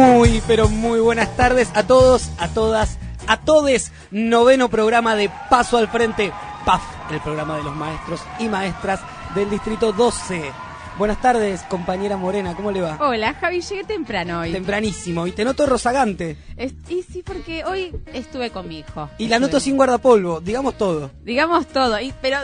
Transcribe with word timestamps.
Muy, 0.00 0.42
pero 0.46 0.68
muy 0.68 1.00
buenas 1.00 1.34
tardes 1.38 1.70
a 1.74 1.82
todos, 1.86 2.28
a 2.36 2.48
todas, 2.48 2.98
a 3.26 3.40
todes. 3.40 3.92
Noveno 4.10 4.68
programa 4.68 5.16
de 5.16 5.30
Paso 5.48 5.78
al 5.78 5.88
Frente, 5.88 6.30
PAF, 6.66 6.82
el 7.10 7.18
programa 7.22 7.56
de 7.56 7.62
los 7.62 7.74
maestros 7.74 8.20
y 8.38 8.46
maestras 8.48 9.00
del 9.34 9.48
Distrito 9.48 9.92
12. 9.92 10.52
Buenas 10.98 11.18
tardes, 11.22 11.62
compañera 11.62 12.18
Morena, 12.18 12.54
¿cómo 12.54 12.72
le 12.72 12.82
va? 12.82 12.98
Hola, 13.00 13.32
Javi, 13.40 13.62
llegué 13.62 13.84
temprano 13.84 14.40
hoy. 14.40 14.52
Tempranísimo, 14.52 15.26
y 15.26 15.32
te 15.32 15.46
noto 15.46 15.64
rozagante. 15.64 16.36
Es- 16.58 16.74
y 16.90 17.02
sí, 17.02 17.22
porque 17.24 17.64
hoy 17.64 17.90
estuve 18.12 18.50
con 18.50 18.68
mi 18.68 18.80
hijo. 18.80 19.08
Y 19.16 19.28
la 19.28 19.38
noto 19.38 19.60
sin 19.60 19.76
guardapolvo, 19.78 20.42
digamos 20.42 20.76
todo. 20.76 21.10
Digamos 21.24 21.68
todo, 21.68 21.98
y, 22.00 22.12
pero 22.20 22.36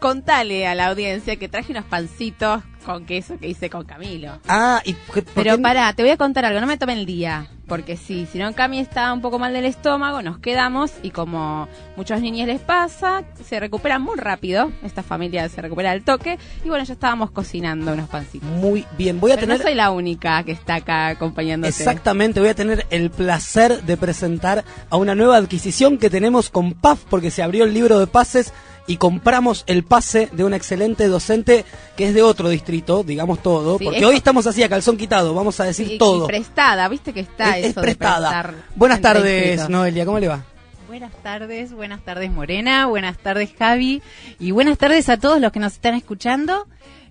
contale 0.00 0.66
a 0.66 0.74
la 0.74 0.86
audiencia 0.86 1.36
que 1.36 1.50
traje 1.50 1.72
unos 1.72 1.84
pancitos 1.84 2.62
con 2.84 3.04
queso 3.06 3.38
que 3.38 3.48
hice 3.48 3.70
con 3.70 3.84
Camilo. 3.84 4.38
Ah, 4.48 4.80
y 4.84 4.92
¿por 4.94 5.14
qué- 5.16 5.22
Pero 5.34 5.60
pará, 5.60 5.92
te 5.94 6.02
voy 6.02 6.10
a 6.10 6.16
contar 6.16 6.44
algo, 6.44 6.60
no 6.60 6.66
me 6.66 6.76
tomen 6.78 6.98
el 6.98 7.06
día, 7.06 7.48
porque 7.66 7.96
sí, 7.96 8.26
si 8.30 8.38
no 8.38 8.52
Cami 8.54 8.78
está 8.78 9.12
un 9.12 9.20
poco 9.22 9.38
mal 9.38 9.52
del 9.52 9.64
estómago, 9.64 10.20
nos 10.22 10.38
quedamos 10.38 10.92
y 11.02 11.10
como 11.10 11.66
muchos 11.96 12.20
niños 12.20 12.46
les 12.46 12.60
pasa, 12.60 13.24
se 13.44 13.58
recuperan 13.58 14.02
muy 14.02 14.16
rápido, 14.16 14.70
esta 14.82 15.02
familia 15.02 15.48
se 15.48 15.62
recupera 15.62 15.90
al 15.90 16.04
toque, 16.04 16.38
y 16.64 16.68
bueno, 16.68 16.84
ya 16.84 16.92
estábamos 16.92 17.30
cocinando 17.30 17.92
unos 17.92 18.08
pancitos. 18.08 18.48
Muy 18.48 18.84
bien, 18.98 19.18
voy 19.20 19.32
a 19.32 19.34
Pero 19.36 19.46
tener... 19.46 19.58
no 19.58 19.64
soy 19.64 19.74
la 19.74 19.90
única 19.90 20.42
que 20.44 20.52
está 20.52 20.76
acá 20.76 21.08
acompañándote. 21.08 21.70
Exactamente, 21.70 22.40
voy 22.40 22.50
a 22.50 22.54
tener 22.54 22.86
el 22.90 23.10
placer 23.10 23.82
de 23.82 23.96
presentar 23.96 24.64
a 24.90 24.96
una 24.96 25.14
nueva 25.14 25.36
adquisición 25.38 25.98
que 25.98 26.10
tenemos 26.10 26.50
con 26.50 26.74
PAF 26.74 27.00
porque 27.08 27.30
se 27.30 27.42
abrió 27.42 27.64
el 27.64 27.72
libro 27.72 27.98
de 27.98 28.06
pases 28.06 28.52
y 28.86 28.98
compramos 28.98 29.64
el 29.66 29.82
pase 29.82 30.28
de 30.32 30.44
una 30.44 30.56
excelente 30.56 31.08
docente 31.08 31.64
que 31.96 32.08
es 32.08 32.12
de 32.14 32.20
otro 32.20 32.50
distrito, 32.50 32.73
digamos 32.82 33.42
todo, 33.42 33.78
Sí, 33.78 33.84
porque 33.84 33.98
es 34.00 34.04
hoy 34.04 34.16
estamos 34.16 34.46
así 34.46 34.62
a 34.62 34.68
calzón 34.68 34.96
quitado, 34.96 35.34
vamos 35.34 35.58
a 35.60 35.64
decir 35.64 35.88
Y- 35.90 35.94
y 35.94 35.98
todo. 35.98 36.26
prestada, 36.26 36.88
viste 36.88 37.12
que 37.12 37.20
está 37.20 37.58
es, 37.58 37.64
es 37.66 37.70
eso 37.72 37.80
de 37.80 37.86
prestada. 37.86 38.54
Buenas 38.74 39.00
tardes. 39.00 39.68
Noelia, 39.68 40.04
¿cómo 40.04 40.18
le 40.18 40.28
va? 40.28 40.44
Buenas 40.88 41.12
tardes, 41.22 41.72
buenas 41.72 42.04
tardes 42.04 42.30
Morena, 42.30 42.86
buenas 42.86 43.18
tardes 43.18 43.50
Javi 43.58 44.00
y 44.38 44.50
buenas 44.52 44.78
tardes 44.78 45.08
a 45.08 45.16
todos 45.16 45.40
los 45.40 45.50
que 45.50 45.58
nos 45.58 45.72
están 45.72 45.94
escuchando, 45.94 46.66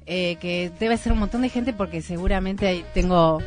eh, 0.05 0.38
que 0.39 0.72
debe 0.80 0.97
ser 0.97 1.11
un 1.11 1.20
montón 1.20 1.42
de 1.42 1.50
gente 1.50 1.73
porque 1.73 2.02
seguramente 2.02 2.86
tengo 2.94 3.39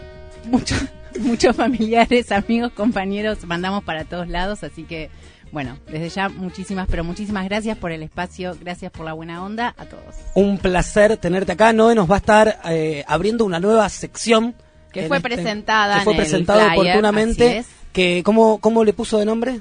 muchos 0.45 0.78
muchos 1.20 1.56
familiares, 1.56 2.30
amigos, 2.33 2.73
compañeros, 2.73 3.45
mandamos 3.47 3.83
para 3.84 4.05
todos 4.05 4.28
lados, 4.28 4.62
así 4.64 4.83
que 4.83 5.08
bueno, 5.52 5.78
desde 5.91 6.08
ya 6.08 6.28
muchísimas, 6.28 6.89
pero 6.91 7.05
muchísimas 7.05 7.44
gracias 7.44 7.78
por 7.78 7.92
el 7.92 8.02
espacio, 8.02 8.56
gracias 8.61 8.91
por 8.92 9.05
la 9.06 9.12
buena 9.12 9.42
onda 9.44 9.75
a 9.78 9.86
todos. 9.86 10.14
Un 10.34 10.58
placer 10.58 11.16
tenerte 11.16 11.52
acá. 11.52 11.72
Noe 11.72 11.94
nos 11.94 12.11
va 12.11 12.16
a 12.16 12.19
estar 12.19 12.61
eh, 12.69 13.05
abriendo 13.06 13.44
una 13.44 13.61
nueva 13.61 13.89
sección. 13.89 14.55
Que 14.92 15.08
fue 15.08 15.19
este- 15.19 15.28
presentada 15.28 15.98
Que 15.98 16.05
fue 16.05 16.14
presentada 16.14 16.72
oportunamente. 16.72 17.58
es. 17.58 17.67
Que, 17.92 18.22
¿cómo, 18.24 18.58
¿Cómo 18.58 18.84
le 18.84 18.92
puso 18.92 19.19
de 19.19 19.24
nombre? 19.24 19.61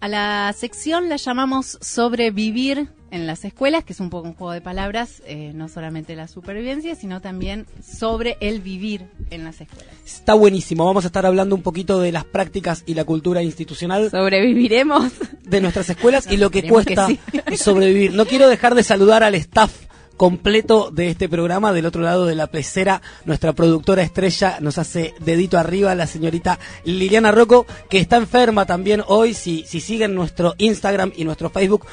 A 0.00 0.08
la 0.08 0.52
sección 0.56 1.08
la 1.08 1.16
llamamos 1.16 1.78
sobrevivir 1.80 2.88
en 3.10 3.26
las 3.26 3.44
escuelas, 3.44 3.84
que 3.84 3.92
es 3.92 4.00
un 4.00 4.10
poco 4.10 4.28
un 4.28 4.34
juego 4.34 4.52
de 4.52 4.60
palabras, 4.60 5.22
eh, 5.26 5.52
no 5.54 5.68
solamente 5.68 6.14
la 6.16 6.28
supervivencia, 6.28 6.94
sino 6.94 7.20
también 7.20 7.66
sobre 7.82 8.36
el 8.40 8.60
vivir 8.60 9.06
en 9.30 9.44
las 9.44 9.60
escuelas. 9.60 9.94
Está 10.04 10.34
buenísimo. 10.34 10.84
Vamos 10.84 11.04
a 11.04 11.08
estar 11.08 11.26
hablando 11.26 11.54
un 11.54 11.62
poquito 11.62 12.00
de 12.00 12.12
las 12.12 12.24
prácticas 12.24 12.82
y 12.86 12.94
la 12.94 13.04
cultura 13.04 13.42
institucional 13.42 14.10
Sobreviviremos. 14.10 15.12
de 15.42 15.60
nuestras 15.60 15.88
escuelas 15.90 16.30
y 16.30 16.36
lo 16.36 16.50
que 16.50 16.68
cuesta 16.68 17.08
sobrevivir. 17.56 18.12
No 18.14 18.26
quiero 18.26 18.48
dejar 18.48 18.74
de 18.74 18.82
saludar 18.82 19.22
al 19.22 19.34
staff 19.34 19.88
completo 20.18 20.90
de 20.92 21.08
este 21.08 21.30
programa. 21.30 21.72
Del 21.72 21.86
otro 21.86 22.02
lado 22.02 22.26
de 22.26 22.34
la 22.34 22.48
pecera, 22.48 23.00
nuestra 23.24 23.54
productora 23.54 24.02
estrella 24.02 24.58
nos 24.60 24.76
hace 24.76 25.14
dedito 25.20 25.56
arriba 25.58 25.94
la 25.94 26.06
señorita 26.06 26.58
Liliana 26.84 27.32
Rocco, 27.32 27.64
que 27.88 27.98
está 27.98 28.16
enferma 28.18 28.66
también 28.66 29.02
hoy. 29.06 29.32
Si, 29.32 29.64
si 29.66 29.80
siguen 29.80 30.14
nuestro 30.14 30.54
Instagram 30.58 31.12
y 31.16 31.24
nuestro 31.24 31.48
Facebook, 31.48 31.86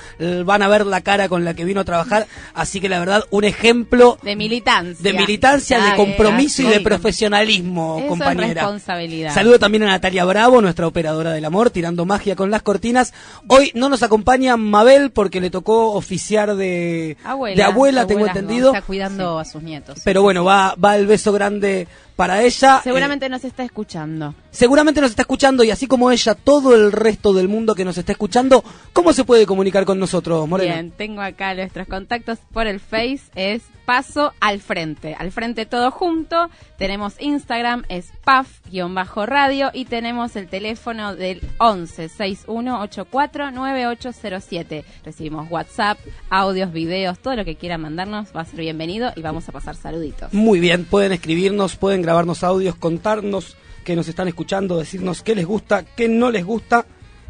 van 0.43 0.61
a 0.61 0.67
ver 0.67 0.85
la 0.85 0.99
cara 0.99 1.29
con 1.29 1.45
la 1.45 1.53
que 1.53 1.63
vino 1.63 1.79
a 1.79 1.85
trabajar. 1.85 2.27
Así 2.53 2.81
que 2.81 2.89
la 2.89 2.99
verdad, 2.99 3.23
un 3.29 3.45
ejemplo 3.45 4.17
De 4.23 4.35
militancia. 4.35 5.01
de 5.11 5.17
militancia, 5.17 5.79
de 5.79 5.95
compromiso 5.95 6.63
y 6.63 6.65
de 6.65 6.81
profesionalismo, 6.81 7.95
Eso 7.97 8.03
es 8.05 8.09
compañera. 8.09 8.61
responsabilidad. 8.63 9.33
Saludo 9.33 9.59
también 9.59 9.83
a 9.83 9.87
Natalia 9.87 10.25
Bravo, 10.25 10.61
nuestra 10.61 10.87
operadora 10.87 11.31
del 11.31 11.45
amor, 11.45 11.69
tirando 11.69 12.05
magia 12.05 12.35
con 12.35 12.49
las 12.49 12.63
cortinas. 12.63 13.13
Hoy 13.47 13.71
no 13.75 13.87
nos 13.87 14.01
acompaña 14.03 14.57
Mabel 14.57 15.11
porque 15.11 15.39
le 15.41 15.51
tocó 15.51 15.91
oficiar 15.93 16.55
de 16.55 17.17
Abuela, 17.23 17.55
de 17.55 17.63
abuela, 17.63 18.07
tengo 18.15 18.27
entendido. 18.27 18.73
Está 18.73 18.81
cuidando 18.81 19.39
a 19.39 19.45
sus 19.45 19.61
nietos. 19.61 19.99
Pero 20.03 20.21
bueno, 20.21 20.43
va, 20.43 20.75
va 20.75 20.95
el 20.95 21.07
beso 21.07 21.31
grande 21.31 21.87
para 22.15 22.43
ella. 22.43 22.81
Seguramente 22.83 23.29
nos 23.29 23.43
está 23.43 23.63
escuchando. 23.63 24.29
Eh, 24.29 24.43
seguramente 24.51 25.01
nos 25.01 25.11
está 25.11 25.23
escuchando 25.23 25.63
y 25.63 25.71
así 25.71 25.87
como 25.87 26.11
ella, 26.11 26.35
todo 26.35 26.75
el 26.75 26.91
resto 26.91 27.33
del 27.33 27.47
mundo 27.47 27.75
que 27.75 27.85
nos 27.85 27.97
está 27.97 28.13
escuchando, 28.13 28.63
¿cómo 28.93 29.13
se 29.13 29.23
puede 29.23 29.45
comunicar 29.45 29.85
con 29.85 29.99
nosotros, 29.99 30.47
Morena? 30.47 30.73
Bien, 30.75 30.91
tengo 30.91 31.21
acá 31.21 31.53
nuestros 31.53 31.87
contactos 31.87 32.39
por 32.51 32.67
el 32.67 32.79
Face, 32.79 33.23
es 33.35 33.63
Paso 33.85 34.33
al 34.39 34.59
Frente. 34.59 35.15
Al 35.17 35.31
Frente 35.31 35.65
todo 35.65 35.91
junto. 35.91 36.49
Tenemos 36.77 37.15
Instagram, 37.19 37.83
es 37.87 38.11
PAF-radio 38.25 39.69
y 39.73 39.85
tenemos 39.85 40.35
el 40.35 40.47
teléfono 40.47 41.15
del 41.15 41.41
11 41.59 42.09
61 42.09 42.81
84 42.81 43.51
9807. 43.51 44.83
Recibimos 45.05 45.49
WhatsApp, 45.49 45.99
audios, 46.29 46.73
videos, 46.73 47.19
todo 47.19 47.35
lo 47.35 47.45
que 47.45 47.55
quieran 47.55 47.81
mandarnos 47.81 48.29
va 48.35 48.41
a 48.41 48.45
ser 48.45 48.59
bienvenido 48.59 49.13
y 49.15 49.21
vamos 49.21 49.47
a 49.47 49.51
pasar 49.51 49.75
saluditos. 49.75 50.33
Muy 50.33 50.59
bien, 50.59 50.85
pueden 50.85 51.11
escribirnos, 51.11 51.75
pueden 51.75 52.01
grabarnos 52.05 52.43
audios, 52.43 52.75
contarnos 52.75 53.57
que 53.83 53.95
nos 53.95 54.07
están 54.07 54.27
escuchando, 54.27 54.77
decirnos 54.77 55.21
qué 55.21 55.35
les 55.35 55.45
gusta, 55.45 55.83
qué 55.83 56.07
no 56.07 56.31
les 56.31 56.45
gusta 56.45 56.85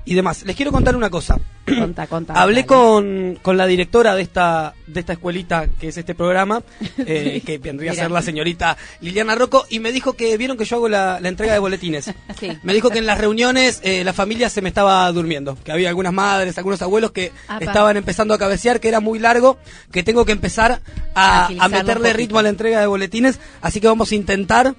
y 0.06 0.16
demás. 0.16 0.44
Les 0.46 0.56
quiero 0.56 0.72
contar 0.72 0.96
una 0.96 1.10
cosa. 1.10 1.40
Conta, 1.66 2.08
conta. 2.08 2.34
Hablé 2.34 2.62
dale. 2.62 2.68
con, 2.68 3.40
con 3.42 3.58
la 3.58 3.66
directora 3.66 4.16
de 4.16 4.22
esta, 4.22 4.76
de 4.88 5.00
esta 5.00 5.14
escuelita 5.14 5.68
que 5.80 5.90
es 5.90 5.98
este 5.98 6.16
programa, 6.16 6.62
eh, 6.98 7.42
que 7.46 7.58
vendría 7.58 7.92
a 7.92 7.96
ser 7.96 8.12
la 8.12 8.22
señorita 8.22 8.78
Liliana 9.02 9.36
Rocco, 9.36 9.66
y 9.70 9.80
me 9.80 9.92
dijo 9.92 10.14
que 10.14 10.38
vieron 10.38 10.58
que 10.58 10.66
yo 10.66 10.78
hago 10.78 10.90
la, 10.90 11.20
la 11.20 11.30
entrega 11.30 11.54
de 11.54 11.60
boletines. 11.60 12.12
Sí. 12.40 12.52
Me 12.64 12.74
dijo 12.74 12.90
que 12.90 13.00
en 13.00 13.06
las 13.06 13.18
reuniones 13.18 13.80
eh, 13.82 14.04
la 14.04 14.12
familia 14.12 14.50
se 14.50 14.62
me 14.62 14.68
estaba 14.68 15.10
durmiendo, 15.14 15.58
que 15.64 15.72
había 15.72 15.88
algunas 15.88 16.12
madres, 16.12 16.58
algunos 16.58 16.82
abuelos 16.82 17.12
que 17.12 17.32
Apa. 17.48 17.64
estaban 17.64 17.96
empezando 17.96 18.34
a 18.34 18.38
cabecear, 18.38 18.82
que 18.82 18.90
era 18.90 19.00
muy 19.00 19.20
largo, 19.20 19.58
que 19.92 20.04
tengo 20.04 20.26
que 20.26 20.34
empezar 20.34 20.82
a, 21.14 21.50
meterle 21.70 22.12
ritmo 22.12 22.40
a 22.40 22.44
la 22.44 22.50
entrega 22.50 22.82
de 22.82 22.88
boletines, 22.88 23.40
así 23.62 23.80
que 23.80 23.88
vamos 23.88 24.12
a 24.12 24.16
intentar 24.16 24.76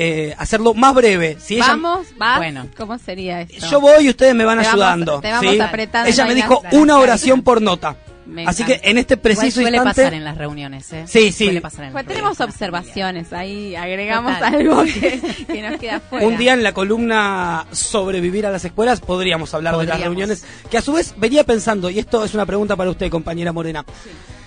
eh, 0.00 0.34
hacerlo 0.38 0.74
más 0.74 0.94
breve. 0.94 1.36
Si 1.40 1.56
ella- 1.56 1.66
Vamos, 1.68 2.06
vas. 2.16 2.38
Bueno. 2.38 2.68
¿Cómo 2.76 2.96
sería 2.98 3.40
esto? 3.40 3.66
yo 3.68 3.80
voy 3.80 4.06
y 4.06 4.10
ustedes 4.10 4.34
me 4.34 4.44
van 4.44 4.58
Te 4.60 4.64
vamos- 4.66 4.74
ayudando. 4.82 5.20
te 5.20 5.32
vamos 5.32 5.52
¿sí? 5.54 5.60
apretando 5.60 6.08
Ella 6.08 6.24
me 6.24 6.34
dijo 6.36 6.62
una 6.72 6.98
oración 6.98 7.42
por 7.42 7.60
nota. 7.60 7.96
Me 8.28 8.44
Así 8.46 8.62
que 8.62 8.78
en 8.84 8.98
este 8.98 9.14
Igual 9.14 9.22
preciso 9.22 9.60
suele 9.62 9.78
instante. 9.78 10.02
pasar 10.02 10.14
en 10.14 10.22
las 10.24 10.36
reuniones, 10.36 10.92
¿eh? 10.92 11.04
Sí, 11.06 11.32
sí. 11.32 11.44
Suele 11.44 11.60
pasar 11.62 11.86
en 11.86 11.86
las 11.86 11.92
Pues 11.94 12.06
tenemos 12.06 12.36
reuniones. 12.38 12.54
observaciones, 12.54 13.32
ahí 13.32 13.74
agregamos 13.74 14.34
Total. 14.34 14.54
algo 14.54 14.84
que, 14.84 15.20
que 15.46 15.62
nos 15.62 15.80
queda 15.80 16.00
fuera. 16.00 16.26
Un 16.26 16.36
día 16.36 16.52
en 16.52 16.62
la 16.62 16.72
columna 16.74 17.66
Sobrevivir 17.72 18.46
a 18.46 18.50
las 18.50 18.64
escuelas 18.66 19.00
podríamos 19.00 19.54
hablar 19.54 19.76
de 19.78 19.86
las 19.86 20.00
reuniones, 20.00 20.44
que 20.70 20.76
a 20.76 20.82
su 20.82 20.92
vez 20.92 21.14
venía 21.16 21.42
pensando, 21.44 21.88
y 21.90 21.98
esto 21.98 22.22
es 22.24 22.34
una 22.34 22.44
pregunta 22.44 22.76
para 22.76 22.90
usted, 22.90 23.10
compañera 23.10 23.52
Morena, 23.52 23.82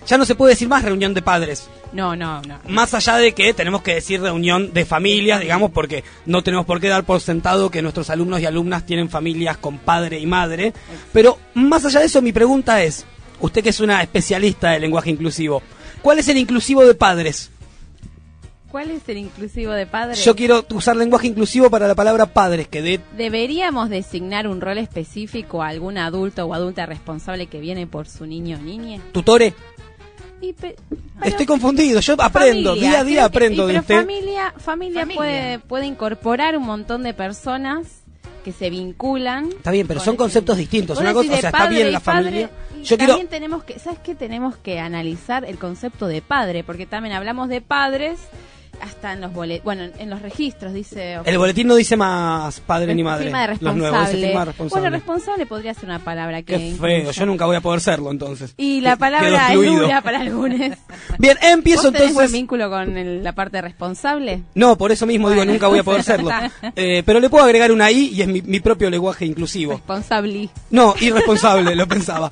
ya 0.07 0.17
no 0.17 0.25
se 0.25 0.35
puede 0.35 0.53
decir 0.53 0.67
más 0.67 0.83
reunión 0.83 1.13
de 1.15 1.21
padres, 1.23 1.67
No, 1.93 2.15
no, 2.15 2.41
no. 2.43 2.59
más 2.67 2.93
allá 2.93 3.17
de 3.17 3.33
que 3.33 3.53
tenemos 3.53 3.81
que 3.81 3.95
decir 3.95 4.21
reunión 4.21 4.73
de 4.73 4.85
familias, 4.85 5.41
digamos, 5.41 5.71
porque 5.71 6.03
no 6.27 6.43
tenemos 6.43 6.65
por 6.67 6.79
qué 6.79 6.87
dar 6.87 7.03
por 7.03 7.19
sentado 7.21 7.69
que 7.71 7.81
nuestros 7.81 8.09
alumnos 8.11 8.39
y 8.41 8.45
alumnas 8.45 8.85
tienen 8.85 9.09
familias 9.09 9.57
con 9.57 9.77
padre 9.79 10.19
y 10.19 10.25
madre, 10.27 10.73
pero 11.13 11.37
más 11.55 11.83
allá 11.85 11.99
de 11.99 12.05
eso 12.07 12.21
mi 12.21 12.31
pregunta 12.31 12.81
es, 12.83 13.05
usted 13.41 13.63
que 13.63 13.69
es 13.69 13.79
una 13.79 14.01
especialista 14.01 14.71
del 14.71 14.81
lenguaje 14.81 15.09
inclusivo, 15.09 15.61
¿cuál 16.01 16.19
es 16.19 16.27
el 16.29 16.37
inclusivo 16.37 16.83
de 16.85 16.95
padres? 16.95 17.49
¿Cuál 18.69 18.89
es 18.91 19.01
el 19.09 19.17
inclusivo 19.17 19.73
de 19.73 19.85
padre? 19.85 20.15
Yo 20.15 20.33
quiero 20.33 20.65
usar 20.73 20.95
lenguaje 20.95 21.27
inclusivo 21.27 21.69
para 21.69 21.89
la 21.89 21.95
palabra 21.95 22.27
padres, 22.27 22.69
que 22.69 22.81
de 22.81 23.01
¿Deberíamos 23.17 23.89
designar 23.89 24.47
un 24.47 24.61
rol 24.61 24.77
específico 24.77 25.61
a 25.61 25.67
algún 25.67 25.97
adulto 25.97 26.45
o 26.45 26.53
adulta 26.53 26.85
responsable 26.85 27.47
que 27.47 27.59
viene 27.59 27.85
por 27.85 28.07
su 28.07 28.25
niño 28.25 28.57
o 28.57 28.61
niña? 28.61 29.01
tutore. 29.11 29.53
Y 30.39 30.53
pe- 30.53 30.75
Estoy 31.21 31.45
confundido, 31.45 31.99
yo 31.99 32.15
aprendo, 32.17 32.69
familia, 32.71 32.89
día 32.91 32.99
a 33.01 33.03
día 33.03 33.15
que- 33.19 33.25
aprendo 33.25 33.63
y 33.69 33.73
de 33.73 33.73
pero 33.73 33.81
usted. 33.81 33.95
Familia, 33.97 34.53
familia, 34.57 35.01
Familia. 35.01 35.15
Puede, 35.17 35.59
puede 35.59 35.85
incorporar 35.85 36.57
un 36.57 36.63
montón 36.63 37.03
de 37.03 37.13
personas 37.13 38.00
que 38.41 38.51
se 38.51 38.69
vinculan. 38.69 39.49
Está 39.49 39.71
bien, 39.71 39.87
pero 39.87 39.99
son 39.99 40.15
conceptos 40.15 40.57
distintos. 40.57 40.99
Una 40.99 41.13
cosa, 41.13 41.33
o 41.33 41.37
sea, 41.37 41.49
está 41.49 41.67
bien 41.67 41.91
la 41.91 41.99
familia. 41.99 42.49
y 42.79 42.83
Yo 42.83 42.97
quiero 42.97 43.13
también 43.13 43.29
tenemos 43.29 43.63
que, 43.63 43.79
¿sabes 43.79 43.99
qué? 43.99 44.15
Tenemos 44.15 44.57
que 44.57 44.79
analizar 44.79 45.45
el 45.45 45.57
concepto 45.57 46.07
de 46.07 46.21
padre, 46.21 46.63
porque 46.63 46.85
también 46.85 47.15
hablamos 47.15 47.49
de 47.49 47.61
padres 47.61 48.19
hasta 48.81 49.13
en 49.13 49.21
los 49.21 49.33
bolet 49.33 49.63
bueno, 49.63 49.83
en 49.97 50.09
los 50.09 50.21
registros 50.21 50.73
dice... 50.73 51.19
El 51.23 51.37
boletín 51.37 51.67
no 51.67 51.75
dice 51.75 51.95
más 51.95 52.59
padre 52.61 52.93
ni 52.95 53.03
madre. 53.03 53.25
Firma 53.25 53.47
de 53.47 53.57
Los 53.59 53.75
nuevos, 53.75 53.99
dice 53.99 54.11
responsable. 54.17 54.27
firma 54.27 54.39
de 54.39 54.45
responsable. 54.45 54.81
Bueno, 54.81 54.95
responsable 54.97 55.45
podría 55.45 55.73
ser 55.73 55.85
una 55.85 55.99
palabra 55.99 56.41
que... 56.41 56.57
Qué 56.57 56.75
feo, 56.79 57.11
yo 57.11 57.25
nunca 57.25 57.45
voy 57.45 57.55
a 57.55 57.61
poder 57.61 57.81
serlo 57.81 58.11
entonces. 58.11 58.53
Y 58.57 58.81
la 58.81 58.95
palabra 58.95 59.53
es 59.53 59.59
dura 59.65 60.01
para 60.01 60.21
algunos. 60.21 60.59
Bien, 61.19 61.37
empiezo 61.41 61.83
¿Vos 61.83 61.91
tenés 61.93 62.13
buen 62.13 62.25
entonces. 62.25 62.31
vínculo 62.31 62.69
con 62.69 62.97
el- 62.97 63.23
la 63.23 63.33
parte 63.33 63.61
responsable? 63.61 64.43
No, 64.55 64.77
por 64.77 64.91
eso 64.91 65.05
mismo 65.05 65.29
digo, 65.29 65.45
nunca 65.45 65.67
voy 65.67 65.79
a 65.79 65.83
poder 65.83 66.03
serlo. 66.03 66.29
Eh, 66.75 67.03
pero 67.05 67.19
le 67.19 67.29
puedo 67.29 67.43
agregar 67.43 67.71
una 67.71 67.91
I 67.91 68.11
y 68.13 68.21
es 68.21 68.27
mi, 68.27 68.41
mi 68.41 68.59
propio 68.59 68.89
lenguaje 68.89 69.25
inclusivo. 69.25 69.73
Responsable. 69.73 70.49
No, 70.69 70.95
irresponsable, 70.99 71.75
lo 71.75 71.87
pensaba. 71.87 72.31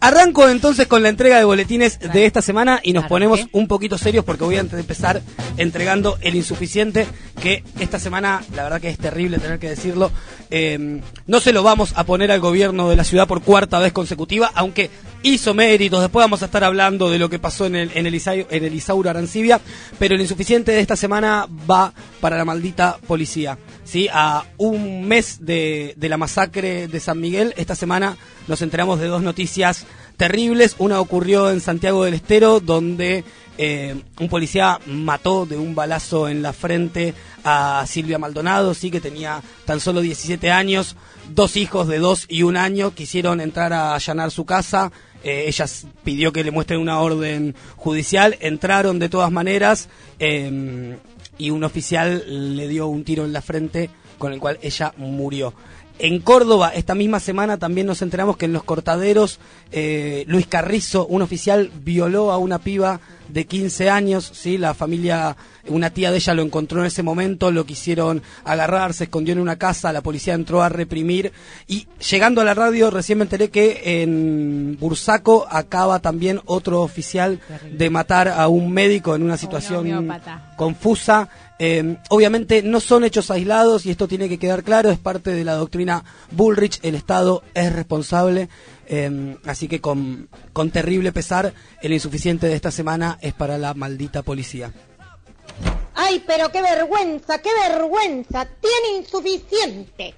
Arranco 0.00 0.48
entonces 0.48 0.86
con 0.88 1.02
la 1.02 1.08
entrega 1.08 1.38
de 1.38 1.44
boletines 1.44 1.98
de 2.00 2.26
esta 2.26 2.42
semana 2.42 2.80
y 2.82 2.92
nos 2.92 3.06
ponemos 3.06 3.40
un 3.52 3.68
poquito 3.68 3.96
serios 3.98 4.24
porque 4.24 4.42
voy 4.44 4.56
a 4.56 4.60
empezar 4.60 5.22
entregando 5.62 6.18
el 6.20 6.34
insuficiente 6.34 7.06
que 7.40 7.64
esta 7.80 7.98
semana, 7.98 8.42
la 8.54 8.64
verdad 8.64 8.80
que 8.80 8.88
es 8.88 8.98
terrible 8.98 9.38
tener 9.38 9.58
que 9.58 9.68
decirlo, 9.68 10.10
eh, 10.50 11.00
no 11.26 11.40
se 11.40 11.52
lo 11.52 11.62
vamos 11.62 11.92
a 11.96 12.04
poner 12.04 12.30
al 12.30 12.40
gobierno 12.40 12.90
de 12.90 12.96
la 12.96 13.04
ciudad 13.04 13.26
por 13.26 13.42
cuarta 13.42 13.78
vez 13.78 13.92
consecutiva, 13.92 14.50
aunque 14.54 14.90
hizo 15.22 15.54
méritos, 15.54 16.00
después 16.00 16.24
vamos 16.24 16.42
a 16.42 16.46
estar 16.46 16.64
hablando 16.64 17.10
de 17.10 17.18
lo 17.18 17.30
que 17.30 17.38
pasó 17.38 17.66
en 17.66 17.76
el, 17.76 17.90
en 17.94 18.06
el, 18.06 18.20
en 18.24 18.64
el 18.64 18.74
Isauro 18.74 19.08
Arancibia, 19.08 19.60
pero 19.98 20.14
el 20.14 20.20
insuficiente 20.20 20.72
de 20.72 20.80
esta 20.80 20.96
semana 20.96 21.46
va 21.70 21.92
para 22.20 22.36
la 22.36 22.44
maldita 22.44 22.98
policía. 23.06 23.58
¿sí? 23.84 24.08
A 24.12 24.44
un 24.58 25.06
mes 25.06 25.44
de, 25.44 25.94
de 25.96 26.08
la 26.08 26.16
masacre 26.16 26.88
de 26.88 27.00
San 27.00 27.20
Miguel, 27.20 27.54
esta 27.56 27.74
semana 27.74 28.16
nos 28.48 28.62
enteramos 28.62 28.98
de 29.00 29.06
dos 29.06 29.22
noticias 29.22 29.86
terribles. 30.16 30.76
Una 30.78 31.00
ocurrió 31.00 31.50
en 31.50 31.60
Santiago 31.60 32.04
del 32.04 32.14
Estero, 32.14 32.60
donde 32.60 33.24
eh, 33.58 33.94
un 34.18 34.28
policía 34.28 34.80
mató 34.86 35.44
de 35.44 35.58
un 35.58 35.74
balazo 35.74 36.28
en 36.28 36.42
la 36.42 36.52
frente 36.52 37.14
a 37.44 37.84
Silvia 37.86 38.18
Maldonado, 38.18 38.72
sí 38.74 38.90
que 38.90 39.00
tenía 39.00 39.42
tan 39.66 39.78
solo 39.78 40.00
17 40.00 40.50
años, 40.50 40.96
dos 41.28 41.56
hijos 41.56 41.86
de 41.86 41.98
dos 41.98 42.24
y 42.28 42.44
un 42.44 42.56
año, 42.56 42.94
quisieron 42.94 43.40
entrar 43.40 43.72
a 43.72 43.94
allanar 43.94 44.30
su 44.30 44.44
casa. 44.44 44.90
Eh, 45.22 45.44
ella 45.46 45.66
pidió 46.02 46.32
que 46.32 46.42
le 46.42 46.50
muestren 46.50 46.80
una 46.80 47.00
orden 47.00 47.54
judicial, 47.76 48.36
entraron 48.40 48.98
de 48.98 49.08
todas 49.08 49.30
maneras 49.30 49.88
eh, 50.18 50.96
y 51.38 51.50
un 51.50 51.62
oficial 51.62 52.56
le 52.56 52.68
dio 52.68 52.86
un 52.88 53.04
tiro 53.04 53.24
en 53.24 53.32
la 53.32 53.42
frente 53.42 53.90
con 54.18 54.32
el 54.32 54.40
cual 54.40 54.58
ella 54.62 54.94
murió. 54.96 55.52
En 56.02 56.18
Córdoba, 56.18 56.72
esta 56.74 56.96
misma 56.96 57.20
semana, 57.20 57.58
también 57.58 57.86
nos 57.86 58.02
enteramos 58.02 58.36
que 58.36 58.46
en 58.46 58.52
los 58.52 58.64
cortaderos, 58.64 59.38
eh, 59.70 60.24
Luis 60.26 60.48
Carrizo, 60.48 61.06
un 61.06 61.22
oficial, 61.22 61.70
violó 61.84 62.32
a 62.32 62.38
una 62.38 62.58
piba 62.58 62.98
de 63.28 63.46
15 63.46 63.88
años, 63.88 64.28
¿sí? 64.34 64.58
La 64.58 64.74
familia, 64.74 65.36
una 65.68 65.90
tía 65.90 66.10
de 66.10 66.16
ella 66.16 66.34
lo 66.34 66.42
encontró 66.42 66.80
en 66.80 66.86
ese 66.86 67.04
momento, 67.04 67.52
lo 67.52 67.64
quisieron 67.64 68.20
agarrar, 68.44 68.94
se 68.94 69.04
escondió 69.04 69.32
en 69.32 69.38
una 69.38 69.56
casa, 69.56 69.92
la 69.92 70.00
policía 70.00 70.34
entró 70.34 70.60
a 70.62 70.68
reprimir 70.68 71.32
y 71.68 71.86
llegando 72.10 72.40
a 72.40 72.44
la 72.44 72.54
radio 72.54 72.90
recién 72.90 73.18
me 73.18 73.24
enteré 73.24 73.50
que 73.50 74.02
en 74.02 74.76
Bursaco 74.80 75.46
acaba 75.48 76.00
también 76.00 76.40
otro 76.46 76.82
oficial 76.82 77.38
de 77.70 77.90
matar 77.90 78.26
a 78.28 78.48
un 78.48 78.72
médico 78.72 79.14
en 79.14 79.22
una 79.22 79.36
situación 79.36 80.12
confusa. 80.56 81.28
Eh, 81.64 81.96
obviamente 82.08 82.60
no 82.60 82.80
son 82.80 83.04
hechos 83.04 83.30
aislados 83.30 83.86
y 83.86 83.92
esto 83.92 84.08
tiene 84.08 84.28
que 84.28 84.36
quedar 84.36 84.64
claro, 84.64 84.90
es 84.90 84.98
parte 84.98 85.30
de 85.30 85.44
la 85.44 85.54
doctrina 85.54 86.02
Bullrich, 86.32 86.80
el 86.82 86.96
Estado 86.96 87.44
es 87.54 87.72
responsable, 87.72 88.48
eh, 88.88 89.36
así 89.44 89.68
que 89.68 89.80
con, 89.80 90.28
con 90.52 90.72
terrible 90.72 91.12
pesar, 91.12 91.54
el 91.80 91.92
insuficiente 91.92 92.48
de 92.48 92.56
esta 92.56 92.72
semana 92.72 93.16
es 93.20 93.32
para 93.32 93.58
la 93.58 93.74
maldita 93.74 94.22
policía. 94.22 94.72
Ay, 95.94 96.24
pero 96.26 96.50
qué 96.50 96.62
vergüenza, 96.62 97.38
qué 97.38 97.50
vergüenza. 97.68 98.44
Tiene 98.44 98.98
insuficiente. 98.98 100.16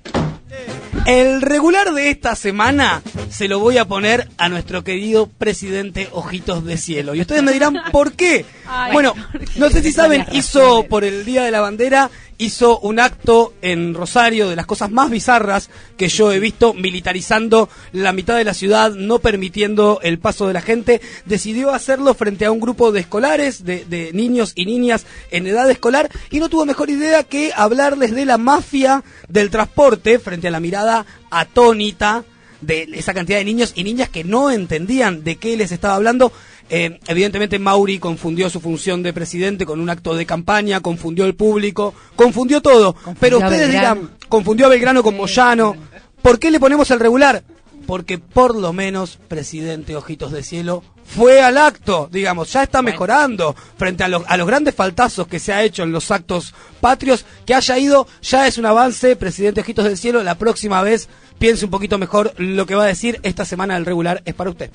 El 1.06 1.42
regular 1.42 1.92
de 1.92 2.08
esta 2.08 2.34
semana 2.34 3.02
se 3.28 3.46
lo 3.46 3.58
voy 3.58 3.76
a 3.76 3.84
poner 3.84 4.30
a 4.38 4.48
nuestro 4.48 4.84
querido 4.84 5.26
presidente 5.26 6.08
Ojitos 6.12 6.64
de 6.64 6.78
Cielo. 6.78 7.14
Y 7.14 7.20
ustedes 7.20 7.42
me 7.42 7.52
dirán, 7.52 7.76
¿por 7.92 8.12
qué? 8.12 8.46
Ay, 8.66 8.92
bueno, 8.94 9.14
no 9.56 9.68
sé 9.68 9.82
si 9.82 9.92
saben, 9.92 10.24
hizo 10.32 10.84
por 10.84 11.04
el 11.04 11.26
Día 11.26 11.44
de 11.44 11.50
la 11.50 11.60
Bandera, 11.60 12.10
hizo 12.38 12.78
un 12.80 13.00
acto 13.00 13.52
en 13.60 13.92
Rosario 13.94 14.48
de 14.48 14.56
las 14.56 14.66
cosas 14.66 14.90
más 14.90 15.10
bizarras 15.10 15.68
que 15.98 16.08
yo 16.08 16.32
he 16.32 16.40
visto, 16.40 16.72
militarizando 16.72 17.68
la 17.92 18.12
mitad 18.12 18.36
de 18.36 18.44
la 18.44 18.54
ciudad, 18.54 18.92
no 18.92 19.18
permitiendo 19.18 20.00
el 20.02 20.18
paso 20.18 20.46
de 20.46 20.54
la 20.54 20.62
gente. 20.62 21.02
Decidió 21.26 21.70
hacerlo 21.74 22.14
frente 22.14 22.46
a 22.46 22.50
un 22.50 22.60
grupo 22.60 22.92
de 22.92 23.00
escolares, 23.00 23.64
de, 23.64 23.84
de 23.84 24.12
niños 24.14 24.52
y 24.54 24.64
niñas 24.64 25.04
en 25.30 25.46
edad 25.46 25.70
escolar, 25.70 26.10
y 26.30 26.40
no 26.40 26.48
tuvo 26.48 26.64
mejor 26.64 26.88
idea 26.88 27.24
que 27.24 27.52
hablarles 27.54 28.14
de 28.14 28.24
la 28.24 28.38
mafia 28.38 29.04
del 29.28 29.50
transporte 29.50 30.18
frente 30.18 30.48
a 30.48 30.50
la 30.50 30.60
mirada 30.60 30.93
atónita 31.30 32.24
de 32.60 32.88
esa 32.94 33.14
cantidad 33.14 33.38
de 33.38 33.44
niños 33.44 33.72
y 33.74 33.84
niñas 33.84 34.08
que 34.08 34.24
no 34.24 34.50
entendían 34.50 35.24
de 35.24 35.36
qué 35.36 35.56
les 35.56 35.72
estaba 35.72 35.94
hablando. 35.94 36.32
Eh, 36.70 36.98
evidentemente 37.08 37.58
Mauri 37.58 37.98
confundió 37.98 38.48
su 38.48 38.60
función 38.60 39.02
de 39.02 39.12
presidente 39.12 39.66
con 39.66 39.80
un 39.80 39.90
acto 39.90 40.14
de 40.14 40.24
campaña, 40.24 40.80
confundió 40.80 41.26
el 41.26 41.34
público, 41.34 41.94
confundió 42.16 42.62
todo. 42.62 42.96
Pero 43.20 43.38
ustedes 43.38 43.70
dirán, 43.70 44.10
confundió 44.28 44.66
a 44.66 44.70
Belgrano 44.70 45.02
con 45.02 45.16
Moyano. 45.16 45.76
¿Por 46.22 46.38
qué 46.38 46.50
le 46.50 46.60
ponemos 46.60 46.90
el 46.90 47.00
regular? 47.00 47.44
Porque 47.86 48.18
por 48.18 48.54
lo 48.56 48.72
menos 48.72 49.18
presidente 49.28 49.96
Ojitos 49.96 50.32
de 50.32 50.42
Cielo 50.42 50.82
fue 51.04 51.42
al 51.42 51.58
acto, 51.58 52.08
digamos, 52.10 52.50
ya 52.52 52.62
está 52.62 52.80
mejorando 52.80 53.54
frente 53.76 54.04
a, 54.04 54.08
los- 54.08 54.22
a 54.26 54.36
los 54.38 54.46
grandes 54.46 54.74
faltazos 54.74 55.26
que 55.26 55.38
se 55.38 55.52
ha 55.52 55.62
hecho 55.62 55.82
en 55.82 55.92
los 55.92 56.10
actos 56.10 56.54
patrios, 56.80 57.26
que 57.44 57.54
haya 57.54 57.78
ido, 57.78 58.06
ya 58.22 58.46
es 58.46 58.56
un 58.56 58.64
avance, 58.66 59.14
presidente 59.16 59.60
Ojitos 59.60 59.84
del 59.84 59.98
Cielo, 59.98 60.22
la 60.22 60.36
próxima 60.36 60.82
vez 60.82 61.08
piense 61.38 61.66
un 61.66 61.70
poquito 61.70 61.98
mejor 61.98 62.32
lo 62.38 62.64
que 62.64 62.74
va 62.74 62.84
a 62.84 62.88
decir, 62.88 63.20
esta 63.22 63.44
semana 63.44 63.76
el 63.76 63.84
regular 63.84 64.22
es 64.24 64.34
para 64.34 64.50
usted. 64.50 64.70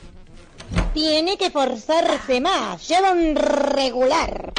Tiene 0.93 1.35
que 1.37 1.49
forzarse 1.49 2.39
más. 2.41 2.87
Lleva 2.87 3.11
un 3.11 3.35
regular. 3.35 4.53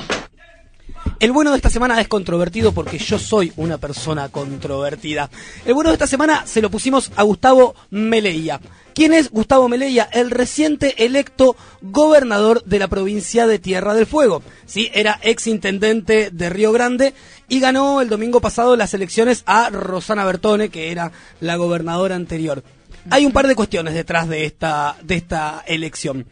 El 1.20 1.32
bueno 1.32 1.50
de 1.50 1.58
esta 1.58 1.68
semana 1.68 2.00
es 2.00 2.08
controvertido 2.08 2.72
porque 2.72 2.96
yo 2.96 3.18
soy 3.18 3.52
una 3.56 3.76
persona 3.76 4.30
controvertida. 4.30 5.28
El 5.66 5.74
bueno 5.74 5.90
de 5.90 5.96
esta 5.96 6.06
semana 6.06 6.46
se 6.46 6.62
lo 6.62 6.70
pusimos 6.70 7.12
a 7.14 7.24
Gustavo 7.24 7.74
Meleía. 7.90 8.58
¿Quién 8.94 9.12
es 9.12 9.30
Gustavo 9.30 9.68
Meleía? 9.68 10.08
El 10.10 10.30
reciente 10.30 11.04
electo 11.04 11.56
gobernador 11.82 12.64
de 12.64 12.78
la 12.78 12.88
provincia 12.88 13.46
de 13.46 13.58
Tierra 13.58 13.92
del 13.92 14.06
Fuego. 14.06 14.42
Sí, 14.64 14.90
era 14.94 15.20
ex 15.22 15.46
intendente 15.46 16.30
de 16.30 16.48
Río 16.48 16.72
Grande 16.72 17.12
y 17.50 17.60
ganó 17.60 18.00
el 18.00 18.08
domingo 18.08 18.40
pasado 18.40 18.74
las 18.74 18.94
elecciones 18.94 19.42
a 19.44 19.68
Rosana 19.68 20.24
Bertone, 20.24 20.70
que 20.70 20.90
era 20.90 21.12
la 21.40 21.56
gobernadora 21.56 22.16
anterior. 22.16 22.64
Hay 23.10 23.26
un 23.26 23.32
par 23.32 23.46
de 23.46 23.54
cuestiones 23.54 23.92
detrás 23.92 24.26
de 24.26 24.46
esta, 24.46 24.96
de 25.02 25.16
esta 25.16 25.64
elección. 25.66 26.24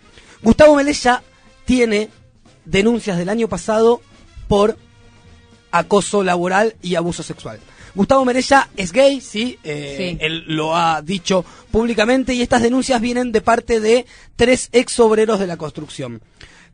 Gustavo 0.43 0.77
Meleía 0.77 1.23
tiene 1.67 2.09
denuncias 2.65 3.19
del 3.19 3.29
año 3.29 3.49
pasado 3.49 4.01
por 4.49 4.77
acoso 5.71 6.25
laboral 6.25 6.75
y 6.83 6.95
abuso 6.95 7.23
sexual. 7.23 7.61
Gustavo 7.95 8.25
Merella 8.25 8.69
es 8.77 8.93
gay, 8.93 9.21
sí, 9.21 9.59
eh, 9.65 9.95
Sí. 9.99 10.19
él 10.21 10.45
lo 10.47 10.77
ha 10.77 11.03
dicho 11.03 11.45
públicamente 11.71 12.33
y 12.35 12.43
estas 12.43 12.63
denuncias 12.63 13.01
vienen 13.01 13.33
de 13.33 13.41
parte 13.41 13.81
de 13.81 14.07
tres 14.37 14.69
ex 14.73 14.99
obreros 15.01 15.39
de 15.41 15.47
la 15.47 15.57
construcción. 15.57 16.21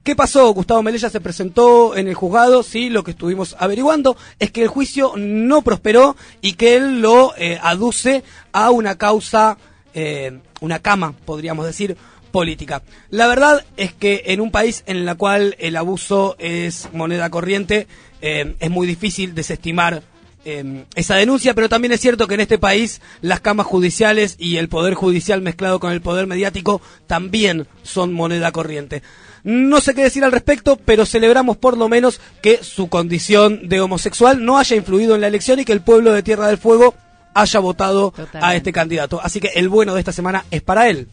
¿Qué 0.02 0.14
pasó? 0.14 0.52
Gustavo 0.52 0.82
Melella 0.82 1.08
se 1.08 1.20
presentó 1.22 1.96
en 1.96 2.08
el 2.08 2.14
juzgado, 2.14 2.62
sí, 2.62 2.90
lo 2.90 3.02
que 3.04 3.12
estuvimos 3.12 3.56
averiguando 3.58 4.18
es 4.38 4.50
que 4.50 4.62
el 4.62 4.68
juicio 4.68 5.14
no 5.16 5.62
prosperó 5.62 6.14
y 6.42 6.54
que 6.54 6.76
él 6.76 7.00
lo 7.00 7.32
eh, 7.38 7.58
aduce 7.62 8.22
a 8.52 8.70
una 8.70 8.99
causa, 8.99 9.56
eh, 9.94 10.40
una 10.60 10.80
cama, 10.80 11.14
podríamos 11.25 11.64
decir, 11.64 11.96
política. 12.34 12.82
La 13.10 13.28
verdad 13.28 13.64
es 13.76 13.92
que 13.92 14.24
en 14.26 14.40
un 14.40 14.50
país 14.50 14.82
en 14.86 15.08
el 15.08 15.16
cual 15.16 15.54
el 15.60 15.76
abuso 15.76 16.34
es 16.40 16.88
moneda 16.92 17.30
corriente, 17.30 17.86
eh, 18.22 18.56
es 18.58 18.70
muy 18.72 18.88
difícil 18.88 19.36
desestimar 19.36 20.02
eh, 20.44 20.84
esa 20.96 21.14
denuncia, 21.14 21.54
pero 21.54 21.68
también 21.68 21.92
es 21.92 22.00
cierto 22.00 22.26
que 22.26 22.34
en 22.34 22.40
este 22.40 22.58
país 22.58 23.00
las 23.20 23.38
camas 23.38 23.66
judiciales 23.66 24.34
y 24.36 24.56
el 24.56 24.68
poder 24.68 24.94
judicial 24.94 25.42
mezclado 25.42 25.78
con 25.78 25.92
el 25.92 26.00
poder 26.00 26.26
mediático 26.26 26.82
también 27.06 27.68
son 27.84 28.12
moneda 28.12 28.50
corriente. 28.50 29.04
No 29.44 29.80
sé 29.80 29.94
qué 29.94 30.02
decir 30.02 30.24
al 30.24 30.32
respecto, 30.32 30.74
pero 30.74 31.06
celebramos 31.06 31.56
por 31.56 31.78
lo 31.78 31.88
menos 31.88 32.20
que 32.42 32.64
su 32.64 32.88
condición 32.88 33.68
de 33.68 33.80
homosexual 33.80 34.44
no 34.44 34.58
haya 34.58 34.74
influido 34.74 35.14
en 35.14 35.20
la 35.20 35.28
elección 35.28 35.60
y 35.60 35.64
que 35.64 35.72
el 35.72 35.82
pueblo 35.82 36.12
de 36.12 36.24
Tierra 36.24 36.48
del 36.48 36.58
Fuego 36.58 36.96
haya 37.32 37.60
votado 37.60 38.12
a 38.32 38.56
este 38.56 38.72
candidato. 38.72 39.20
Así 39.22 39.38
que 39.38 39.52
el 39.54 39.68
bueno 39.68 39.94
de 39.94 40.00
esta 40.00 40.12
semana 40.12 40.44
es 40.50 40.62
para 40.62 40.88
él. 40.88 41.06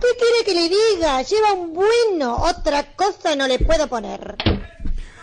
¿Qué 0.00 0.06
quiere 0.16 0.44
que 0.44 0.54
le 0.54 0.68
diga? 0.68 1.22
Lleva 1.22 1.52
un 1.52 1.74
bueno. 1.74 2.36
Otra 2.36 2.84
cosa 2.94 3.34
no 3.36 3.48
le 3.48 3.58
puedo 3.58 3.86
poner. 3.88 4.36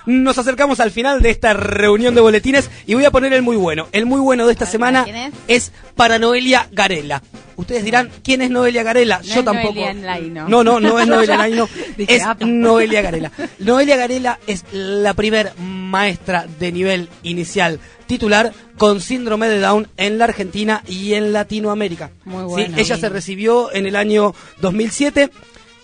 Nos 0.05 0.38
acercamos 0.38 0.79
al 0.79 0.91
final 0.91 1.22
de 1.22 1.32
esta 1.32 1.53
reunión 1.53 2.13
de 2.13 2.22
boletines 2.22 2.70
y 2.86 2.94
voy 2.94 3.05
a 3.05 3.12
poner 3.12 3.34
el 3.34 3.41
muy 3.41 3.55
bueno. 3.55 3.88
El 3.91 4.05
muy 4.05 4.20
bueno 4.20 4.46
de 4.46 4.53
esta 4.53 4.65
semana 4.65 5.05
es 5.48 5.72
para 5.96 6.20
Noelia 6.20 6.67
Garela. 6.72 7.24
Ustedes 7.57 7.83
dirán, 7.83 8.09
¿quién 8.24 8.41
es 8.41 8.50
Noelia 8.50 8.83
Garela? 8.83 9.17
No 9.19 9.24
Yo 9.24 9.39
es 9.39 9.45
tampoco. 9.45 9.74
Noelia 9.74 9.93
Laino. 9.93 10.50
No, 10.50 10.63
no, 10.63 10.79
no 10.79 11.00
es 11.00 11.07
Noelia 11.07 11.38
Laino, 11.38 11.69
Dije, 11.97 12.15
es 12.15 12.24
apa. 12.24 12.45
Noelia 12.45 13.01
Garela. 13.01 13.31
Noelia 13.59 13.95
Garela 13.95 14.39
es 14.47 14.65
la 14.71 15.13
primer 15.13 15.53
maestra 15.59 16.45
de 16.59 16.71
nivel 16.71 17.09
inicial 17.24 17.79
titular 18.07 18.53
con 18.77 19.01
síndrome 19.01 19.47
de 19.47 19.59
Down 19.59 19.88
en 19.97 20.17
la 20.17 20.25
Argentina 20.25 20.83
y 20.88 21.13
en 21.13 21.33
Latinoamérica. 21.33 22.12
Muy 22.25 22.41
Sí, 22.41 22.45
bueno. 22.47 22.77
ella 22.77 22.97
se 22.97 23.09
recibió 23.09 23.74
en 23.74 23.88
el 23.88 23.95
año 23.95 24.35
2007 24.62 25.31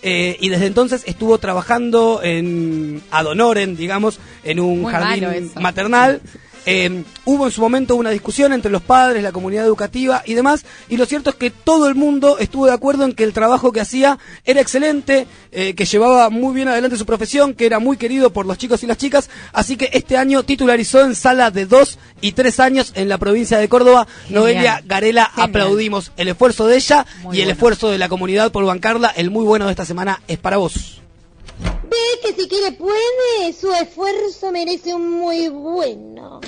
eh, 0.04 0.36
y 0.40 0.48
desde 0.48 0.66
entonces 0.66 1.02
estuvo 1.06 1.38
trabajando 1.38 2.20
en 2.22 3.02
ad 3.10 3.26
honorem, 3.26 3.76
digamos, 3.76 4.18
en 4.44 4.60
un 4.60 4.82
Muy 4.82 4.92
jardín 4.92 5.50
maternal. 5.60 6.20
Eh, 6.64 7.02
hubo 7.24 7.46
en 7.46 7.52
su 7.52 7.60
momento 7.60 7.96
una 7.96 8.10
discusión 8.10 8.52
entre 8.52 8.70
los 8.70 8.82
padres, 8.82 9.22
la 9.22 9.32
comunidad 9.32 9.64
educativa 9.66 10.22
y 10.24 10.34
demás, 10.34 10.64
y 10.88 10.96
lo 10.96 11.06
cierto 11.06 11.30
es 11.30 11.36
que 11.36 11.50
todo 11.50 11.88
el 11.88 11.94
mundo 11.96 12.38
estuvo 12.38 12.66
de 12.66 12.72
acuerdo 12.72 13.04
en 13.04 13.14
que 13.14 13.24
el 13.24 13.32
trabajo 13.32 13.72
que 13.72 13.80
hacía 13.80 14.18
era 14.44 14.60
excelente, 14.60 15.26
eh, 15.50 15.74
que 15.74 15.84
llevaba 15.84 16.30
muy 16.30 16.54
bien 16.54 16.68
adelante 16.68 16.96
su 16.96 17.04
profesión, 17.06 17.54
que 17.54 17.66
era 17.66 17.80
muy 17.80 17.96
querido 17.96 18.32
por 18.32 18.46
los 18.46 18.58
chicos 18.58 18.82
y 18.82 18.86
las 18.86 18.96
chicas, 18.96 19.28
así 19.52 19.76
que 19.76 19.90
este 19.92 20.16
año 20.16 20.44
titularizó 20.44 21.00
en 21.04 21.16
sala 21.16 21.50
de 21.50 21.66
dos 21.66 21.98
y 22.20 22.32
tres 22.32 22.60
años 22.60 22.92
en 22.94 23.08
la 23.08 23.18
provincia 23.18 23.58
de 23.58 23.68
Córdoba. 23.68 24.06
Genial. 24.28 24.42
Noelia 24.42 24.82
Garela, 24.86 25.26
Genial. 25.34 25.48
aplaudimos 25.50 26.12
el 26.16 26.28
esfuerzo 26.28 26.68
de 26.68 26.76
ella 26.76 27.06
Muy 27.22 27.36
y 27.36 27.40
el 27.40 27.46
bueno. 27.46 27.52
esfuerzo 27.54 27.90
de 27.90 27.98
la 27.98 28.08
comunidad 28.08 28.52
por 28.52 28.64
bancarla. 28.64 29.08
El 29.08 29.30
muy 29.30 29.44
bueno 29.44 29.66
de 29.66 29.72
esta 29.72 29.84
semana 29.84 30.22
es 30.28 30.38
para 30.38 30.58
vos. 30.58 31.01
Ve 31.92 32.20
que 32.22 32.42
si 32.42 32.48
quiere 32.48 32.72
puede, 32.72 33.52
su 33.52 33.70
esfuerzo 33.72 34.50
merece 34.50 34.94
un 34.94 35.10
muy 35.10 35.48
bueno. 35.48 36.40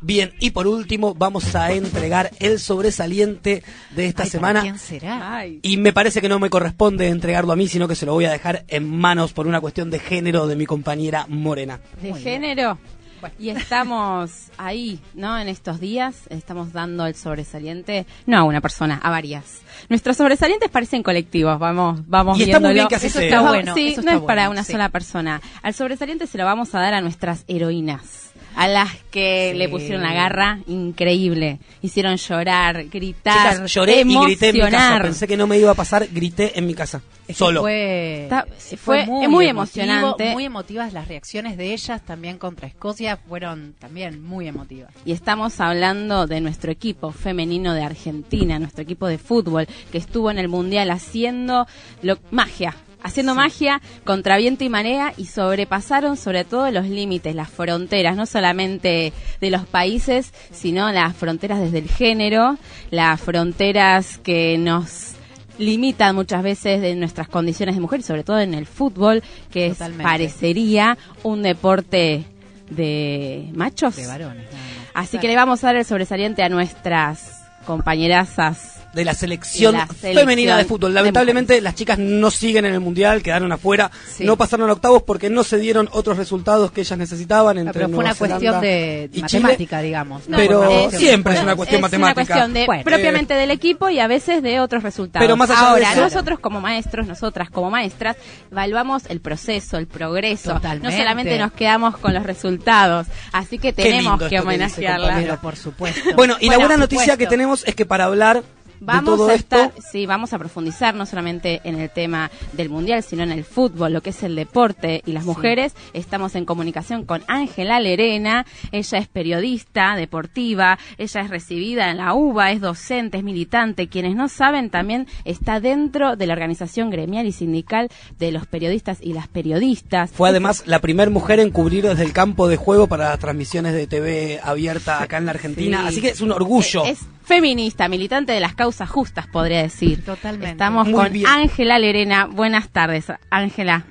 Bien, 0.00 0.32
y 0.40 0.50
por 0.52 0.66
último 0.66 1.14
vamos 1.14 1.54
a 1.54 1.72
entregar 1.72 2.30
el 2.38 2.58
sobresaliente 2.58 3.62
de 3.94 4.06
esta 4.06 4.22
Ay, 4.22 4.30
¿para 4.30 4.30
semana. 4.30 4.60
¿Quién 4.62 4.78
será? 4.78 5.36
Ay. 5.36 5.60
Y 5.62 5.76
me 5.76 5.92
parece 5.92 6.22
que 6.22 6.28
no 6.30 6.38
me 6.38 6.48
corresponde 6.48 7.08
entregarlo 7.08 7.52
a 7.52 7.56
mí, 7.56 7.68
sino 7.68 7.86
que 7.86 7.94
se 7.94 8.06
lo 8.06 8.14
voy 8.14 8.24
a 8.24 8.30
dejar 8.30 8.64
en 8.68 8.88
manos 8.88 9.34
por 9.34 9.46
una 9.46 9.60
cuestión 9.60 9.90
de 9.90 9.98
género 9.98 10.46
de 10.46 10.56
mi 10.56 10.64
compañera 10.64 11.26
Morena. 11.28 11.80
de 12.00 12.10
Muy 12.12 12.22
género. 12.22 12.78
Bueno. 13.20 13.34
Y 13.38 13.50
estamos 13.50 14.50
ahí, 14.58 15.00
¿no? 15.14 15.38
En 15.38 15.48
estos 15.48 15.80
días 15.80 16.16
estamos 16.30 16.72
dando 16.72 17.06
el 17.06 17.14
sobresaliente, 17.14 18.06
no 18.26 18.38
a 18.38 18.42
una 18.44 18.60
persona, 18.60 18.98
a 19.02 19.10
varias. 19.10 19.60
Nuestros 19.88 20.16
sobresalientes 20.16 20.70
parecen 20.70 21.02
colectivos, 21.02 21.58
vamos, 21.58 22.00
vamos 22.08 22.38
Y 22.38 22.42
está 22.44 22.58
muy 22.60 22.68
viéndolo. 22.70 22.74
bien 22.74 22.88
que 22.88 22.96
así 22.96 23.06
Eso 23.08 23.18
sea. 23.18 23.28
está 23.28 23.40
bueno, 23.48 23.74
Sí, 23.74 23.88
eso 23.88 24.02
no 24.02 24.12
es 24.12 24.20
para 24.22 24.48
una 24.50 24.64
sí. 24.64 24.72
sola 24.72 24.88
persona. 24.88 25.40
Al 25.62 25.74
sobresaliente 25.74 26.26
se 26.26 26.38
lo 26.38 26.44
vamos 26.44 26.74
a 26.74 26.80
dar 26.80 26.94
a 26.94 27.00
nuestras 27.00 27.44
heroínas. 27.48 28.29
A 28.56 28.68
las 28.68 28.90
que 29.10 29.50
Sí. 29.52 29.58
le 29.58 29.68
pusieron 29.68 30.02
la 30.02 30.12
garra 30.12 30.58
increíble. 30.66 31.58
Hicieron 31.82 32.16
llorar, 32.16 32.84
gritar, 32.88 33.54
Chicas, 33.54 33.72
lloré 33.72 34.00
y 34.02 34.04
grité 34.04 34.48
en 34.48 34.54
mi 34.54 34.60
casa. 34.60 34.68
emocionar. 34.76 35.02
Pensé 35.02 35.28
que 35.28 35.36
no 35.36 35.46
me 35.46 35.58
iba 35.58 35.70
a 35.70 35.74
pasar, 35.74 36.06
grité 36.12 36.58
en 36.58 36.66
mi 36.66 36.74
casa. 36.74 37.00
Es 37.28 37.36
Solo. 37.36 37.60
Fue, 37.60 38.24
Está- 38.24 38.46
fue 38.76 39.06
muy 39.06 39.24
emotivo, 39.24 39.50
emocionante. 39.50 40.32
Muy 40.32 40.44
emotivas 40.44 40.92
las 40.92 41.06
reacciones 41.06 41.56
de 41.56 41.72
ellas 41.72 42.04
también 42.04 42.38
contra 42.38 42.66
Escocia 42.66 43.16
fueron 43.16 43.74
también 43.78 44.20
muy 44.22 44.48
emotivas. 44.48 44.92
Y 45.04 45.12
estamos 45.12 45.60
hablando 45.60 46.26
de 46.26 46.40
nuestro 46.40 46.72
equipo 46.72 47.12
femenino 47.12 47.72
de 47.72 47.82
Argentina, 47.84 48.58
nuestro 48.58 48.82
equipo 48.82 49.06
de 49.06 49.18
fútbol, 49.18 49.68
que 49.92 49.98
estuvo 49.98 50.30
en 50.30 50.38
el 50.38 50.48
Mundial 50.48 50.90
haciendo 50.90 51.66
lo, 52.02 52.18
magia, 52.32 52.74
haciendo 53.02 53.34
magia 53.34 53.80
contra 54.04 54.36
viento 54.36 54.64
y 54.64 54.68
marea 54.68 55.12
y 55.16 55.26
sobrepasaron 55.26 56.16
sobre 56.16 56.44
todo 56.44 56.70
los 56.70 56.86
límites, 56.86 57.34
las 57.34 57.50
fronteras, 57.50 58.16
no 58.16 58.26
solamente 58.26 59.12
de 59.40 59.50
los 59.50 59.66
países, 59.66 60.32
sino 60.52 60.90
las 60.92 61.16
fronteras 61.16 61.60
desde 61.60 61.78
el 61.78 61.88
género, 61.88 62.58
las 62.90 63.20
fronteras 63.20 64.18
que 64.18 64.58
nos 64.58 65.14
limitan 65.58 66.14
muchas 66.14 66.42
veces 66.42 66.80
de 66.80 66.94
nuestras 66.94 67.28
condiciones 67.28 67.74
de 67.74 67.80
mujer, 67.80 68.02
sobre 68.02 68.24
todo 68.24 68.40
en 68.40 68.54
el 68.54 68.66
fútbol, 68.66 69.22
que 69.50 69.66
es, 69.66 69.78
parecería 70.02 70.96
un 71.22 71.42
deporte 71.42 72.24
de 72.70 73.50
machos. 73.52 73.96
De 73.96 74.06
varones. 74.06 74.46
Así 74.94 75.18
que 75.18 75.28
le 75.28 75.36
vamos 75.36 75.62
a 75.62 75.68
dar 75.68 75.76
el 75.76 75.84
sobresaliente 75.84 76.42
a 76.42 76.48
nuestras 76.48 77.42
compañerazas. 77.64 78.79
De 78.94 79.04
la 79.04 79.14
selección 79.14 79.74
la 79.74 79.86
selección 79.86 80.14
femenina 80.14 80.56
de 80.56 80.64
fútbol. 80.64 80.90
de 80.90 80.94
Lamentablemente 80.94 81.60
las 81.60 81.74
chicas 81.74 81.98
no 81.98 82.30
siguen 82.30 82.64
en 82.64 82.74
el 82.74 82.80
mundial, 82.80 83.22
quedaron 83.22 83.50
afuera, 83.52 83.90
Sí. 84.08 84.24
no 84.24 84.36
pasaron 84.36 84.68
a 84.68 84.72
octavos 84.72 85.02
porque 85.02 85.30
no 85.30 85.44
se 85.44 85.58
dieron 85.58 85.88
otros 85.92 86.16
resultados 86.16 86.72
que 86.72 86.80
ellas 86.82 86.98
necesitaban 86.98 87.56
Ah, 87.58 87.60
entre 87.60 87.72
pero 87.74 87.88
fue 87.88 87.98
una 87.98 88.14
Zelanda 88.14 88.38
cuestión 88.38 88.60
de 88.62 89.10
Chile. 89.12 89.22
matemática, 89.42 89.80
digamos. 89.80 90.28
¿no? 90.28 90.36
Pero 90.36 90.70
Eh, 90.70 90.88
siempre 90.92 91.34
es 91.34 91.42
una 91.42 91.56
cuestión 91.56 91.80
matemática. 91.80 92.22
Es 92.22 92.26
una 92.28 92.34
cuestión 92.34 92.54
de, 92.54 92.66
Bueno. 92.66 92.84
propiamente 92.84 93.34
del 93.34 93.50
equipo 93.50 93.88
y 93.90 94.00
a 94.00 94.06
veces 94.06 94.42
de 94.42 94.60
otros 94.60 94.82
resultados. 94.82 95.24
Pero 95.24 95.36
más 95.36 95.50
allá 95.50 95.60
Ahora, 95.70 95.94
nosotros 95.94 96.38
como 96.40 96.60
maestros, 96.60 97.06
nosotras 97.06 97.50
como 97.50 97.70
maestras, 97.70 98.16
evaluamos 98.50 99.04
el 99.08 99.20
proceso, 99.20 99.76
el 99.78 99.86
progreso. 99.86 100.54
Totalmente. 100.54 100.88
No 100.90 100.96
solamente 100.96 101.38
nos 101.38 101.52
quedamos 101.52 101.96
con 101.98 102.12
los 102.14 102.24
resultados. 102.24 103.06
Así 103.32 103.58
que 103.58 103.72
tenemos 103.72 104.18
que 104.18 104.28
que 104.28 104.36
dice, 104.36 104.40
homenajearla. 104.42 105.16
Pero 105.16 105.40
por 105.40 105.56
supuesto. 105.56 106.00
Bueno, 106.16 106.36
y 106.40 106.48
la 106.50 106.58
buena 106.58 106.76
noticia 106.76 107.16
que 107.16 107.26
tenemos 107.26 107.62
es 107.66 107.74
que 107.74 107.86
para 107.86 108.04
hablar 108.04 108.42
Vamos 108.80 109.12
de 109.12 109.16
todo 109.16 109.28
a 109.28 109.34
esto, 109.34 109.56
estar, 109.56 109.72
sí, 109.82 110.06
vamos 110.06 110.32
a 110.32 110.38
profundizar 110.38 110.94
no 110.94 111.04
solamente 111.04 111.60
en 111.64 111.78
el 111.78 111.90
tema 111.90 112.30
del 112.52 112.70
mundial, 112.70 113.02
sino 113.02 113.22
en 113.22 113.30
el 113.30 113.44
fútbol, 113.44 113.92
lo 113.92 114.00
que 114.00 114.10
es 114.10 114.22
el 114.22 114.34
deporte 114.34 115.02
y 115.04 115.12
las 115.12 115.24
mujeres. 115.24 115.74
Estamos 115.92 116.34
en 116.34 116.46
comunicación 116.46 117.04
con 117.04 117.22
Ángela 117.26 117.78
Lerena. 117.78 118.46
Ella 118.72 118.98
es 118.98 119.08
periodista 119.08 119.96
deportiva, 119.96 120.78
ella 120.96 121.20
es 121.20 121.30
recibida 121.30 121.90
en 121.90 121.98
la 121.98 122.14
UBA, 122.14 122.52
es 122.52 122.60
docente, 122.60 123.18
es 123.18 123.24
militante. 123.24 123.88
Quienes 123.88 124.16
no 124.16 124.28
saben, 124.28 124.70
también 124.70 125.06
está 125.24 125.60
dentro 125.60 126.16
de 126.16 126.26
la 126.26 126.32
organización 126.32 126.90
gremial 126.90 127.26
y 127.26 127.32
sindical 127.32 127.88
de 128.18 128.32
los 128.32 128.46
periodistas 128.46 128.98
y 129.00 129.12
las 129.12 129.28
periodistas. 129.28 130.10
fue 130.10 130.30
además 130.30 130.62
la 130.66 130.80
primera 130.80 131.10
mujer 131.10 131.40
en 131.40 131.50
cubrir 131.50 131.86
desde 131.86 132.04
el 132.04 132.12
campo 132.12 132.48
de 132.48 132.56
juego 132.56 132.86
para 132.86 133.10
las 133.10 133.18
transmisiones 133.18 133.74
de 133.74 133.86
TV 133.86 134.40
abierta 134.42 135.02
acá 135.02 135.18
en 135.18 135.26
la 135.26 135.32
Argentina. 135.32 135.82
Sí. 135.82 135.88
Así 135.88 136.00
que 136.00 136.08
es 136.08 136.20
un 136.20 136.32
orgullo. 136.32 136.84
Es 136.84 137.00
feminista, 137.34 137.88
militante 137.88 138.32
de 138.32 138.40
las 138.40 138.54
causas 138.56 138.90
justas, 138.90 139.28
podría 139.28 139.62
decir. 139.62 140.04
Totalmente. 140.04 140.50
Estamos 140.50 140.88
Muy 140.88 141.22
con. 141.22 141.26
Ángela 141.32 141.78
Lerena. 141.78 142.24
Buenas 142.26 142.70
tardes, 142.70 143.12
Ángela. 143.30 143.84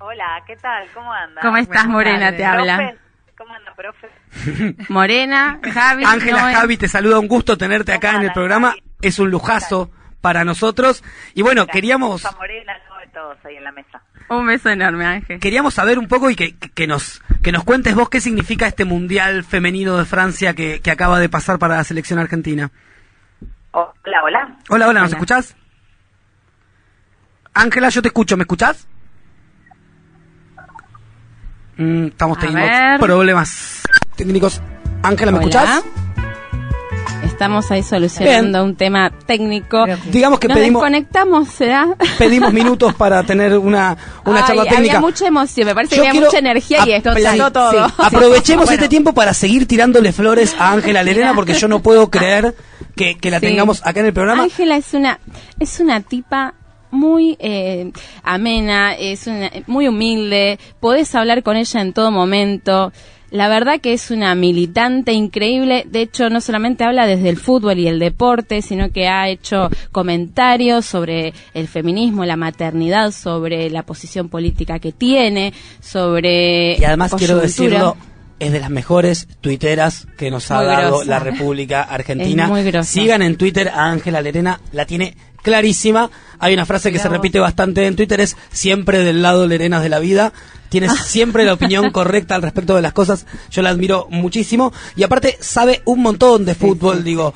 Hola, 0.00 0.42
¿qué 0.44 0.56
tal? 0.56 0.86
¿Cómo 0.92 1.12
anda? 1.12 1.40
¿Cómo 1.40 1.56
estás, 1.56 1.84
Buenas 1.86 1.92
Morena? 1.92 2.20
tardes. 2.32 2.36
Te 2.38 2.44
habla. 2.44 2.76
Profe, 2.76 2.98
¿Cómo 3.38 3.54
anda, 3.54 3.74
profe? 3.76 4.84
Morena, 4.92 5.60
Javi. 5.72 6.04
Ángela. 6.06 6.52
Javi, 6.52 6.76
te 6.76 6.88
saluda, 6.88 7.20
un 7.20 7.28
gusto 7.28 7.56
tenerte 7.56 7.92
acá 7.92 8.16
en 8.16 8.22
el 8.22 8.32
programa. 8.32 8.70
Javi. 8.70 8.82
Es 9.02 9.18
un 9.20 9.30
lujazo 9.30 9.90
para 10.20 10.44
nosotros. 10.44 11.04
Y 11.34 11.42
bueno, 11.42 11.62
Gracias. 11.62 11.74
queríamos 11.74 12.22
Morena, 12.36 12.72
no 12.88 12.98
de 12.98 13.06
todos 13.08 13.38
ahí 13.44 13.56
en 13.56 13.64
la 13.64 13.72
mesa. 13.72 14.02
Un 14.30 14.46
beso 14.46 14.68
enorme, 14.70 15.04
Ángel. 15.06 15.38
queríamos 15.38 15.74
saber 15.74 15.98
un 15.98 16.08
poco 16.08 16.28
y 16.28 16.34
que, 16.34 16.56
que- 16.58 16.70
que 16.70 16.86
nos 16.88 17.22
que 17.44 17.52
nos 17.52 17.62
cuentes 17.62 17.94
vos 17.94 18.08
qué 18.08 18.22
significa 18.22 18.66
este 18.66 18.86
mundial 18.86 19.44
femenino 19.44 19.98
de 19.98 20.06
Francia 20.06 20.54
que, 20.54 20.80
que 20.80 20.90
acaba 20.90 21.20
de 21.20 21.28
pasar 21.28 21.58
para 21.58 21.76
la 21.76 21.84
selección 21.84 22.18
argentina. 22.18 22.70
Hola, 23.70 24.22
hola. 24.24 24.56
Hola, 24.70 24.88
hola, 24.88 25.00
¿nos 25.00 25.10
Hola. 25.10 25.16
escuchás? 25.18 25.56
Ángela, 27.52 27.90
yo 27.90 28.00
te 28.00 28.08
escucho, 28.08 28.38
¿me 28.38 28.44
escuchás? 28.44 28.88
Mm, 31.76 32.06
estamos 32.06 32.38
A 32.38 32.40
teniendo 32.40 32.66
ver. 32.66 32.98
problemas 32.98 33.82
técnicos. 34.16 34.62
Ángela, 35.02 35.30
¿me 35.30 35.38
Hola. 35.38 35.46
escuchás? 35.46 35.84
Estamos 37.34 37.68
ahí 37.72 37.82
solucionando 37.82 38.62
un 38.62 38.76
tema 38.76 39.10
técnico. 39.26 39.84
Digamos 40.12 40.38
que 40.38 40.46
Nos 40.46 40.56
pedimos 40.56 40.80
desconectamos, 40.82 41.48
¿será? 41.48 41.88
pedimos 42.16 42.52
minutos 42.52 42.94
para 42.94 43.24
tener 43.24 43.58
una, 43.58 43.96
una 44.24 44.38
Ay, 44.38 44.44
charla 44.46 44.62
técnica. 44.62 44.98
Había 44.98 45.00
mucha 45.00 45.26
emoción, 45.26 45.66
me 45.66 45.74
parece 45.74 45.96
Yo 45.96 46.02
que 46.04 46.08
había 46.10 46.20
mucha 46.20 46.38
energía 46.38 46.84
y 46.86 46.92
explotó 46.92 47.50
todo. 47.52 47.88
sí, 47.88 47.94
Aprovechemos 47.98 48.66
Bueno. 48.66 48.72
este 48.82 48.88
tiempo 48.88 49.12
para 49.14 49.34
seguir 49.34 49.66
tirándole 49.66 50.12
flores 50.12 50.54
a 50.58 50.70
Ángela 50.72 51.02
Lerena 51.02 51.34
porque 51.34 51.54
yo 51.54 51.66
no 51.66 51.80
puedo 51.82 52.08
creer 52.08 52.54
que, 52.94 53.16
que 53.18 53.30
la 53.32 53.40
Sí. 53.40 53.46
tengamos 53.46 53.84
acá 53.84 53.98
en 53.98 54.06
el 54.06 54.12
programa. 54.12 54.44
Ángela 54.44 54.76
es 54.76 54.94
una 54.94 55.18
es 55.58 55.80
una 55.80 56.00
tipa 56.02 56.54
muy 56.92 57.36
eh, 57.40 57.90
amena, 58.22 58.94
es 58.94 59.26
una- 59.26 59.50
muy 59.66 59.88
humilde, 59.88 60.60
podés 60.78 61.12
hablar 61.16 61.42
con 61.42 61.56
ella 61.56 61.80
en 61.80 61.92
todo 61.92 62.12
momento. 62.12 62.92
La 63.34 63.48
verdad 63.48 63.80
que 63.80 63.92
es 63.92 64.12
una 64.12 64.36
militante 64.36 65.12
increíble. 65.12 65.84
De 65.90 66.02
hecho, 66.02 66.30
no 66.30 66.40
solamente 66.40 66.84
habla 66.84 67.04
desde 67.04 67.30
el 67.30 67.36
fútbol 67.36 67.80
y 67.80 67.88
el 67.88 67.98
deporte, 67.98 68.62
sino 68.62 68.92
que 68.92 69.08
ha 69.08 69.28
hecho 69.28 69.70
comentarios 69.90 70.86
sobre 70.86 71.34
el 71.52 71.66
feminismo, 71.66 72.24
la 72.24 72.36
maternidad, 72.36 73.10
sobre 73.10 73.70
la 73.70 73.82
posición 73.82 74.28
política 74.28 74.78
que 74.78 74.92
tiene, 74.92 75.52
sobre 75.80 76.78
Y 76.78 76.84
además 76.84 77.12
quiero 77.18 77.38
decirlo, 77.38 77.96
es 78.38 78.52
de 78.52 78.60
las 78.60 78.70
mejores 78.70 79.26
tuiteras 79.40 80.06
que 80.16 80.30
nos 80.30 80.52
ha 80.52 80.62
dado 80.62 80.98
grosa. 80.98 81.10
la 81.10 81.18
República 81.18 81.82
Argentina. 81.82 82.48
Sigan 82.84 83.20
en 83.20 83.34
Twitter 83.34 83.68
a 83.68 83.90
Ángela 83.90 84.22
Lerena, 84.22 84.60
la 84.70 84.86
tiene 84.86 85.16
clarísima. 85.44 86.10
Hay 86.40 86.54
una 86.54 86.66
frase 86.66 86.90
que 86.90 86.98
se 86.98 87.08
repite 87.08 87.38
bastante 87.38 87.86
en 87.86 87.94
Twitter, 87.94 88.20
es 88.20 88.36
siempre 88.50 88.98
del 88.98 89.22
lado 89.22 89.46
Lerenas 89.46 89.82
de 89.82 89.88
la 89.88 90.00
vida. 90.00 90.32
Tienes 90.68 90.92
siempre 91.06 91.44
la 91.44 91.52
opinión 91.52 91.90
correcta 91.92 92.34
al 92.34 92.42
respecto 92.42 92.74
de 92.74 92.82
las 92.82 92.92
cosas. 92.92 93.26
Yo 93.50 93.62
la 93.62 93.70
admiro 93.70 94.08
muchísimo. 94.10 94.72
Y 94.96 95.04
aparte 95.04 95.38
sabe 95.38 95.82
un 95.84 96.02
montón 96.02 96.44
de 96.44 96.56
fútbol, 96.56 97.04
digo. 97.04 97.34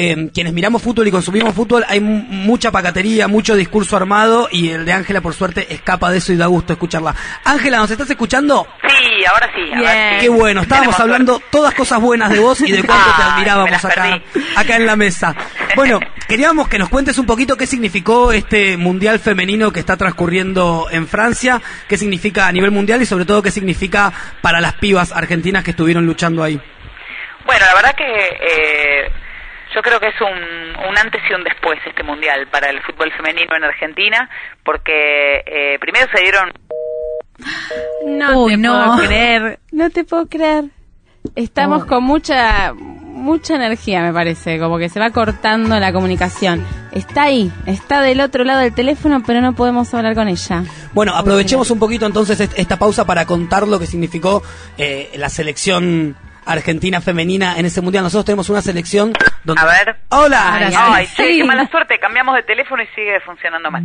Eh, 0.00 0.30
quienes 0.32 0.52
miramos 0.52 0.80
fútbol 0.80 1.08
y 1.08 1.10
consumimos 1.10 1.52
fútbol, 1.54 1.84
hay 1.88 1.98
mu- 1.98 2.22
mucha 2.22 2.70
pacatería, 2.70 3.26
mucho 3.26 3.56
discurso 3.56 3.96
armado 3.96 4.48
y 4.52 4.68
el 4.70 4.84
de 4.84 4.92
Ángela, 4.92 5.20
por 5.20 5.34
suerte, 5.34 5.66
escapa 5.74 6.08
de 6.12 6.18
eso 6.18 6.32
y 6.32 6.36
da 6.36 6.46
gusto 6.46 6.72
escucharla. 6.72 7.14
Ángela, 7.44 7.78
¿nos 7.78 7.90
estás 7.90 8.08
escuchando? 8.08 8.66
Sí, 8.88 9.24
ahora 9.26 9.50
sí. 9.54 9.72
ahora 9.74 9.92
sí. 9.92 10.16
Qué 10.20 10.28
bueno, 10.28 10.62
estábamos 10.62 10.94
Tenemos 10.96 11.00
hablando 11.00 11.32
suerte. 11.32 11.48
todas 11.50 11.74
cosas 11.74 12.00
buenas 12.00 12.30
de 12.30 12.38
vos 12.38 12.60
y 12.60 12.70
de 12.70 12.84
cuánto 12.84 13.04
te 13.16 13.22
Ay, 13.22 13.30
admirábamos 13.32 13.84
acá, 13.84 14.22
acá 14.56 14.76
en 14.76 14.86
la 14.86 14.94
mesa. 14.94 15.34
Bueno, 15.74 15.98
queríamos 16.28 16.68
que 16.68 16.78
nos 16.78 16.88
cuentes 16.88 17.18
un 17.18 17.26
poquito 17.26 17.56
qué 17.56 17.66
significó 17.66 18.30
este 18.32 18.76
mundial 18.76 19.18
femenino 19.18 19.72
que 19.72 19.80
está 19.80 19.96
transcurriendo 19.96 20.86
en 20.92 21.08
Francia, 21.08 21.60
qué 21.88 21.96
significa 21.98 22.46
a 22.46 22.52
nivel 22.52 22.70
mundial 22.70 23.02
y 23.02 23.06
sobre 23.06 23.24
todo 23.24 23.42
qué 23.42 23.50
significa 23.50 24.12
para 24.42 24.60
las 24.60 24.74
pibas 24.74 25.10
argentinas 25.10 25.64
que 25.64 25.72
estuvieron 25.72 26.06
luchando 26.06 26.44
ahí. 26.44 26.60
Bueno, 27.44 27.64
la 27.66 27.74
verdad 27.74 27.94
que 27.96 28.04
eh, 28.04 29.10
yo 29.74 29.82
creo 29.82 30.00
que 30.00 30.08
es 30.08 30.20
un, 30.20 30.28
un 30.88 30.98
antes 30.98 31.20
y 31.28 31.34
un 31.34 31.44
después 31.44 31.78
este 31.86 32.02
mundial 32.02 32.46
para 32.50 32.70
el 32.70 32.80
fútbol 32.82 33.12
femenino 33.12 33.54
en 33.56 33.64
Argentina, 33.64 34.28
porque 34.64 35.42
eh, 35.46 35.78
primero 35.80 36.06
se 36.14 36.22
dieron 36.22 36.50
No 38.06 38.44
Uy, 38.44 38.52
te 38.52 38.56
no. 38.58 38.94
puedo 38.94 39.06
creer. 39.08 39.58
No 39.72 39.90
te 39.90 40.04
puedo 40.04 40.26
creer. 40.26 40.64
Estamos 41.36 41.84
con 41.84 42.02
mucha 42.04 42.72
mucha 42.74 43.56
energía, 43.56 44.00
me 44.00 44.12
parece, 44.12 44.60
como 44.60 44.78
que 44.78 44.88
se 44.88 45.00
va 45.00 45.10
cortando 45.10 45.78
la 45.80 45.92
comunicación. 45.92 46.64
Está 46.92 47.24
ahí, 47.24 47.50
está 47.66 48.00
del 48.00 48.20
otro 48.20 48.44
lado 48.44 48.60
del 48.60 48.72
teléfono, 48.72 49.22
pero 49.26 49.40
no 49.40 49.54
podemos 49.54 49.92
hablar 49.92 50.14
con 50.14 50.28
ella. 50.28 50.62
Bueno, 50.94 51.14
aprovechemos 51.16 51.68
un 51.72 51.80
poquito 51.80 52.06
entonces 52.06 52.38
est- 52.40 52.56
esta 52.56 52.78
pausa 52.78 53.04
para 53.04 53.26
contar 53.26 53.66
lo 53.66 53.78
que 53.80 53.86
significó 53.86 54.42
eh, 54.78 55.10
la 55.16 55.28
selección 55.28 56.16
argentina 56.52 57.00
femenina 57.00 57.58
en 57.58 57.66
ese 57.66 57.80
mundial. 57.80 58.02
Nosotros 58.04 58.24
tenemos 58.24 58.48
una 58.50 58.62
selección 58.62 59.12
donde... 59.44 59.62
A 59.62 59.66
ver. 59.66 59.96
Hola. 60.10 60.54
Ay, 60.54 60.74
Ay, 60.76 61.06
sí. 61.06 61.16
che, 61.16 61.36
qué 61.38 61.44
mala 61.44 61.68
suerte, 61.68 61.98
cambiamos 61.98 62.34
de 62.34 62.42
teléfono 62.42 62.82
y 62.82 62.86
sigue 62.94 63.20
funcionando 63.20 63.70
mal. 63.70 63.84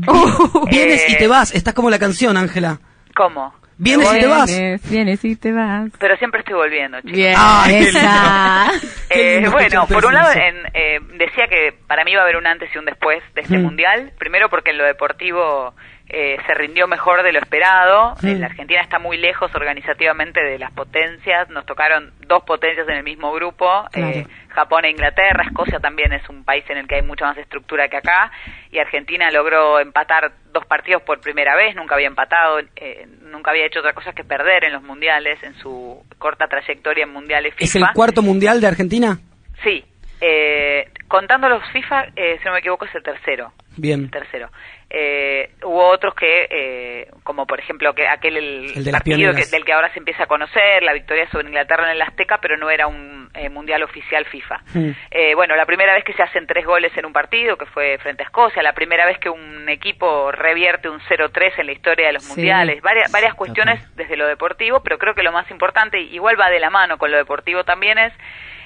Vienes 0.72 1.02
Eh, 1.02 1.06
y 1.10 1.18
te 1.18 1.28
vas, 1.28 1.54
estás 1.54 1.74
como 1.74 1.90
la 1.90 2.00
canción, 2.00 2.38
Ángela. 2.38 2.80
¿Cómo? 3.16 3.54
Vienes 3.78 4.08
y 4.14 4.20
te 4.20 4.28
vas. 4.28 4.46
Vienes, 4.50 4.90
vienes 4.90 5.26
y 5.26 5.36
te 5.36 5.52
vas. 5.52 5.90
Pero 6.00 6.16
siempre 6.18 6.40
estoy 6.42 6.54
volviendo, 6.56 6.98
chicos. 7.02 7.16
Bien. 7.16 7.34
Ay, 7.38 7.74
qué 7.80 7.90
Esa. 7.90 8.72
Qué 9.10 9.38
Eh, 9.44 9.50
bueno, 9.50 9.88
por 9.88 10.06
un 10.06 10.14
lado, 10.14 10.32
en, 10.32 10.56
eh, 10.74 11.00
decía 11.18 11.48
que 11.50 11.74
para 11.88 12.04
mí 12.06 12.12
iba 12.12 12.22
a 12.22 12.24
haber 12.24 12.38
un 12.38 12.46
antes 12.48 12.70
y 12.74 12.78
un 12.78 12.86
después 12.86 13.22
de 13.36 13.42
este 13.42 13.58
Mm. 13.58 13.64
mundial. 13.64 14.14
Primero 14.20 14.48
porque 14.50 14.70
en 14.72 14.78
lo 14.78 14.86
deportivo 14.86 15.74
eh, 16.16 16.38
se 16.46 16.54
rindió 16.54 16.88
mejor 16.88 17.24
de 17.24 17.32
lo 17.32 17.40
esperado. 17.40 18.16
Eh, 18.22 18.36
La 18.36 18.46
Argentina 18.46 18.82
está 18.82 19.00
muy 19.00 19.18
lejos 19.18 19.50
organizativamente 19.56 20.44
de 20.44 20.60
las 20.60 20.72
potencias. 20.72 21.50
Nos 21.50 21.66
tocaron 21.66 22.14
dos 22.28 22.44
potencias 22.44 22.88
en 22.88 22.98
el 22.98 23.04
mismo 23.04 23.34
grupo, 23.34 23.68
eh, 23.94 24.28
Japón 24.50 24.86
e 24.86 24.92
Inglaterra. 24.92 25.44
Escocia 25.44 25.80
también 25.80 26.14
es 26.14 26.30
un 26.30 26.44
país 26.44 26.64
en 26.70 26.78
el 26.78 26.88
que 26.88 26.96
hay 26.96 27.02
mucha 27.02 27.26
más 27.26 27.36
estructura 27.40 27.90
que 27.90 27.98
acá. 27.98 28.32
Y 28.72 28.78
Argentina 28.78 29.32
logró 29.32 29.80
empatar 29.80 30.34
dos 30.52 30.64
partidos 30.68 31.02
por 31.02 31.20
primera 31.20 31.56
vez. 31.56 31.76
Nunca 31.76 31.96
había 31.96 32.08
empatado, 32.08 32.60
eh, 32.60 33.08
nunca 33.22 33.50
había 33.50 33.66
hecho 33.66 33.80
otra 33.80 33.94
cosa 33.94 34.14
que 34.14 34.24
perder 34.24 34.66
en 34.66 34.74
los 34.74 34.84
mundiales, 34.84 35.42
en 35.42 35.56
su 35.56 36.00
corta 36.20 36.46
trayectoria 36.48 37.06
en 37.06 37.12
mundiales 37.12 37.56
FIFA. 37.56 37.64
¿Es 37.66 37.76
el 37.76 37.86
cuarto 37.96 38.22
mundial 38.22 38.62
de 38.62 38.68
Argentina? 38.68 39.18
Sí, 39.64 39.84
eh, 40.22 40.90
contando 41.08 41.50
los 41.50 41.68
FIFA, 41.72 42.06
si 42.16 42.46
no 42.46 42.52
me 42.52 42.60
equivoco, 42.60 42.86
es 42.86 42.94
el 42.94 43.02
tercero. 43.02 43.52
Bien. 43.78 44.02
El 44.02 44.12
tercero. 44.12 44.50
Eh, 44.96 45.50
hubo 45.64 45.88
otros 45.88 46.14
que, 46.14 46.46
eh, 46.52 47.08
como 47.24 47.48
por 47.48 47.60
ejemplo 47.60 47.96
que 47.96 48.08
aquel 48.08 48.38
el, 48.38 48.66
El 48.76 48.84
de 48.84 48.92
las 48.92 49.02
partido 49.02 49.34
que- 49.34 49.46
del 49.48 49.66
que 49.66 49.74
ahora 49.74 49.92
se 49.92 49.98
empieza 49.98 50.24
a 50.24 50.28
conocer, 50.28 50.84
la 50.84 50.94
victoria 50.94 51.28
sobre 51.32 51.48
Inglaterra 51.48 51.86
en 51.86 51.96
el 51.96 52.02
Azteca, 52.04 52.38
pero 52.40 52.58
no 52.58 52.70
era 52.70 52.86
un 52.86 53.28
eh, 53.34 53.50
mundial 53.50 53.82
oficial 53.82 54.24
FIFA. 54.26 54.62
Mm. 54.76 54.92
Eh, 55.10 55.34
bueno, 55.34 55.56
la 55.56 55.66
primera 55.66 55.96
vez 55.96 56.04
que 56.04 56.14
se 56.14 56.22
hacen 56.22 56.46
tres 56.46 56.64
goles 56.64 56.96
en 56.96 57.08
un 57.08 57.14
partido, 57.14 57.58
que 57.58 57.66
fue 57.66 57.98
frente 57.98 58.22
a 58.22 58.28
Escocia, 58.28 58.62
la 58.62 58.74
primera 58.74 59.08
vez 59.08 59.18
que 59.18 59.30
un 59.30 59.68
equipo 59.68 60.32
revierte 60.32 60.88
un 60.90 61.00
0-3 61.10 61.58
en 61.58 61.66
la 61.66 61.72
historia 61.72 62.06
de 62.08 62.14
los 62.14 62.24
Sí. 62.24 62.30
mundiales, 62.36 62.80
varias, 62.84 63.12
varias 63.12 63.34
cuestiones 63.34 63.82
desde 63.96 64.16
lo 64.16 64.28
deportivo, 64.28 64.84
pero 64.84 65.00
creo 65.00 65.16
que 65.16 65.24
lo 65.24 65.32
más 65.32 65.50
importante, 65.50 66.00
igual 66.00 66.40
va 66.40 66.52
de 66.52 66.60
la 66.60 66.70
mano 66.70 67.00
con 67.00 67.10
lo 67.10 67.18
deportivo 67.18 67.64
también, 67.64 67.98
es 67.98 68.14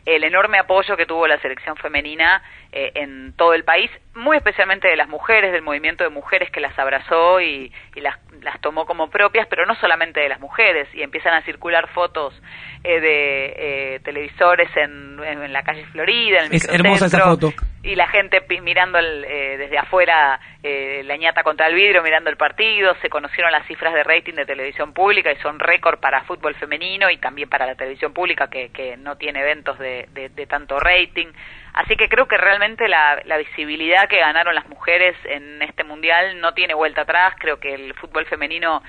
el 0.08 0.24
enorme 0.24 0.58
apoyo 0.58 0.96
que 0.96 1.06
tuvo 1.06 1.28
la 1.28 1.38
selección 1.42 1.76
femenina 1.76 2.42
eh, 2.72 2.94
en 2.96 3.34
todo 3.34 3.54
el 3.54 3.66
país, 3.66 3.92
muy 4.16 4.38
especialmente 4.38 4.88
de 4.88 4.96
las 4.96 5.10
mujeres, 5.10 5.52
del 5.52 5.62
movimiento 5.62 6.06
de 6.06 6.10
mujeres 6.10 6.50
que 6.50 6.62
las 6.62 6.80
abrazó 6.80 7.42
y, 7.42 7.74
y 7.94 8.00
las, 8.00 8.16
las 8.42 8.60
tomó 8.62 8.86
como 8.86 9.10
propias, 9.10 9.48
pero 9.50 9.66
no 9.66 9.76
solamente 9.76 10.22
de 10.22 10.30
las 10.30 10.40
mujeres, 10.40 10.88
y 10.94 11.02
empiezan 11.02 11.34
a 11.34 11.42
circular 11.42 11.90
fotos 11.90 12.34
eh, 12.86 13.02
de 13.02 13.96
eh, 13.96 14.00
televisores 14.00 14.70
en, 14.78 15.20
en, 15.22 15.44
en 15.44 15.52
la 15.52 15.64
calle 15.64 15.86
Florida, 15.88 16.40
en 16.40 16.46
el 16.46 16.56
Es 16.56 16.70
hermosa 16.70 17.08
esa 17.08 17.26
foto. 17.26 17.52
Y 17.88 17.96
la 17.96 18.08
gente 18.08 18.46
mirando 18.62 19.00
el, 19.00 19.24
eh, 19.26 19.58
desde 19.58 19.78
afuera 19.78 20.40
eh, 20.62 21.02
la 21.06 21.16
ñata 21.16 21.42
contra 21.44 21.68
el 21.68 21.74
vidrio, 21.76 22.04
mirando 22.04 22.30
el 22.30 22.36
partido, 22.36 22.96
se 23.02 23.10
conocieron 23.10 23.52
las 23.52 23.66
cifras 23.66 23.94
de 23.94 24.04
rating 24.04 24.34
de 24.34 24.46
televisión 24.46 24.94
pública 24.94 25.32
y 25.32 25.38
son 25.38 25.58
récord 25.60 26.00
para 26.00 26.24
fútbol 26.24 26.54
femenino 26.56 27.10
y 27.10 27.18
también 27.18 27.50
para 27.50 27.66
la 27.66 27.76
televisión 27.76 28.14
pública 28.14 28.50
que, 28.50 28.70
que 28.70 28.98
no 28.98 29.16
tiene 29.18 29.40
eventos 29.40 29.80
de, 29.80 30.08
de- 30.12 30.30
de 30.30 30.46
tanto 30.48 30.80
rating. 30.80 31.28
Así 31.74 31.96
que 31.96 32.10
creo 32.10 32.28
que 32.28 32.38
realmente 32.38 32.88
la, 32.88 33.22
visibilidad 33.38 34.10
que 34.10 34.18
ganaron 34.20 34.56
las 34.56 34.68
mujeres 34.68 35.16
en 35.26 35.62
este 35.62 35.84
mundial 35.84 36.42
no 36.42 36.54
tiene 36.54 36.74
vuelta 36.74 37.02
atrás. 37.04 37.36
Creo 37.40 37.60
que 37.60 37.74
el 37.74 37.94
fútbol 37.94 38.26
femenino 38.26 38.82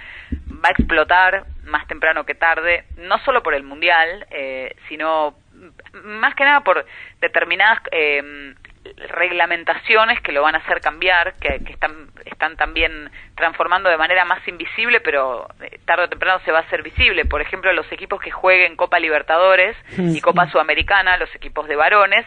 va 0.64 0.68
a 0.70 0.72
explotar 0.72 1.44
más 1.64 1.86
temprano 1.86 2.24
que 2.24 2.34
tarde, 2.34 2.84
no 2.96 3.18
solo 3.20 3.42
por 3.42 3.54
el 3.54 3.62
mundial, 3.62 4.26
eh, 4.30 4.74
sino 4.88 5.36
m- 5.52 5.70
más 6.02 6.34
que 6.34 6.44
nada 6.44 6.60
por 6.62 6.84
determinadas 7.20 7.78
eh, 7.92 8.54
reglamentaciones 8.96 10.20
que 10.20 10.32
lo 10.32 10.42
van 10.42 10.54
a 10.54 10.58
hacer 10.58 10.80
cambiar, 10.80 11.34
que, 11.34 11.62
que 11.64 11.72
están, 11.72 12.08
están 12.24 12.56
también 12.56 13.10
transformando 13.36 13.88
de 13.88 13.96
manera 13.96 14.24
más 14.24 14.46
invisible, 14.48 15.00
pero 15.00 15.48
eh, 15.60 15.78
tarde 15.84 16.04
o 16.04 16.08
temprano 16.08 16.40
se 16.44 16.52
va 16.52 16.58
a 16.58 16.62
hacer 16.62 16.82
visible. 16.82 17.24
Por 17.24 17.40
ejemplo, 17.40 17.72
los 17.72 17.90
equipos 17.92 18.20
que 18.20 18.30
jueguen 18.30 18.76
Copa 18.76 18.98
Libertadores 18.98 19.76
y 19.96 20.20
Copa 20.20 20.48
Sudamericana, 20.50 21.16
los 21.16 21.34
equipos 21.34 21.68
de 21.68 21.76
varones, 21.76 22.26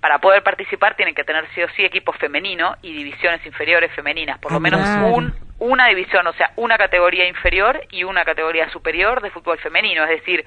para 0.00 0.18
poder 0.18 0.42
participar 0.42 0.96
tienen 0.96 1.14
que 1.14 1.22
tener 1.22 1.46
sí 1.54 1.62
o 1.62 1.68
sí 1.76 1.84
equipo 1.84 2.12
femenino 2.12 2.76
y 2.82 2.92
divisiones 2.92 3.44
inferiores 3.46 3.92
femeninas, 3.92 4.38
por 4.40 4.50
lo 4.50 4.56
Ah, 4.56 4.60
menos 4.60 4.80
un, 5.14 5.32
una 5.60 5.86
división, 5.86 6.26
o 6.26 6.32
sea, 6.32 6.50
una 6.56 6.76
categoría 6.76 7.26
inferior 7.28 7.80
y 7.90 8.02
una 8.02 8.24
categoría 8.24 8.68
superior 8.70 9.22
de 9.22 9.30
fútbol 9.30 9.58
femenino. 9.58 10.02
Es 10.02 10.10
decir, 10.10 10.44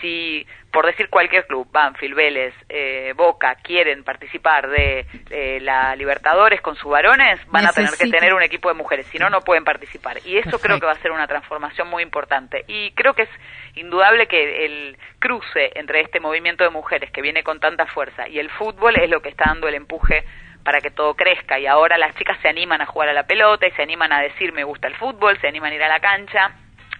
si 0.00 0.46
por 0.74 0.86
decir 0.86 1.08
cualquier 1.08 1.46
club, 1.46 1.68
Banfield, 1.70 2.16
Vélez, 2.16 2.52
eh, 2.68 3.12
Boca, 3.14 3.54
quieren 3.62 4.02
participar 4.02 4.68
de 4.68 5.06
eh, 5.30 5.60
la 5.60 5.94
Libertadores 5.94 6.60
con 6.60 6.74
sus 6.74 6.90
varones, 6.90 7.38
van 7.46 7.66
a 7.66 7.72
tener 7.72 7.92
que 7.92 8.08
tener 8.08 8.34
un 8.34 8.42
equipo 8.42 8.68
de 8.70 8.74
mujeres, 8.74 9.06
si 9.06 9.18
no, 9.18 9.30
no 9.30 9.40
pueden 9.42 9.62
participar. 9.62 10.18
Y 10.24 10.36
eso 10.36 10.58
creo 10.58 10.80
que 10.80 10.86
va 10.86 10.92
a 10.92 10.98
ser 10.98 11.12
una 11.12 11.28
transformación 11.28 11.88
muy 11.88 12.02
importante. 12.02 12.64
Y 12.66 12.90
creo 12.90 13.14
que 13.14 13.22
es 13.22 13.28
indudable 13.76 14.26
que 14.26 14.66
el 14.66 14.98
cruce 15.20 15.70
entre 15.76 16.00
este 16.00 16.18
movimiento 16.18 16.64
de 16.64 16.70
mujeres 16.70 17.12
que 17.12 17.22
viene 17.22 17.44
con 17.44 17.60
tanta 17.60 17.86
fuerza 17.86 18.28
y 18.28 18.40
el 18.40 18.50
fútbol 18.50 18.96
es 19.00 19.08
lo 19.08 19.22
que 19.22 19.28
está 19.28 19.44
dando 19.46 19.68
el 19.68 19.74
empuje 19.74 20.24
para 20.64 20.80
que 20.80 20.90
todo 20.90 21.14
crezca 21.14 21.58
y 21.58 21.66
ahora 21.66 21.98
las 21.98 22.16
chicas 22.16 22.38
se 22.40 22.48
animan 22.48 22.80
a 22.80 22.86
jugar 22.86 23.10
a 23.10 23.12
la 23.12 23.26
pelota 23.26 23.66
y 23.66 23.70
se 23.72 23.82
animan 23.82 24.12
a 24.12 24.20
decir 24.20 24.52
me 24.52 24.64
gusta 24.64 24.88
el 24.88 24.96
fútbol, 24.96 25.38
se 25.40 25.46
animan 25.46 25.72
a 25.72 25.74
ir 25.74 25.82
a 25.82 25.88
la 25.88 26.00
cancha, 26.00 26.52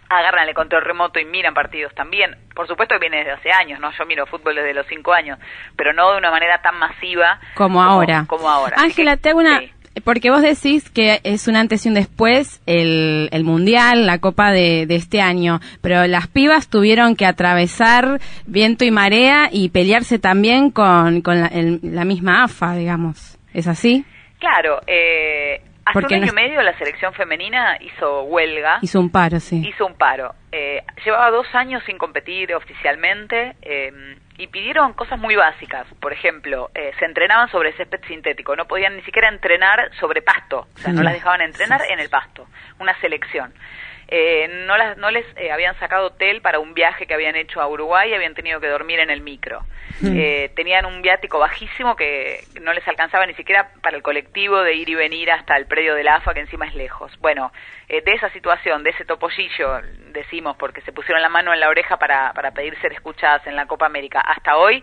agarran 0.09 0.49
el 0.49 0.55
control 0.55 0.83
remoto 0.85 1.19
y 1.19 1.25
miran 1.25 1.55
partidos 1.55 1.95
también. 1.95 2.37
Por 2.55 2.67
supuesto 2.69 2.95
que 2.95 3.01
viene 3.01 3.19
desde 3.19 3.33
hace 3.33 3.51
años, 3.53 3.81
¿no? 3.81 3.91
Yo 3.99 4.07
miro 4.07 4.27
fútbol 4.27 4.55
desde 4.55 4.75
los 4.75 4.87
cinco 4.87 5.13
años, 5.13 5.39
pero 5.77 5.93
no 5.93 6.13
de 6.13 6.19
una 6.19 6.31
manera 6.31 6.61
tan 6.63 6.79
masiva 6.79 7.41
Como 7.55 7.83
ahora. 7.83 8.25
Como 8.29 8.49
ahora. 8.49 8.77
Ángela, 8.79 9.17
te 9.17 9.31
hago 9.31 9.41
una... 9.41 9.61
sí. 9.61 9.71
Porque 10.03 10.29
vos 10.29 10.43
decís 10.43 10.91
que 10.91 11.21
es 11.23 11.47
un 11.47 11.55
antes 11.55 11.87
y 11.87 11.89
un 11.89 11.95
después 11.95 12.61
el, 12.67 13.29
el 13.31 13.45
Mundial, 13.45 14.07
la 14.07 14.19
Copa 14.19 14.51
de, 14.51 14.87
de 14.87 14.97
este 14.97 15.21
año, 15.21 15.61
pero 15.83 16.09
las 16.09 16.27
pibas 16.27 16.69
tuvieron 16.69 17.15
que 17.15 17.27
atravesar 17.27 18.21
viento 18.45 18.85
y 18.85 18.91
marea 18.91 19.49
y 19.53 19.69
pelearse 19.69 20.19
también 20.19 20.73
con, 20.73 21.21
con 21.23 21.41
la, 21.43 21.47
el- 21.47 21.79
la 21.83 22.05
misma 22.05 22.43
AFA, 22.43 22.75
digamos. 22.75 23.39
¿Es 23.53 23.69
así? 23.69 24.05
Claro, 24.41 24.81
eh, 24.89 25.63
hace 25.85 25.93
Porque 25.93 26.17
un 26.17 26.23
año 26.23 26.33
y 26.33 26.35
medio 26.35 26.63
la 26.63 26.77
selección 26.79 27.13
femenina 27.15 27.77
hizo 27.81 28.23
huelga. 28.25 28.79
Hizo 28.83 29.01
un 29.01 29.11
paro, 29.11 29.41
sí. 29.41 29.63
hizo 29.67 29.87
un 29.87 29.95
paro. 29.95 30.35
Eh, 30.53 30.83
llevaba 31.05 31.31
dos 31.31 31.47
años 31.55 31.83
sin 31.85 31.99
competir 31.99 32.55
oficialmente 32.55 33.57
eh, 33.63 33.93
y 34.39 34.47
pidieron 34.49 34.93
cosas 34.95 35.19
muy 35.19 35.37
básicas. 35.37 35.87
Por 36.01 36.13
ejemplo, 36.13 36.71
eh, 36.75 36.93
se 36.99 37.05
entrenaban 37.05 37.49
sobre 37.51 37.73
césped 37.77 38.01
sintético, 38.07 38.57
no 38.57 38.67
podían 38.67 38.97
ni 38.97 39.03
siquiera 39.03 39.29
entrenar 39.29 39.91
sobre 40.01 40.23
pasto, 40.23 40.67
o 40.75 40.79
sea, 40.79 40.93
no 40.93 41.01
Mm. 41.01 41.05
las 41.05 41.15
dejaban 41.15 41.41
entrenar 41.41 41.83
en 41.89 42.01
el 42.01 42.09
pasto, 42.09 42.47
una 42.79 42.99
selección. 43.01 43.53
Eh, 44.09 44.65
no, 44.67 44.77
las, 44.77 44.97
no 44.99 45.11
les 45.11 45.25
eh, 45.37 45.51
habían 45.51 45.79
sacado 45.79 46.09
hotel 46.09 46.41
para 46.41 46.59
un 46.59 46.75
viaje 46.75 47.07
que 47.07 47.15
habían 47.15 47.37
hecho 47.37 47.61
a 47.61 47.69
Uruguay 47.69 48.11
y 48.11 48.15
habían 48.15 48.35
tenido 48.35 48.61
que 48.61 48.69
dormir 48.69 49.01
en 49.01 49.11
el 49.11 49.21
micro. 49.21 49.65
Eh, 50.03 50.51
tenían 50.57 50.87
un 50.87 51.03
viático 51.03 51.39
bajísimo 51.39 51.95
que 51.95 52.45
no 52.61 52.73
les 52.73 52.87
alcanzaba 52.87 53.27
ni 53.27 53.35
siquiera 53.35 53.71
para 53.81 53.97
el 53.97 54.03
colectivo 54.03 54.61
de 54.61 54.75
ir 54.75 54.89
y 54.89 54.95
venir 54.95 55.31
hasta 55.31 55.57
el 55.57 55.67
predio 55.67 55.95
de 55.95 56.03
la 56.03 56.17
AFA, 56.17 56.35
que 56.35 56.41
encima 56.41 56.67
es 56.67 56.75
lejos. 56.75 57.17
Bueno, 57.21 57.53
eh, 57.89 58.03
de 58.03 58.13
esa 58.13 58.29
situación, 58.31 58.83
de 58.83 58.91
ese 58.91 59.05
topollillo, 59.05 59.81
decimos, 60.13 60.57
porque 60.57 60.81
se 60.81 60.93
pusieron 60.93 61.23
la 61.23 61.29
mano 61.29 61.55
en 61.55 61.61
la 61.61 61.69
oreja 61.69 61.97
para, 61.97 62.33
para 62.33 62.51
pedir 62.51 62.79
ser 62.81 62.93
escuchadas 62.93 63.47
en 63.47 63.57
la 63.57 63.67
Copa 63.67 63.87
América, 63.87 64.21
hasta 64.21 64.57
hoy 64.57 64.83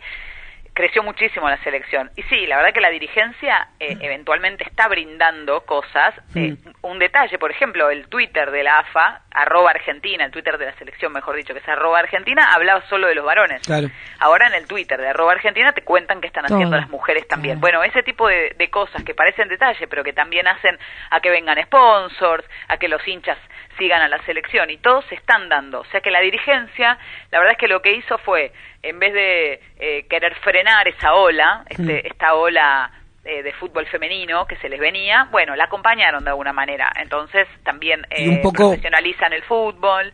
creció 0.73 1.03
muchísimo 1.03 1.49
la 1.49 1.61
selección. 1.63 2.09
Y 2.15 2.23
sí, 2.23 2.47
la 2.47 2.57
verdad 2.57 2.73
que 2.73 2.81
la 2.81 2.89
dirigencia 2.89 3.67
eh, 3.79 3.97
eventualmente 3.99 4.63
está 4.63 4.87
brindando 4.87 5.61
cosas. 5.65 6.13
Eh, 6.35 6.55
un 6.81 6.99
detalle, 6.99 7.37
por 7.37 7.51
ejemplo, 7.51 7.89
el 7.89 8.07
Twitter 8.07 8.51
de 8.51 8.63
la 8.63 8.79
AFA, 8.79 9.21
arroba 9.31 9.71
Argentina, 9.71 10.25
el 10.25 10.31
Twitter 10.31 10.57
de 10.57 10.65
la 10.65 10.73
selección, 10.77 11.11
mejor 11.11 11.35
dicho, 11.35 11.53
que 11.53 11.59
es 11.59 11.67
arroba 11.67 11.99
Argentina, 11.99 12.53
hablaba 12.53 12.81
solo 12.87 13.07
de 13.07 13.15
los 13.15 13.25
varones. 13.25 13.61
Claro. 13.63 13.89
Ahora 14.19 14.47
en 14.47 14.53
el 14.53 14.67
Twitter 14.67 14.99
de 14.99 15.09
arroba 15.09 15.33
Argentina 15.33 15.73
te 15.73 15.83
cuentan 15.83 16.21
que 16.21 16.27
están 16.27 16.45
haciendo 16.45 16.77
las 16.77 16.89
mujeres 16.89 17.27
también. 17.27 17.59
Bueno, 17.59 17.83
ese 17.83 18.03
tipo 18.03 18.27
de, 18.27 18.55
de 18.57 18.69
cosas 18.69 19.03
que 19.03 19.13
parecen 19.13 19.49
detalle, 19.49 19.87
pero 19.87 20.03
que 20.03 20.13
también 20.13 20.47
hacen 20.47 20.77
a 21.09 21.19
que 21.19 21.29
vengan 21.29 21.61
sponsors, 21.63 22.45
a 22.67 22.77
que 22.77 22.87
los 22.87 23.05
hinchas 23.07 23.37
sigan 23.81 24.01
a 24.03 24.07
la 24.07 24.19
selección 24.25 24.69
y 24.69 24.77
todos 24.77 25.03
se 25.05 25.15
están 25.15 25.49
dando. 25.49 25.79
O 25.79 25.85
sea 25.85 26.01
que 26.01 26.11
la 26.11 26.19
dirigencia, 26.19 26.99
la 27.31 27.39
verdad 27.39 27.53
es 27.53 27.57
que 27.57 27.67
lo 27.67 27.81
que 27.81 27.93
hizo 27.93 28.19
fue, 28.19 28.51
en 28.83 28.99
vez 28.99 29.11
de 29.11 29.59
eh, 29.79 30.05
querer 30.07 30.35
frenar 30.35 30.87
esa 30.87 31.15
ola, 31.15 31.63
este, 31.67 32.07
esta 32.07 32.35
ola 32.35 32.91
eh, 33.25 33.41
de 33.41 33.53
fútbol 33.53 33.87
femenino 33.87 34.45
que 34.45 34.55
se 34.57 34.69
les 34.69 34.79
venía, 34.79 35.27
bueno, 35.31 35.55
la 35.55 35.63
acompañaron 35.63 36.23
de 36.23 36.29
alguna 36.29 36.53
manera. 36.53 36.91
Entonces 36.97 37.47
también 37.63 38.05
Y 38.15 38.27
un 38.27 38.33
eh, 38.35 38.39
poco- 38.43 38.69
profesionalizan 38.69 39.33
el 39.33 39.41
fútbol. 39.43 40.13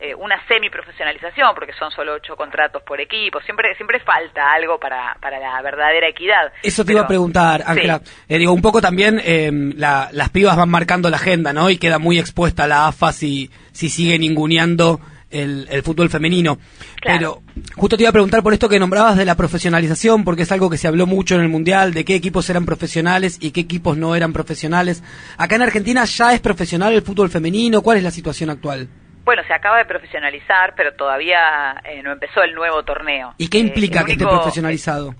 Eh, 0.00 0.14
una 0.14 0.36
semi-profesionalización, 0.46 1.54
porque 1.54 1.72
son 1.78 1.90
solo 1.90 2.14
ocho 2.14 2.36
contratos 2.36 2.82
por 2.84 3.00
equipo, 3.00 3.40
siempre 3.40 3.74
siempre 3.76 4.00
falta 4.00 4.52
algo 4.52 4.78
para, 4.78 5.16
para 5.20 5.38
la 5.40 5.60
verdadera 5.62 6.08
equidad. 6.08 6.52
Eso 6.62 6.82
te 6.84 6.88
Pero- 6.88 6.98
iba 6.98 7.04
a 7.04 7.08
preguntar, 7.08 7.62
Ángela. 7.66 8.00
Sí. 8.04 8.12
Eh, 8.28 8.38
digo, 8.38 8.52
un 8.52 8.62
poco 8.62 8.80
también 8.80 9.20
eh, 9.24 9.50
la- 9.76 10.08
las 10.12 10.30
pibas 10.30 10.56
van 10.56 10.68
marcando 10.68 11.10
la 11.10 11.16
agenda, 11.16 11.52
¿no? 11.52 11.68
Y 11.70 11.78
queda 11.78 11.98
muy 11.98 12.18
expuesta 12.18 12.66
la 12.66 12.86
AFA 12.86 13.12
si, 13.12 13.50
si 13.72 13.88
sigue 13.88 14.18
ninguneando 14.18 15.00
el, 15.30 15.66
el 15.70 15.82
fútbol 15.82 16.08
femenino. 16.08 16.58
Claro. 17.02 17.42
Pero 17.52 17.62
justo 17.76 17.96
te 17.96 18.04
iba 18.04 18.10
a 18.10 18.12
preguntar 18.12 18.42
por 18.42 18.52
esto 18.54 18.68
que 18.68 18.78
nombrabas 18.78 19.16
de 19.16 19.24
la 19.26 19.34
profesionalización, 19.36 20.24
porque 20.24 20.42
es 20.42 20.52
algo 20.52 20.70
que 20.70 20.78
se 20.78 20.88
habló 20.88 21.06
mucho 21.06 21.34
en 21.34 21.42
el 21.42 21.48
Mundial, 21.48 21.92
de 21.92 22.04
qué 22.04 22.14
equipos 22.14 22.48
eran 22.48 22.64
profesionales 22.64 23.36
y 23.40 23.50
qué 23.50 23.60
equipos 23.60 23.96
no 23.98 24.14
eran 24.16 24.32
profesionales. 24.32 25.02
Acá 25.36 25.56
en 25.56 25.62
Argentina 25.62 26.04
ya 26.04 26.32
es 26.32 26.40
profesional 26.40 26.94
el 26.94 27.02
fútbol 27.02 27.28
femenino. 27.30 27.82
¿Cuál 27.82 27.98
es 27.98 28.04
la 28.04 28.10
situación 28.10 28.48
actual? 28.48 28.88
Bueno, 29.28 29.42
se 29.46 29.52
acaba 29.52 29.76
de 29.76 29.84
profesionalizar, 29.84 30.72
pero 30.74 30.94
todavía 30.94 31.74
eh, 31.84 32.02
no 32.02 32.12
empezó 32.12 32.42
el 32.42 32.54
nuevo 32.54 32.82
torneo. 32.82 33.34
¿Y 33.36 33.48
qué 33.50 33.58
Eh, 33.58 33.60
implica 33.60 34.00
el 34.00 34.06
que 34.06 34.12
esté 34.12 34.24
profesionalizado? 34.26 35.14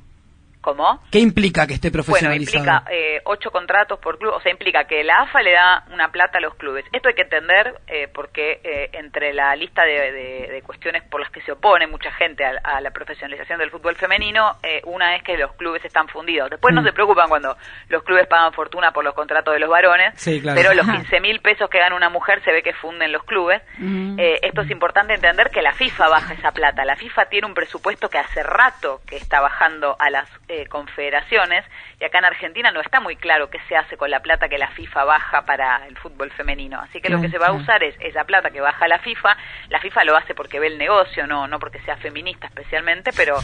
¿Cómo? 0.68 1.02
¿Qué 1.10 1.18
implica 1.18 1.66
que 1.66 1.72
esté 1.74 1.88
Bueno, 1.88 2.04
profesionalizado? 2.04 2.58
implica 2.58 2.84
eh, 2.92 3.22
ocho 3.24 3.50
contratos 3.50 3.98
por 4.00 4.18
club, 4.18 4.34
o 4.34 4.40
sea, 4.42 4.52
implica 4.52 4.84
que 4.84 5.02
la 5.02 5.22
AFA 5.22 5.40
le 5.40 5.52
da 5.52 5.84
una 5.92 6.12
plata 6.12 6.36
a 6.36 6.40
los 6.42 6.54
clubes. 6.56 6.84
Esto 6.92 7.08
hay 7.08 7.14
que 7.14 7.22
entender 7.22 7.74
eh, 7.86 8.08
porque 8.12 8.60
eh, 8.62 8.90
entre 8.92 9.32
la 9.32 9.56
lista 9.56 9.84
de, 9.84 10.12
de- 10.12 10.48
de 10.52 10.62
cuestiones 10.62 11.02
por 11.04 11.22
las 11.22 11.30
que 11.30 11.40
se 11.40 11.52
opone 11.52 11.86
mucha 11.86 12.12
gente 12.12 12.44
a, 12.44 12.50
a 12.62 12.82
la 12.82 12.90
profesionalización 12.90 13.58
del 13.58 13.70
fútbol 13.70 13.96
femenino, 13.96 14.56
eh, 14.62 14.82
una 14.84 15.16
es 15.16 15.22
que 15.22 15.38
los 15.38 15.54
clubes 15.54 15.82
están 15.86 16.06
fundidos. 16.08 16.50
Después 16.50 16.74
no 16.74 16.82
Mm. 16.82 16.84
se 16.84 16.92
preocupan 16.92 17.28
cuando 17.30 17.56
los 17.88 18.02
clubes 18.02 18.26
pagan 18.26 18.52
fortuna 18.52 18.92
por 18.92 19.04
los 19.04 19.14
contratos 19.14 19.54
de 19.54 19.60
los 19.60 19.70
varones, 19.70 20.12
Sí, 20.20 20.38
claro. 20.42 20.60
pero 20.60 20.74
los 20.74 20.86
Ajá. 20.86 20.98
15 20.98 21.20
mil 21.20 21.40
pesos 21.40 21.70
que 21.70 21.78
gana 21.78 21.96
una 21.96 22.10
mujer 22.10 22.42
se 22.44 22.52
ve 22.52 22.62
que 22.62 22.74
funden 22.74 23.10
los 23.10 23.24
clubes. 23.24 23.62
Mm. 23.78 24.18
Esto 24.18 24.60
es 24.60 24.70
importante 24.70 25.14
entender 25.14 25.50
que 25.50 25.62
la 25.62 25.72
FIFA 25.72 26.08
baja 26.08 26.34
esa 26.34 26.52
plata. 26.52 26.84
La 26.84 26.96
FIFA 26.96 27.24
tiene 27.30 27.46
un 27.46 27.54
presupuesto 27.54 28.10
que 28.10 28.18
hace 28.18 28.42
rato 28.42 29.00
que 29.06 29.16
está 29.16 29.40
bajando 29.40 29.96
a 29.98 30.10
las 30.10 30.28
eh, 30.62 30.66
confederaciones 30.66 31.64
y 32.00 32.04
acá 32.04 32.18
en 32.18 32.24
Argentina 32.24 32.70
no 32.72 32.80
está 32.80 33.00
muy 33.00 33.16
claro 33.16 33.50
qué 33.50 33.58
se 33.68 33.76
hace 33.76 33.96
con 33.96 34.10
la 34.10 34.20
plata 34.20 34.48
que 34.48 34.58
la 34.58 34.68
FIFA 34.68 35.04
baja 35.04 35.44
para 35.46 35.86
el 35.86 35.96
fútbol 35.96 36.30
femenino. 36.32 36.80
Así 36.80 37.00
que 37.00 37.08
lo 37.10 37.20
que 37.20 37.28
se 37.28 37.38
va 37.38 37.48
a 37.48 37.52
usar 37.52 37.82
es 37.82 37.94
esa 38.00 38.24
plata 38.24 38.50
que 38.50 38.60
baja 38.60 38.88
la 38.88 38.98
FIFA. 38.98 39.36
La 39.68 39.80
FIFA 39.80 40.04
lo 40.04 40.16
hace 40.16 40.34
porque 40.34 40.58
ve 40.60 40.66
el 40.68 40.78
negocio, 40.78 41.26
no 41.26 41.46
no 41.46 41.58
porque 41.58 41.80
sea 41.80 41.96
feminista 41.96 42.46
especialmente, 42.48 43.10
pero 43.16 43.38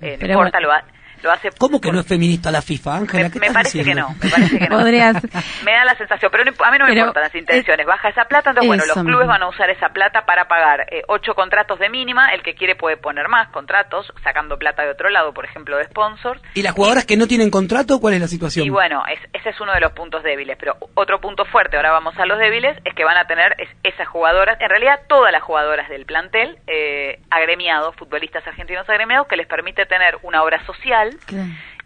eh, 0.00 0.12
no 0.12 0.18
Pero 0.20 0.32
importa, 0.32 0.58
bueno. 0.58 0.60
lo, 0.60 0.72
ha- 0.72 0.84
lo 1.22 1.32
hace. 1.32 1.50
¿Cómo 1.58 1.80
que 1.80 1.88
por- 1.88 1.94
no 1.94 2.00
es 2.00 2.06
feminista 2.06 2.50
la 2.50 2.62
FIFA, 2.62 2.96
Ángela? 2.96 3.24
me, 3.24 3.30
¿Qué 3.30 3.40
me 3.40 3.50
parece 3.52 3.72
que 3.78 3.84
diciendo? 3.84 4.08
no, 4.08 4.16
me 4.22 4.30
parece 4.30 4.58
que 4.58 4.68
no. 4.68 4.78
Podrías. 4.78 5.16
Me 5.64 5.72
da 5.72 5.84
la 5.84 5.96
sensación, 5.96 6.30
pero 6.30 6.44
no 6.44 6.52
a 6.64 6.70
mí 6.70 6.78
no 6.78 6.84
me 6.86 6.90
Pero, 6.92 7.00
importan 7.00 7.22
las 7.24 7.34
intenciones. 7.34 7.86
Baja 7.86 8.08
esa 8.08 8.24
plata, 8.26 8.50
entonces 8.50 8.68
bueno, 8.68 8.82
eso 8.84 8.94
los 8.94 9.04
clubes 9.04 9.26
van 9.26 9.42
a 9.42 9.48
usar 9.48 9.70
esa 9.70 9.88
plata 9.90 10.24
para 10.26 10.46
pagar 10.48 10.86
eh, 10.90 11.02
ocho 11.08 11.34
contratos 11.34 11.78
de 11.78 11.88
mínima. 11.88 12.32
El 12.32 12.42
que 12.42 12.54
quiere 12.54 12.74
puede 12.76 12.96
poner 12.96 13.28
más 13.28 13.48
contratos, 13.48 14.12
sacando 14.22 14.58
plata 14.58 14.82
de 14.82 14.90
otro 14.90 15.08
lado, 15.10 15.32
por 15.32 15.44
ejemplo, 15.44 15.76
de 15.76 15.84
sponsors. 15.84 16.40
¿Y 16.54 16.62
las 16.62 16.72
jugadoras 16.74 17.04
que 17.06 17.16
no 17.16 17.26
tienen 17.26 17.50
contrato, 17.50 18.00
cuál 18.00 18.14
es 18.14 18.20
la 18.20 18.28
situación? 18.28 18.66
Y 18.66 18.70
bueno, 18.70 19.02
es- 19.06 19.20
ese 19.32 19.50
es 19.50 19.60
uno 19.60 19.72
de 19.72 19.80
los 19.80 19.92
puntos 19.92 20.22
débiles. 20.22 20.56
Pero 20.58 20.76
otro 20.94 21.20
punto 21.20 21.44
fuerte, 21.44 21.76
ahora 21.76 21.92
vamos 21.92 22.16
a 22.18 22.26
los 22.26 22.38
débiles, 22.38 22.76
es 22.84 22.94
que 22.94 23.04
van 23.04 23.16
a 23.16 23.26
tener 23.26 23.54
es- 23.58 23.68
esas 23.82 24.08
jugadoras, 24.08 24.60
en 24.60 24.68
realidad 24.68 25.00
todas 25.08 25.32
las 25.32 25.42
jugadoras 25.42 25.88
del 25.88 26.04
plantel, 26.06 26.58
eh, 26.66 27.20
agremiados, 27.30 27.94
futbolistas 27.96 28.46
argentinos 28.46 28.88
agremiados, 28.88 29.26
que 29.28 29.36
les 29.36 29.46
permite 29.46 29.86
tener 29.86 30.18
una 30.22 30.42
obra 30.42 30.64
social 30.66 31.05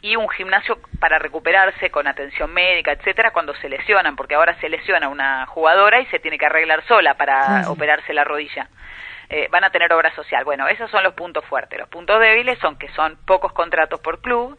Y 0.02 0.16
un 0.16 0.28
gimnasio 0.30 0.78
para 0.98 1.18
recuperarse 1.18 1.90
con 1.90 2.06
atención 2.06 2.50
médica, 2.52 2.92
etcétera, 2.92 3.32
cuando 3.32 3.54
se 3.56 3.68
lesionan, 3.68 4.16
porque 4.16 4.34
ahora 4.34 4.58
se 4.60 4.68
lesiona 4.70 5.08
una 5.08 5.44
jugadora 5.46 6.00
y 6.00 6.06
se 6.06 6.18
tiene 6.18 6.38
que 6.38 6.46
arreglar 6.46 6.82
sola 6.86 7.14
para 7.14 7.36
Claro. 7.36 7.72
operarse 7.72 8.14
la 8.14 8.24
rodilla. 8.24 8.68
Eh, 9.28 9.48
van 9.50 9.62
a 9.64 9.70
tener 9.70 9.92
obra 9.92 10.12
social. 10.14 10.44
Bueno, 10.44 10.66
esos 10.68 10.90
son 10.90 11.04
los 11.04 11.12
puntos 11.14 11.44
fuertes. 11.44 11.78
Los 11.78 11.88
puntos 11.88 12.18
débiles 12.18 12.58
son 12.60 12.76
que 12.78 12.88
son 12.88 13.16
pocos 13.26 13.52
contratos 13.52 14.00
por 14.00 14.20
club, 14.22 14.56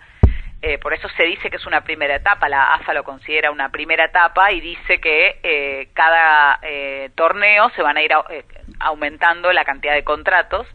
eh, 0.61 0.77
por 0.77 0.93
eso 0.93 1.09
se 1.17 1.23
dice 1.23 1.49
que 1.49 1.55
es 1.57 1.65
una 1.65 1.81
primera 1.81 2.13
etapa, 2.15 2.47
la 2.47 2.75
AFA 2.75 2.93
lo 2.93 3.03
considera 3.03 3.49
una 3.49 3.69
primera 3.69 4.05
etapa 4.05 4.51
y 4.51 4.61
dice 4.61 5.01
que 5.01 5.39
eh, 5.41 5.89
cada 5.95 6.59
eh, 6.61 7.09
torneo 7.15 7.71
se 7.71 7.81
van 7.81 7.97
a 7.97 8.01
ir 8.03 8.11
au- 8.11 8.25
aumentando 8.79 9.51
la 9.51 9.65
cantidad 9.65 9.95
de 9.95 10.03
contratos. 10.03 10.67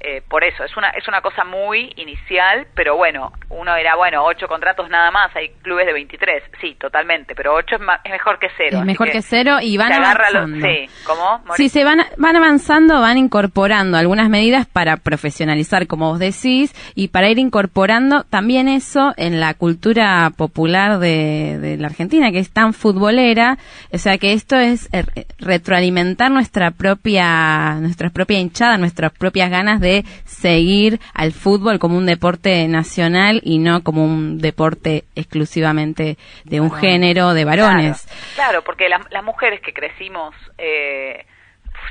Eh, 0.00 0.22
por 0.28 0.44
eso, 0.44 0.62
es 0.62 0.76
una, 0.76 0.90
es 0.90 1.08
una 1.08 1.20
cosa 1.22 1.42
muy 1.44 1.90
inicial, 1.96 2.66
pero 2.74 2.96
bueno, 2.96 3.32
uno 3.48 3.74
dirá, 3.76 3.96
bueno, 3.96 4.24
ocho 4.24 4.46
contratos 4.46 4.88
nada 4.90 5.10
más, 5.10 5.34
hay 5.34 5.48
clubes 5.62 5.86
de 5.86 5.94
23, 5.94 6.42
sí, 6.60 6.76
totalmente, 6.78 7.34
pero 7.34 7.54
ocho 7.54 7.76
es, 7.76 7.80
ma- 7.80 8.00
es 8.04 8.12
mejor 8.12 8.38
que 8.38 8.48
cero. 8.58 8.78
Es 8.80 8.84
mejor 8.84 9.10
que 9.10 9.22
cero 9.22 9.56
y 9.60 9.76
van 9.78 9.92
avanzando. 9.94 10.66
sí, 10.66 10.88
¿cómo? 11.04 11.42
Sí, 11.56 11.68
se 11.70 11.82
van, 11.82 12.02
van 12.18 12.36
avanzando, 12.36 13.00
van 13.00 13.16
incorporando 13.16 13.96
algunas 13.96 14.28
medidas 14.28 14.66
para 14.66 14.98
profesionalizar, 14.98 15.86
como 15.86 16.10
vos 16.10 16.18
decís, 16.18 16.74
y 16.94 17.08
para 17.08 17.30
ir 17.30 17.38
incorporando 17.38 18.24
también 18.24 18.68
eso 18.68 19.14
en 19.16 19.40
la 19.40 19.54
cultura 19.54 20.30
popular 20.36 20.98
de, 20.98 21.58
de 21.58 21.76
la 21.78 21.86
Argentina, 21.88 22.30
que 22.32 22.38
es 22.38 22.50
tan 22.52 22.74
futbolera. 22.74 23.56
O 23.92 23.98
sea, 23.98 24.18
que 24.18 24.34
esto 24.34 24.56
es 24.56 24.88
eh, 24.92 25.04
retroalimentar 25.38 26.30
nuestra 26.30 26.70
propia, 26.70 27.76
nuestra 27.80 28.10
propia 28.10 28.38
hinchada, 28.38 28.76
nuestras 28.76 29.12
propias 29.12 29.50
ganas 29.50 29.80
de 29.80 29.85
seguir 30.24 31.00
al 31.14 31.32
fútbol 31.32 31.78
como 31.78 31.96
un 31.96 32.06
deporte 32.06 32.66
nacional 32.68 33.40
y 33.44 33.58
no 33.58 33.82
como 33.82 34.04
un 34.04 34.38
deporte 34.38 35.04
exclusivamente 35.14 36.16
de 36.44 36.60
un 36.60 36.70
género 36.70 37.34
de 37.34 37.44
varones. 37.44 38.06
Claro, 38.06 38.20
claro, 38.34 38.64
porque 38.64 38.88
las, 38.88 39.00
las 39.10 39.24
mujeres 39.24 39.60
que 39.60 39.72
crecimos 39.72 40.34
eh, 40.58 41.24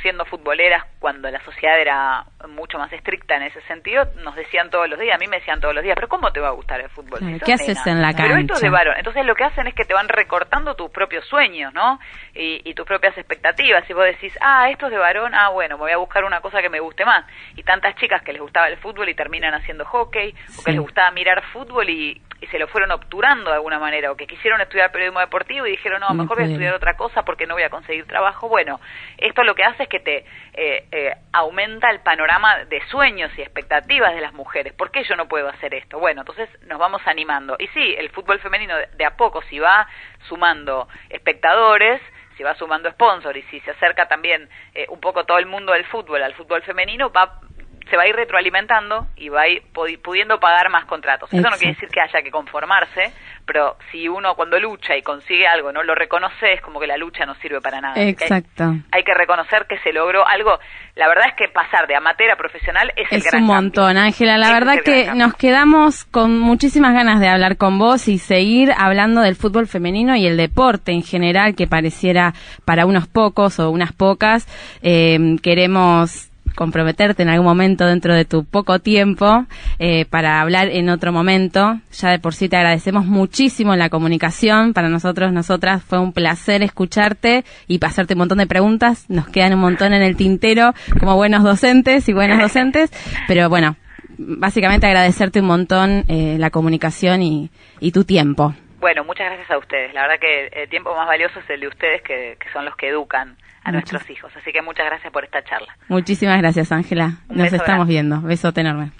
siendo 0.01 0.25
futboleras 0.25 0.83
cuando 0.99 1.29
la 1.29 1.43
sociedad 1.43 1.79
era 1.79 2.25
mucho 2.47 2.77
más 2.77 2.91
estricta 2.93 3.35
en 3.35 3.43
ese 3.43 3.61
sentido, 3.61 4.05
nos 4.23 4.35
decían 4.35 4.69
todos 4.69 4.89
los 4.89 4.99
días, 4.99 5.15
a 5.15 5.19
mí 5.19 5.27
me 5.27 5.37
decían 5.37 5.59
todos 5.59 5.73
los 5.73 5.83
días, 5.83 5.95
pero 5.95 6.07
¿cómo 6.07 6.31
te 6.31 6.39
va 6.39 6.49
a 6.49 6.51
gustar 6.51 6.81
el 6.81 6.89
fútbol? 6.89 7.19
Si 7.19 7.39
¿qué 7.39 7.53
haces 7.53 7.85
en 7.87 8.01
la 8.01 8.11
Pero 8.11 8.37
esto 8.37 8.53
es 8.53 8.61
de 8.61 8.67
cancha? 8.67 8.69
varón. 8.71 8.95
Entonces 8.97 9.25
lo 9.25 9.35
que 9.35 9.43
hacen 9.43 9.67
es 9.67 9.73
que 9.73 9.85
te 9.85 9.93
van 9.93 10.09
recortando 10.09 10.75
tus 10.75 10.89
propios 10.91 11.25
sueños, 11.25 11.73
¿no? 11.73 11.99
Y, 12.33 12.61
y 12.69 12.73
tus 12.73 12.85
propias 12.85 13.17
expectativas. 13.17 13.89
Y 13.89 13.93
vos 13.93 14.05
decís, 14.05 14.33
ah, 14.41 14.69
esto 14.69 14.87
es 14.87 14.91
de 14.91 14.97
varón, 14.97 15.33
ah, 15.35 15.49
bueno, 15.49 15.77
me 15.77 15.83
voy 15.83 15.91
a 15.91 15.97
buscar 15.97 16.23
una 16.23 16.41
cosa 16.41 16.61
que 16.61 16.69
me 16.69 16.79
guste 16.79 17.05
más. 17.05 17.25
Y 17.55 17.63
tantas 17.63 17.95
chicas 17.95 18.21
que 18.23 18.33
les 18.33 18.41
gustaba 18.41 18.67
el 18.67 18.77
fútbol 18.77 19.09
y 19.09 19.15
terminan 19.15 19.53
haciendo 19.53 19.85
hockey, 19.85 20.33
o 20.59 20.63
que 20.63 20.71
les 20.71 20.81
gustaba 20.81 21.11
mirar 21.11 21.43
fútbol 21.51 21.89
y, 21.89 22.21
y 22.45 22.47
se 22.47 22.59
lo 22.59 22.67
fueron 22.67 22.91
obturando 22.91 23.49
de 23.49 23.55
alguna 23.55 23.79
manera, 23.79 24.11
o 24.11 24.15
que 24.15 24.27
quisieron 24.27 24.61
estudiar 24.61 24.91
periodismo 24.91 25.19
deportivo 25.19 25.65
y 25.65 25.71
dijeron, 25.71 25.99
no, 25.99 26.13
mejor 26.13 26.37
voy 26.37 26.45
a 26.45 26.47
estudiar 26.47 26.75
otra 26.75 26.95
cosa 26.95 27.25
porque 27.25 27.47
no 27.47 27.55
voy 27.55 27.63
a 27.63 27.71
conseguir 27.71 28.05
trabajo. 28.05 28.47
Bueno, 28.47 28.79
esto 29.17 29.43
lo 29.43 29.55
que 29.55 29.63
hace 29.63 29.83
es 29.83 29.89
que 29.89 29.99
te 29.99 30.25
eh, 30.53 30.85
eh, 30.91 31.15
aumenta 31.33 31.89
el 31.89 32.01
panorama 32.01 32.65
de 32.65 32.85
sueños 32.87 33.31
y 33.37 33.41
expectativas 33.41 34.13
de 34.13 34.21
las 34.21 34.33
mujeres. 34.33 34.73
¿Por 34.73 34.91
qué 34.91 35.03
yo 35.03 35.15
no 35.15 35.27
puedo 35.27 35.49
hacer 35.49 35.73
esto? 35.73 35.97
Bueno, 35.97 36.21
entonces 36.21 36.47
nos 36.67 36.77
vamos 36.77 37.01
animando. 37.05 37.55
Y 37.57 37.67
sí, 37.69 37.95
el 37.97 38.11
fútbol 38.11 38.39
femenino 38.39 38.75
de, 38.77 39.05
a 39.05 39.17
poco, 39.17 39.41
si 39.43 39.57
va 39.57 39.87
sumando 40.27 40.87
espectadores, 41.09 41.99
si 42.37 42.43
va 42.43 42.53
sumando 42.55 42.91
sponsors 42.91 43.37
y 43.37 43.41
si 43.43 43.59
se 43.61 43.71
acerca 43.71 44.07
también 44.07 44.47
eh, 44.75 44.85
un 44.89 44.99
poco 44.99 45.23
todo 45.23 45.39
el 45.39 45.47
mundo 45.47 45.73
del 45.73 45.85
fútbol 45.85 46.21
al 46.21 46.35
fútbol 46.35 46.61
femenino, 46.61 47.09
va 47.11 47.39
se 47.89 47.97
va 47.97 48.03
a 48.03 48.07
ir 48.07 48.15
retroalimentando 48.15 49.07
y 49.15 49.29
va 49.29 49.41
a 49.41 49.47
ir 49.47 49.63
pudiendo 50.03 50.39
pagar 50.39 50.69
más 50.69 50.85
contratos. 50.85 51.31
Eso 51.31 51.49
no 51.49 51.57
quiere 51.57 51.73
decir 51.73 51.89
que 51.89 52.01
haya 52.01 52.21
que 52.23 52.31
conformarse, 52.31 53.11
pero 53.45 53.77
si 53.91 54.07
uno 54.07 54.35
cuando 54.35 54.59
lucha 54.59 54.95
y 54.97 55.01
consigue 55.01 55.47
algo 55.47 55.71
no 55.71 55.83
lo 55.83 55.93
reconoce, 55.93 56.53
es 56.53 56.61
como 56.61 56.79
que 56.79 56.87
la 56.87 56.97
lucha 56.97 57.25
no 57.25 57.35
sirve 57.35 57.61
para 57.61 57.81
nada. 57.81 57.95
Hay- 57.95 58.09
Exacto. 58.09 58.63
Hay, 58.91 59.03
que 59.03 59.13
reconocer 59.13 59.65
que 59.67 59.77
se 59.79 59.93
logró 59.93 60.27
algo. 60.27 60.57
La 60.95 61.07
verdad 61.07 61.25
es 61.29 61.35
que 61.35 61.47
pasar 61.53 61.85
de 61.87 61.95
amateur 61.95 62.31
a 62.31 62.35
profesional 62.37 62.91
es, 62.95 63.11
el 63.11 63.19
Es 63.19 63.25
gran 63.25 63.43
un 63.43 63.47
montón, 63.47 63.97
Ángela. 63.97 64.37
La 64.37 64.51
verdad 64.51 64.75
el 64.75 64.83
que 64.83 65.13
nos 65.13 65.35
quedamos 65.35 66.05
con 66.05 66.39
muchísimas 66.39 66.93
ganas 66.93 67.19
de 67.19 67.27
hablar 67.29 67.57
con 67.57 67.77
vos 67.77 68.07
y 68.07 68.17
seguir 68.17 68.71
hablando 68.75 69.21
del 69.21 69.35
fútbol 69.35 69.67
femenino 69.67 70.15
y 70.15 70.25
el 70.25 70.37
deporte 70.37 70.91
en 70.91 71.03
general, 71.03 71.55
que 71.55 71.67
pareciera 71.67 72.33
para 72.65 72.85
unos 72.85 73.07
pocos 73.07 73.59
o 73.59 73.69
unas 73.69 73.91
pocas. 73.93 74.47
Eh, 74.81 75.35
queremos 75.43 76.31
comprometerte 76.55 77.23
en 77.23 77.29
algún 77.29 77.45
momento 77.45 77.85
dentro 77.85 78.13
de 78.13 78.25
tu 78.25 78.45
poco 78.45 78.79
tiempo 78.79 79.45
eh, 79.79 80.05
para 80.05 80.41
hablar 80.41 80.69
en 80.69 80.89
otro 80.89 81.11
momento. 81.11 81.79
Ya 81.91 82.09
de 82.09 82.19
por 82.19 82.33
sí 82.33 82.49
te 82.49 82.57
agradecemos 82.57 83.05
muchísimo 83.05 83.75
la 83.75 83.89
comunicación. 83.89 84.73
Para 84.73 84.89
nosotros, 84.89 85.31
nosotras, 85.31 85.83
fue 85.83 85.99
un 85.99 86.13
placer 86.13 86.63
escucharte 86.63 87.43
y 87.67 87.79
pasarte 87.79 88.13
un 88.13 88.19
montón 88.19 88.39
de 88.39 88.47
preguntas. 88.47 89.09
Nos 89.09 89.27
quedan 89.27 89.53
un 89.53 89.59
montón 89.59 89.93
en 89.93 90.01
el 90.01 90.15
tintero 90.15 90.73
como 90.99 91.15
buenos 91.15 91.43
docentes 91.43 92.07
y 92.09 92.13
buenos 92.13 92.39
docentes. 92.39 92.91
Pero 93.27 93.49
bueno, 93.49 93.75
básicamente 94.17 94.87
agradecerte 94.87 95.41
un 95.41 95.47
montón 95.47 96.03
eh, 96.07 96.37
la 96.39 96.49
comunicación 96.49 97.21
y, 97.21 97.49
y 97.79 97.91
tu 97.91 98.03
tiempo. 98.03 98.53
Bueno, 98.79 99.03
muchas 99.03 99.27
gracias 99.27 99.49
a 99.51 99.57
ustedes. 99.57 99.93
La 99.93 100.03
verdad 100.03 100.19
que 100.19 100.61
el 100.61 100.69
tiempo 100.69 100.95
más 100.95 101.07
valioso 101.07 101.39
es 101.39 101.49
el 101.49 101.61
de 101.61 101.67
ustedes, 101.67 102.01
que, 102.03 102.37
que 102.39 102.51
son 102.51 102.65
los 102.65 102.75
que 102.75 102.89
educan 102.89 103.35
a 103.65 103.71
nuestros 103.71 104.09
hijos. 104.09 104.31
Así 104.35 104.51
que 104.51 104.61
muchas 104.61 104.85
gracias 104.85 105.11
por 105.11 105.23
esta 105.25 105.43
charla. 105.43 105.75
Muchísimas 105.89 106.37
gracias, 106.39 106.71
Ángela. 106.71 107.17
Nos 107.27 107.37
beso 107.37 107.55
estamos 107.57 107.87
grande. 107.87 107.93
viendo. 107.93 108.21
Besote 108.21 108.61
enorme. 108.61 108.91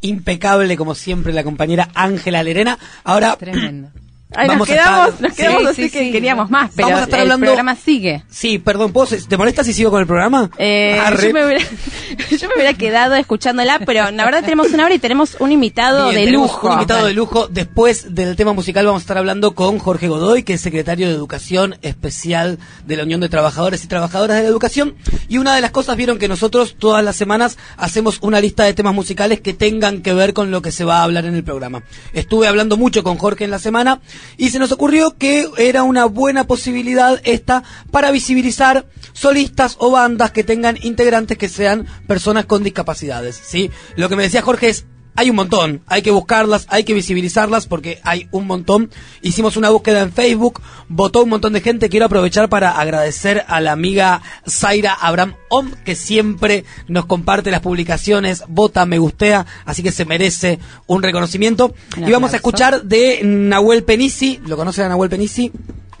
Impecable, 0.00 0.76
como 0.76 0.94
siempre, 0.96 1.32
la 1.32 1.44
compañera 1.44 1.88
Ángela 1.94 2.42
Lerena. 2.42 2.78
Ahora, 3.04 3.36
Tremendo. 3.36 3.90
Ay, 4.34 4.48
nos 4.48 4.66
quedamos, 4.66 5.08
estar- 5.10 5.20
nos 5.22 5.32
quedamos 5.36 5.60
Sí, 5.62 5.66
así 5.68 5.82
sí, 5.84 5.90
que 5.90 5.98
sí. 6.06 6.12
queríamos 6.12 6.50
más, 6.50 6.70
pero 6.74 6.88
Vamos 6.88 7.00
a 7.00 7.04
estar 7.04 7.18
el 7.20 7.22
hablando- 7.26 7.46
programa 7.46 7.76
sigue. 7.76 8.22
sí, 8.30 8.58
perdón, 8.58 8.92
¿puedo- 8.92 9.08
¿te 9.28 9.36
molesta 9.36 9.62
si 9.64 9.72
sigo 9.72 9.90
con 9.90 10.00
el 10.00 10.06
programa? 10.06 10.50
Eh, 10.58 10.98
yo, 11.22 11.32
me 11.32 11.44
hubiera, 11.46 11.64
yo 12.30 12.48
me 12.48 12.54
hubiera 12.54 12.74
quedado 12.74 13.14
escuchándola, 13.14 13.80
pero 13.84 14.10
la 14.10 14.24
verdad 14.24 14.42
tenemos 14.42 14.70
una 14.72 14.84
hora 14.86 14.94
y 14.94 14.98
tenemos 14.98 15.36
un 15.40 15.52
invitado 15.52 16.10
Bien, 16.10 16.24
de 16.24 16.30
lujo. 16.30 16.66
Un 16.66 16.72
invitado 16.74 17.06
de 17.06 17.12
lujo. 17.14 17.48
Después 17.48 18.14
del 18.14 18.36
tema 18.36 18.52
musical 18.52 18.86
vamos 18.86 19.00
a 19.00 19.04
estar 19.04 19.18
hablando 19.18 19.54
con 19.54 19.78
Jorge 19.78 20.08
Godoy, 20.08 20.42
que 20.42 20.54
es 20.54 20.60
secretario 20.60 21.08
de 21.08 21.14
Educación 21.14 21.76
Especial 21.82 22.58
de 22.86 22.96
la 22.96 23.02
Unión 23.04 23.20
de 23.20 23.28
Trabajadores 23.28 23.84
y 23.84 23.88
Trabajadoras 23.88 24.36
de 24.38 24.42
la 24.44 24.48
Educación. 24.48 24.94
Y 25.28 25.38
una 25.38 25.54
de 25.54 25.60
las 25.60 25.70
cosas, 25.70 25.96
vieron 25.96 26.18
que 26.18 26.28
nosotros 26.28 26.76
todas 26.78 27.04
las 27.04 27.16
semanas 27.16 27.58
hacemos 27.76 28.18
una 28.22 28.40
lista 28.40 28.64
de 28.64 28.74
temas 28.74 28.94
musicales 28.94 29.40
que 29.40 29.52
tengan 29.54 30.02
que 30.02 30.12
ver 30.14 30.32
con 30.32 30.50
lo 30.50 30.62
que 30.62 30.72
se 30.72 30.84
va 30.84 30.98
a 30.98 31.02
hablar 31.04 31.24
en 31.26 31.34
el 31.34 31.44
programa. 31.44 31.82
Estuve 32.12 32.46
hablando 32.48 32.76
mucho 32.76 33.02
con 33.02 33.18
Jorge 33.18 33.44
en 33.44 33.50
la 33.50 33.58
semana 33.58 34.00
y 34.36 34.50
se 34.50 34.58
nos 34.58 34.72
ocurrió 34.72 35.16
que 35.16 35.48
era 35.58 35.82
una 35.82 36.04
buena 36.06 36.44
posibilidad 36.44 37.20
esta 37.24 37.62
para 37.90 38.10
visibilizar 38.10 38.86
solistas 39.12 39.76
o 39.78 39.90
bandas 39.90 40.32
que 40.32 40.44
tengan 40.44 40.78
integrantes 40.82 41.38
que 41.38 41.48
sean 41.48 41.86
personas 42.06 42.46
con 42.46 42.62
discapacidades, 42.62 43.40
¿sí? 43.42 43.70
Lo 43.96 44.08
que 44.08 44.16
me 44.16 44.24
decía 44.24 44.42
Jorge 44.42 44.68
es 44.68 44.86
hay 45.14 45.30
un 45.30 45.36
montón, 45.36 45.82
hay 45.86 46.02
que 46.02 46.10
buscarlas, 46.10 46.66
hay 46.68 46.84
que 46.84 46.94
visibilizarlas 46.94 47.66
porque 47.66 48.00
hay 48.02 48.28
un 48.30 48.46
montón. 48.46 48.90
Hicimos 49.20 49.56
una 49.56 49.70
búsqueda 49.70 50.00
en 50.00 50.12
Facebook, 50.12 50.60
votó 50.88 51.22
un 51.22 51.28
montón 51.28 51.52
de 51.52 51.60
gente. 51.60 51.88
Quiero 51.88 52.06
aprovechar 52.06 52.48
para 52.48 52.70
agradecer 52.70 53.44
a 53.48 53.60
la 53.60 53.72
amiga 53.72 54.22
Zaira 54.48 54.94
Abraham 54.94 55.34
Om, 55.50 55.72
que 55.84 55.94
siempre 55.94 56.64
nos 56.88 57.04
comparte 57.04 57.50
las 57.50 57.60
publicaciones, 57.60 58.44
vota, 58.48 58.86
me 58.86 58.98
gustea, 58.98 59.46
así 59.66 59.82
que 59.82 59.92
se 59.92 60.06
merece 60.06 60.58
un 60.86 61.02
reconocimiento. 61.02 61.74
Un 61.96 62.08
y 62.08 62.12
vamos 62.12 62.32
a 62.32 62.36
escuchar 62.36 62.82
de 62.82 63.20
Nahuel 63.22 63.84
Penisi, 63.84 64.40
¿lo 64.46 64.56
conocen 64.56 64.86
a 64.86 64.88
Nahuel 64.88 65.10
Penisi? 65.10 65.52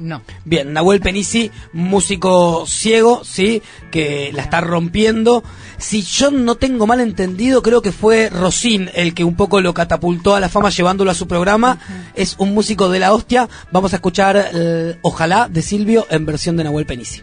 No. 0.02 0.22
Bien, 0.44 0.72
Nahuel 0.72 1.00
Penisi, 1.00 1.50
músico 1.72 2.66
ciego, 2.66 3.22
sí, 3.24 3.62
que 3.92 4.32
la 4.34 4.42
está 4.42 4.60
rompiendo. 4.60 5.44
Si 5.78 6.02
yo 6.02 6.30
no 6.30 6.56
tengo 6.56 6.86
mal 6.86 7.00
entendido, 7.00 7.62
creo 7.62 7.82
que 7.82 7.92
fue 7.92 8.28
Rosín 8.28 8.90
el 8.94 9.14
que 9.14 9.24
un 9.24 9.36
poco 9.36 9.60
lo 9.60 9.74
catapultó 9.74 10.34
a 10.34 10.40
la 10.40 10.48
fama 10.48 10.70
llevándolo 10.70 11.10
a 11.10 11.14
su 11.14 11.28
programa. 11.28 11.78
Es 12.14 12.34
un 12.38 12.52
músico 12.52 12.88
de 12.88 12.98
la 12.98 13.12
hostia. 13.12 13.48
Vamos 13.70 13.92
a 13.92 13.96
escuchar 13.96 14.50
eh, 14.52 14.96
Ojalá 15.02 15.48
de 15.48 15.62
Silvio 15.62 16.06
en 16.10 16.26
versión 16.26 16.56
de 16.56 16.64
Nahuel 16.64 16.86
Penisi. 16.86 17.22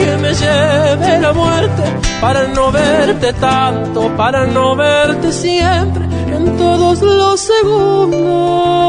que 0.00 0.10
me 0.16 0.32
lleve 0.42 1.10
la 1.20 1.32
muerte, 1.32 1.82
para 2.20 2.42
no 2.48 2.72
verte 2.72 3.32
tanto, 3.34 4.00
para 4.16 4.46
no 4.46 4.76
verte 4.76 5.32
siempre, 5.32 6.04
en 6.36 6.56
todos 6.56 7.02
los 7.02 7.40
segundos 7.40 8.80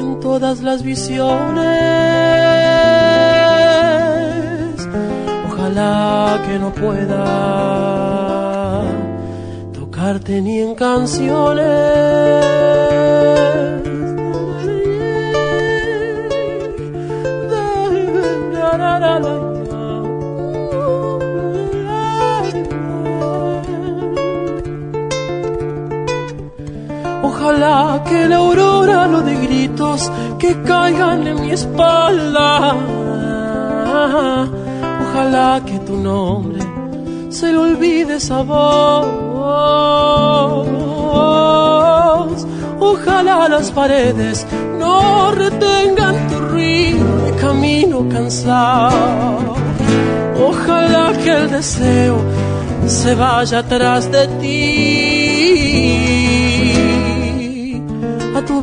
en 0.00 0.20
todas 0.20 0.62
las 0.62 0.82
visiones. 0.82 1.64
Ojalá 5.48 6.40
que 6.46 6.58
no 6.58 6.72
pueda 6.72 7.24
tocarte 9.72 10.40
ni 10.40 10.60
en 10.60 10.74
canciones. 10.74 11.64
Ojalá 27.44 28.02
que 28.08 28.26
la 28.26 28.36
aurora 28.36 29.06
lo 29.06 29.20
de 29.20 29.34
gritos 29.34 30.10
que 30.38 30.62
caigan 30.62 31.26
en 31.26 31.42
mi 31.42 31.50
espalda. 31.50 32.74
Ojalá 35.02 35.60
que 35.66 35.78
tu 35.80 35.94
nombre 35.98 36.62
se 37.28 37.52
le 37.52 37.58
olvide 37.58 38.16
esa 38.16 38.40
voz. 38.40 39.06
Ojalá 42.80 43.46
las 43.50 43.70
paredes 43.72 44.46
no 44.78 45.30
retengan 45.32 46.26
tu 46.28 46.38
ruido 46.50 47.18
de 47.26 47.32
camino 47.42 48.08
cansado. 48.08 49.54
Ojalá 50.48 51.12
que 51.22 51.30
el 51.30 51.50
deseo 51.50 52.16
se 52.86 53.14
vaya 53.14 53.58
atrás 53.58 54.10
de 54.10 54.28
ti 54.40 55.93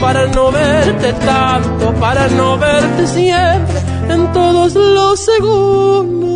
para 0.00 0.26
no 0.26 0.50
verte 0.50 1.12
tanto, 1.12 1.92
para 2.00 2.26
no 2.28 2.58
verte 2.58 3.06
siempre, 3.06 3.80
en 4.08 4.32
todos 4.32 4.74
los 4.74 5.20
segundos 5.20 6.32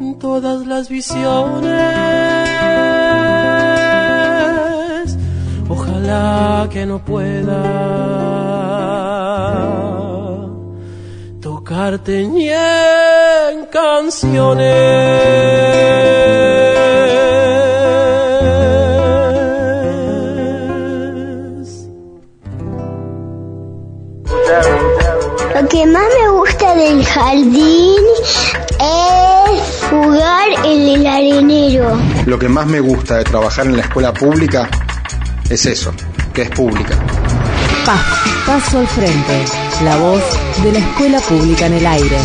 en 0.00 0.18
todas 0.18 0.66
las 0.66 0.88
visiones. 0.88 1.68
Ojalá 5.68 6.66
que 6.70 6.86
no 6.86 7.04
pueda 7.04 7.62
tocarte 11.40 12.26
ni 12.26 12.48
en 12.48 13.66
canciones. 13.70 15.71
Que 25.82 25.88
más 25.88 26.04
me 26.20 26.28
gusta 26.30 26.74
del 26.76 27.04
jardín 27.04 28.04
es 28.78 29.90
jugar 29.90 30.48
en 30.64 30.88
el 30.88 31.06
arenero. 31.06 31.98
Lo 32.24 32.38
que 32.38 32.48
más 32.48 32.66
me 32.66 32.78
gusta 32.78 33.16
de 33.16 33.24
trabajar 33.24 33.66
en 33.66 33.76
la 33.76 33.82
escuela 33.82 34.12
pública 34.14 34.70
es 35.50 35.66
eso, 35.66 35.92
que 36.32 36.42
es 36.42 36.50
pública. 36.50 36.96
Paso 38.46 38.78
al 38.78 38.86
Frente, 38.86 39.44
la 39.82 39.96
voz 39.96 40.22
de 40.62 40.72
la 40.72 40.78
escuela 40.78 41.18
pública 41.18 41.66
en 41.66 41.72
el 41.72 41.86
aire. 41.86 42.18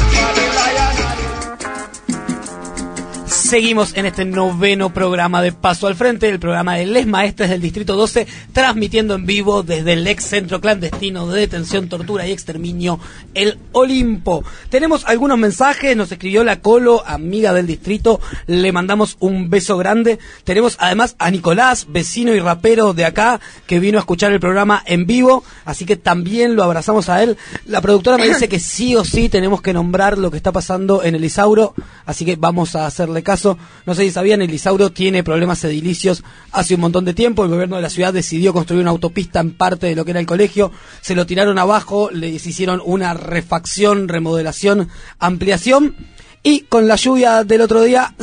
Seguimos 3.48 3.96
en 3.96 4.06
este 4.06 4.26
noveno 4.26 4.94
programa 4.94 5.42
de 5.42 5.54
Paso 5.54 5.88
al 5.88 5.96
Frente, 5.96 6.28
el 6.28 6.38
programa 6.38 6.76
de 6.76 6.86
Les 6.86 7.08
Maestres 7.08 7.50
del 7.50 7.62
Distrito 7.62 7.96
12, 7.96 8.28
transmitiendo 8.52 9.16
en 9.16 9.26
vivo 9.26 9.64
desde 9.64 9.94
el 9.94 10.06
ex 10.06 10.26
centro 10.26 10.60
clandestino 10.60 11.28
de 11.28 11.40
detención, 11.40 11.88
tortura 11.88 12.28
y 12.28 12.34
exterminio, 12.34 13.00
el 13.34 13.58
Olimpo. 13.72 14.44
Tenemos 14.70 15.06
algunos 15.06 15.38
mensajes, 15.38 15.96
nos 15.96 16.12
escribió 16.12 16.44
la 16.44 16.60
Colo, 16.60 17.08
amiga 17.08 17.54
del 17.54 17.68
distrito, 17.68 18.20
le 18.48 18.74
mandamos 18.74 19.16
un 19.22 19.50
beso 19.50 19.78
grande. 19.78 20.20
Tenemos 20.44 20.76
además 20.82 21.16
a 21.18 21.32
Nicolás, 21.32 21.86
vecino 21.88 22.36
y 22.36 22.42
rapero 22.42 22.94
de 22.94 23.06
acá, 23.06 23.40
que 23.66 23.80
vino 23.80 23.98
a 23.98 24.02
escuchar 24.02 24.34
el 24.34 24.42
programa 24.42 24.84
en 24.86 25.06
vivo, 25.08 25.46
así 25.64 25.86
que 25.86 25.96
también 25.96 26.58
lo 26.58 26.66
abrazamos 26.66 27.08
a 27.08 27.24
él. 27.24 27.38
La 27.66 27.80
productora 27.80 28.18
me 28.18 28.28
dice 28.28 28.50
que 28.50 28.60
sí 28.60 28.94
o 28.98 29.06
sí 29.06 29.30
tenemos 29.30 29.62
que 29.62 29.72
nombrar 29.72 30.18
lo 30.18 30.32
que 30.32 30.38
está 30.38 30.52
pasando 30.52 31.02
en 31.02 31.16
el 31.16 31.24
Isauro, 31.24 31.74
así 32.06 32.26
que 32.26 32.36
vamos 32.36 32.76
a 32.76 32.86
hacerle 32.86 33.24
caso. 33.24 33.37
No 33.46 33.96
sé 33.96 34.04
si 34.04 34.12
sabían, 34.12 34.42
el 34.42 34.54
Isauro 34.54 34.92
tiene 34.92 35.24
problemas 35.24 35.64
edilicios 35.64 36.24
hace 36.52 36.76
un 36.76 36.82
montón 36.82 37.06
de 37.06 37.14
tiempo. 37.14 37.44
El 37.44 37.50
gobierno 37.50 37.76
de 37.76 37.82
la 37.82 37.90
ciudad 37.90 38.14
decidió 38.14 38.54
construir 38.54 38.82
una 38.82 38.92
autopista 38.92 39.40
en 39.40 39.52
parte 39.52 39.88
de 39.88 39.96
lo 39.96 40.06
que 40.06 40.12
era 40.12 40.20
el 40.20 40.26
colegio. 40.26 40.72
Se 41.02 41.16
lo 41.16 41.26
tiraron 41.26 41.60
abajo, 41.60 42.10
les 42.12 42.46
hicieron 42.46 42.82
una 42.84 43.14
refacción, 43.14 44.08
remodelación, 44.08 44.90
ampliación. 45.20 45.96
Y 46.44 46.62
con 46.62 46.88
la 46.88 46.96
lluvia 46.96 47.44
del 47.44 47.62
otro 47.62 47.82
día 47.82 48.16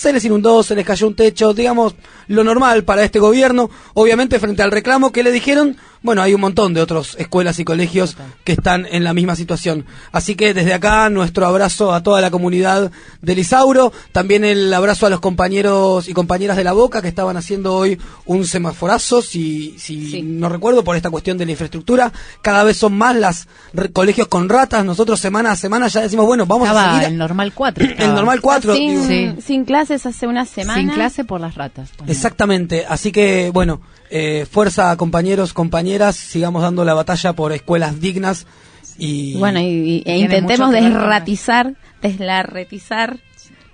se 0.00 0.12
les 0.14 0.24
inundó, 0.24 0.62
se 0.62 0.74
les 0.74 0.86
cayó 0.86 1.06
un 1.06 1.14
techo, 1.14 1.52
digamos, 1.52 1.94
lo 2.26 2.42
normal 2.42 2.84
para 2.84 3.04
este 3.04 3.18
gobierno. 3.18 3.68
Obviamente, 3.94 4.38
frente 4.38 4.62
al 4.62 4.70
reclamo 4.70 5.12
que 5.12 5.22
le 5.22 5.30
dijeron, 5.30 5.76
bueno, 6.02 6.22
hay 6.22 6.32
un 6.32 6.40
montón 6.40 6.72
de 6.72 6.80
otras 6.80 7.14
escuelas 7.18 7.58
y 7.58 7.64
colegios 7.64 8.16
que 8.44 8.52
están 8.52 8.86
en 8.90 9.04
la 9.04 9.12
misma 9.12 9.36
situación. 9.36 9.84
Así 10.12 10.34
que 10.36 10.54
desde 10.54 10.72
acá, 10.72 11.10
nuestro 11.10 11.46
abrazo 11.46 11.92
a 11.92 12.02
toda 12.02 12.22
la 12.22 12.30
comunidad 12.30 12.90
del 13.20 13.38
Isauro, 13.38 13.92
también 14.12 14.44
el 14.44 14.72
abrazo 14.72 15.04
a 15.04 15.10
los 15.10 15.20
compañeros 15.20 16.08
y 16.08 16.14
compañeras 16.14 16.56
de 16.56 16.64
la 16.64 16.72
Boca 16.72 17.02
que 17.02 17.08
estaban 17.08 17.36
haciendo 17.36 17.74
hoy 17.74 18.00
un 18.24 18.46
semaforazo, 18.46 19.20
si, 19.20 19.74
si 19.78 20.22
no 20.22 20.48
recuerdo, 20.48 20.82
por 20.82 20.96
esta 20.96 21.10
cuestión 21.10 21.36
de 21.36 21.44
la 21.44 21.50
infraestructura. 21.50 22.10
Cada 22.40 22.64
vez 22.64 22.78
son 22.78 22.96
más 22.96 23.14
las 23.16 23.48
colegios 23.92 24.28
con 24.28 24.48
ratas. 24.48 24.82
Nosotros 24.84 25.20
semana 25.20 25.50
a 25.52 25.56
semana 25.56 25.88
ya 25.88 26.00
decimos, 26.00 26.24
bueno, 26.24 26.46
vamos 26.46 26.68
a 26.70 26.92
seguir. 26.94 27.08
el 27.08 27.18
normal 27.18 27.52
4. 27.52 27.84
El 27.98 28.14
normal 28.14 28.40
4. 28.40 28.74
Sin, 28.74 29.04
Sí. 29.06 29.34
sin 29.44 29.64
clases 29.90 30.06
hace 30.06 30.26
una 30.26 30.46
semana. 30.46 30.80
Sin 30.80 30.90
clase 30.90 31.24
por 31.24 31.40
las 31.40 31.56
ratas. 31.56 31.90
Exactamente, 32.06 32.86
así 32.88 33.10
que 33.10 33.50
bueno, 33.52 33.80
eh, 34.10 34.46
fuerza 34.50 34.96
compañeros, 34.96 35.52
compañeras, 35.52 36.14
sigamos 36.16 36.62
dando 36.62 36.84
la 36.84 36.94
batalla 36.94 37.32
por 37.32 37.52
escuelas 37.52 38.00
dignas 38.00 38.46
y 38.98 39.36
Bueno, 39.38 39.58
y, 39.60 39.64
y- 39.64 40.02
e 40.06 40.18
intentemos 40.18 40.70
desratizar, 40.70 41.74
deslarretizar 42.02 43.18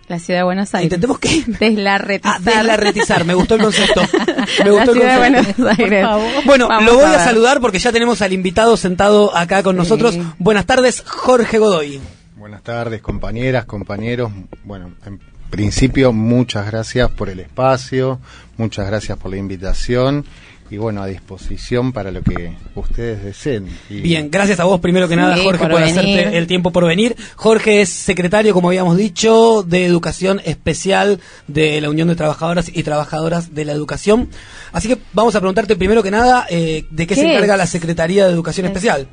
la 0.09 0.19
ciudad 0.19 0.41
de 0.41 0.45
Buenos 0.45 0.75
Aires. 0.75 0.85
¿Intentemos 0.87 1.19
qué? 1.19 1.45
Deslarretizar. 1.61 2.37
Ah, 2.37 2.41
deslarretizar, 2.43 3.25
me 3.25 3.35
gustó 3.35 3.57
el 3.57 3.63
concepto. 3.63 4.01
Me 4.65 4.71
la 4.71 4.93
el 4.93 4.99
ciudad 4.99 5.13
de. 5.13 5.19
Buenos 5.19 5.79
Aires. 5.79 6.07
Bueno, 6.47 6.69
Vamos 6.69 6.85
lo 6.85 6.95
voy 6.95 7.05
a, 7.05 7.19
saludar 7.19 7.61
porque 7.61 7.79
ya 7.79 7.93
tenemos 7.93 8.23
al 8.23 8.33
invitado 8.33 8.77
sentado 8.77 9.37
acá 9.37 9.63
con 9.63 9.77
nosotros. 9.77 10.17
Buenas 10.39 10.65
tardes, 10.65 11.03
Jorge 11.07 11.59
Godoy. 11.59 12.01
Buenas 12.37 12.63
tardes, 12.63 13.03
compañeras, 13.03 13.65
compañeros. 13.65 14.31
Bueno, 14.65 14.93
en 15.05 15.19
principio, 15.51 16.13
muchas 16.13 16.67
gracias 16.67 17.11
por 17.11 17.29
el 17.29 17.41
espacio, 17.41 18.19
muchas 18.57 18.87
gracias 18.87 19.19
por 19.19 19.31
la 19.31 19.37
invitación 19.39 20.25
y 20.69 20.79
bueno, 20.79 21.01
a 21.01 21.07
disposición 21.07 21.93
para 21.93 22.11
lo 22.11 22.23
que 22.23 22.53
ustedes 22.75 23.23
deseen. 23.23 23.69
Y- 23.89 24.01
Bien, 24.01 24.29
gracias 24.33 24.59
a 24.59 24.65
vos 24.65 24.81
primero 24.81 25.07
que 25.09 25.15
nada, 25.15 25.37
Jorge, 25.37 25.65
por 25.69 25.81
hacerte 25.81 26.37
el 26.37 26.49
tiempo 26.49 26.73
por 26.73 26.85
venir. 26.87 27.15
Jorge 27.37 27.83
es 27.83 27.89
secretario, 27.91 28.53
como 28.53 28.69
habíamos 28.69 28.97
dicho, 28.97 29.63
de 29.63 29.87
Educación 29.87 30.41
Especial 30.45 31.21
de 31.47 31.81
la 31.81 31.89
Unión 31.89 32.09
de 32.09 32.17
Trabajadoras 32.17 32.69
y 32.75 32.83
Trabajadoras 32.83 33.55
de 33.55 33.65
la 33.65 33.73
Educación. 33.73 34.29
Así 34.73 34.89
que 34.89 34.99
vamos 35.13 35.37
a 35.37 35.41
preguntarte 35.41 35.77
primero 35.77 36.03
que 36.03 36.11
nada, 36.11 36.47
eh, 36.51 36.85
¿de 36.91 37.07
qué, 37.07 37.15
se 37.15 37.21
¿Qué 37.23 37.29
encarga 37.35 37.55
es? 37.55 37.59
la 37.59 37.67
Secretaría 37.69 38.27
de 38.27 38.33
Educación 38.33 38.67
Especial? 38.67 39.07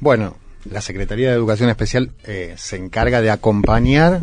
Bueno, 0.00 0.36
la 0.70 0.80
Secretaría 0.80 1.28
de 1.28 1.34
Educación 1.34 1.70
Especial 1.70 2.10
eh, 2.24 2.54
se 2.56 2.76
encarga 2.76 3.20
de 3.20 3.30
acompañar 3.30 4.20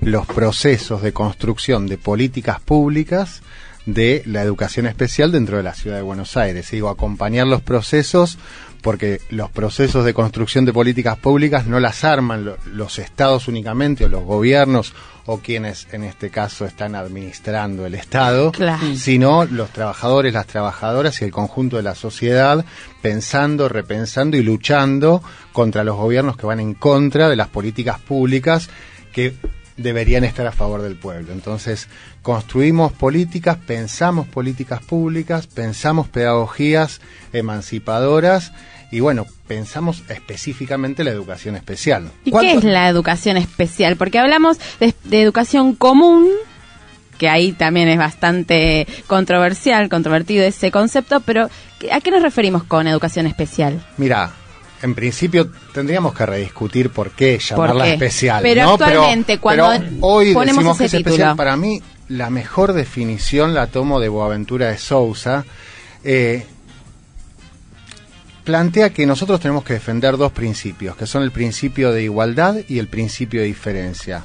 los 0.00 0.26
procesos 0.26 1.02
de 1.02 1.12
construcción 1.12 1.86
de 1.86 1.98
políticas 1.98 2.60
públicas 2.60 3.42
de 3.86 4.22
la 4.26 4.42
educación 4.42 4.86
especial 4.86 5.32
dentro 5.32 5.56
de 5.56 5.62
la 5.62 5.74
ciudad 5.74 5.96
de 5.96 6.02
Buenos 6.02 6.36
Aires. 6.36 6.70
Digo, 6.70 6.88
acompañar 6.90 7.46
los 7.46 7.62
procesos 7.62 8.38
porque 8.82 9.20
los 9.30 9.50
procesos 9.50 10.04
de 10.04 10.14
construcción 10.14 10.64
de 10.64 10.72
políticas 10.72 11.16
públicas 11.16 11.66
no 11.66 11.80
las 11.80 12.04
arman 12.04 12.44
lo- 12.44 12.58
los 12.66 12.98
estados 12.98 13.48
únicamente 13.48 14.04
o 14.04 14.08
los 14.08 14.22
gobiernos 14.24 14.92
o 15.30 15.40
quienes 15.40 15.86
en 15.92 16.04
este 16.04 16.30
caso 16.30 16.64
están 16.64 16.94
administrando 16.94 17.84
el 17.84 17.94
Estado, 17.94 18.50
Claro. 18.50 18.96
sino 18.96 19.44
los 19.44 19.68
trabajadores, 19.70 20.32
las 20.32 20.46
trabajadoras 20.46 21.20
y 21.20 21.26
el 21.26 21.30
conjunto 21.32 21.76
de 21.76 21.82
la 21.82 21.94
sociedad 21.94 22.64
pensando, 23.02 23.68
repensando 23.68 24.38
y 24.38 24.42
luchando 24.42 25.22
contra 25.52 25.84
los 25.84 25.96
gobiernos 25.96 26.38
que 26.38 26.46
van 26.46 26.60
en 26.60 26.72
contra 26.72 27.28
de 27.28 27.36
las 27.36 27.48
políticas 27.48 27.98
públicas 27.98 28.70
que 29.12 29.34
deberían 29.76 30.24
estar 30.24 30.46
a 30.46 30.52
favor 30.52 30.80
del 30.80 30.96
pueblo. 30.96 31.32
Entonces, 31.34 31.88
construimos 32.22 32.92
políticas, 32.92 33.58
pensamos 33.58 34.26
políticas 34.26 34.82
públicas, 34.82 35.46
pensamos 35.46 36.08
pedagogías 36.08 37.00
emancipadoras 37.34 38.52
y 38.90 39.00
bueno, 39.00 39.26
pensamos 39.46 40.02
específicamente 40.08 41.04
la 41.04 41.10
educación 41.10 41.56
especial. 41.56 42.10
¿Y 42.24 42.26
qué 42.26 42.30
¿Cuánto- 42.30 42.58
es 42.58 42.64
la 42.64 42.88
educación 42.88 43.36
especial? 43.36 43.96
Porque 43.96 44.18
hablamos 44.18 44.58
de, 44.80 44.94
de 45.04 45.22
educación 45.22 45.74
común, 45.74 46.28
que 47.18 47.28
ahí 47.28 47.52
también 47.52 47.88
es 47.88 47.98
bastante 47.98 48.86
controversial, 49.06 49.88
controvertido 49.88 50.44
ese 50.44 50.70
concepto, 50.70 51.20
pero 51.20 51.50
¿a 51.92 52.00
qué 52.00 52.10
nos 52.10 52.22
referimos 52.22 52.62
con 52.64 52.86
educación 52.86 53.26
especial? 53.26 53.84
Mira, 53.96 54.32
en 54.82 54.94
principio 54.94 55.50
tendríamos 55.74 56.14
que 56.14 56.24
rediscutir 56.24 56.90
por 56.90 57.10
qué 57.10 57.38
llamarla 57.38 57.84
qué? 57.84 57.92
especial. 57.94 58.42
Pero 58.42 58.62
¿no? 58.62 58.70
actualmente, 58.74 59.38
cuando 59.38 59.68
pero 59.70 59.84
hoy 60.00 60.32
ponemos 60.32 60.56
decimos 60.58 60.78
que 60.78 60.84
es 60.84 60.94
especial. 60.94 61.36
Para 61.36 61.56
mí, 61.56 61.82
la 62.08 62.30
mejor 62.30 62.72
definición 62.72 63.52
la 63.52 63.66
tomo 63.66 64.00
de 64.00 64.08
Boaventura 64.08 64.68
de 64.68 64.78
Sousa. 64.78 65.44
Eh, 66.04 66.46
plantea 68.48 68.88
que 68.94 69.04
nosotros 69.04 69.40
tenemos 69.40 69.62
que 69.62 69.74
defender 69.74 70.16
dos 70.16 70.32
principios, 70.32 70.96
que 70.96 71.06
son 71.06 71.22
el 71.22 71.32
principio 71.32 71.92
de 71.92 72.02
igualdad 72.04 72.56
y 72.66 72.78
el 72.78 72.88
principio 72.88 73.42
de 73.42 73.46
diferencia. 73.46 74.24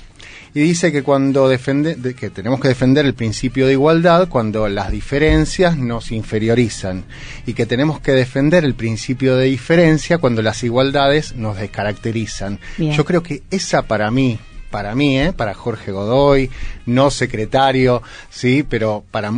Y 0.54 0.62
dice 0.62 0.94
que 0.94 1.04
cuando 1.04 1.50
defende, 1.50 1.96
de- 1.96 2.14
que 2.16 2.30
tenemos 2.30 2.62
que 2.62 2.70
defender 2.70 3.06
el 3.06 3.16
principio 3.16 3.66
de 3.68 3.74
igualdad 3.74 4.30
cuando 4.30 4.70
las 4.70 4.92
diferencias 4.92 5.76
nos 5.78 6.14
inferiorizan 6.14 7.04
y 7.46 7.54
que 7.54 7.66
tenemos 7.66 8.00
que 8.00 8.14
defender 8.14 8.64
el 8.64 8.76
principio 8.76 9.36
de 9.36 9.48
diferencia 9.48 10.20
cuando 10.20 10.42
las 10.42 10.64
igualdades 10.64 11.36
nos 11.36 11.58
descaracterizan. 11.58 12.60
Bien. 12.78 12.94
Yo 12.94 13.04
creo 13.04 13.24
que 13.24 13.44
esa 13.52 13.82
para 13.82 14.10
mí, 14.10 14.40
para 14.72 14.96
mí, 14.96 15.20
¿eh? 15.20 15.34
para 15.34 15.54
Jorge 15.54 15.92
Godoy, 15.92 16.50
no 16.86 17.12
secretario, 17.12 18.02
sí, 18.30 18.64
pero 18.64 19.04
para 19.12 19.34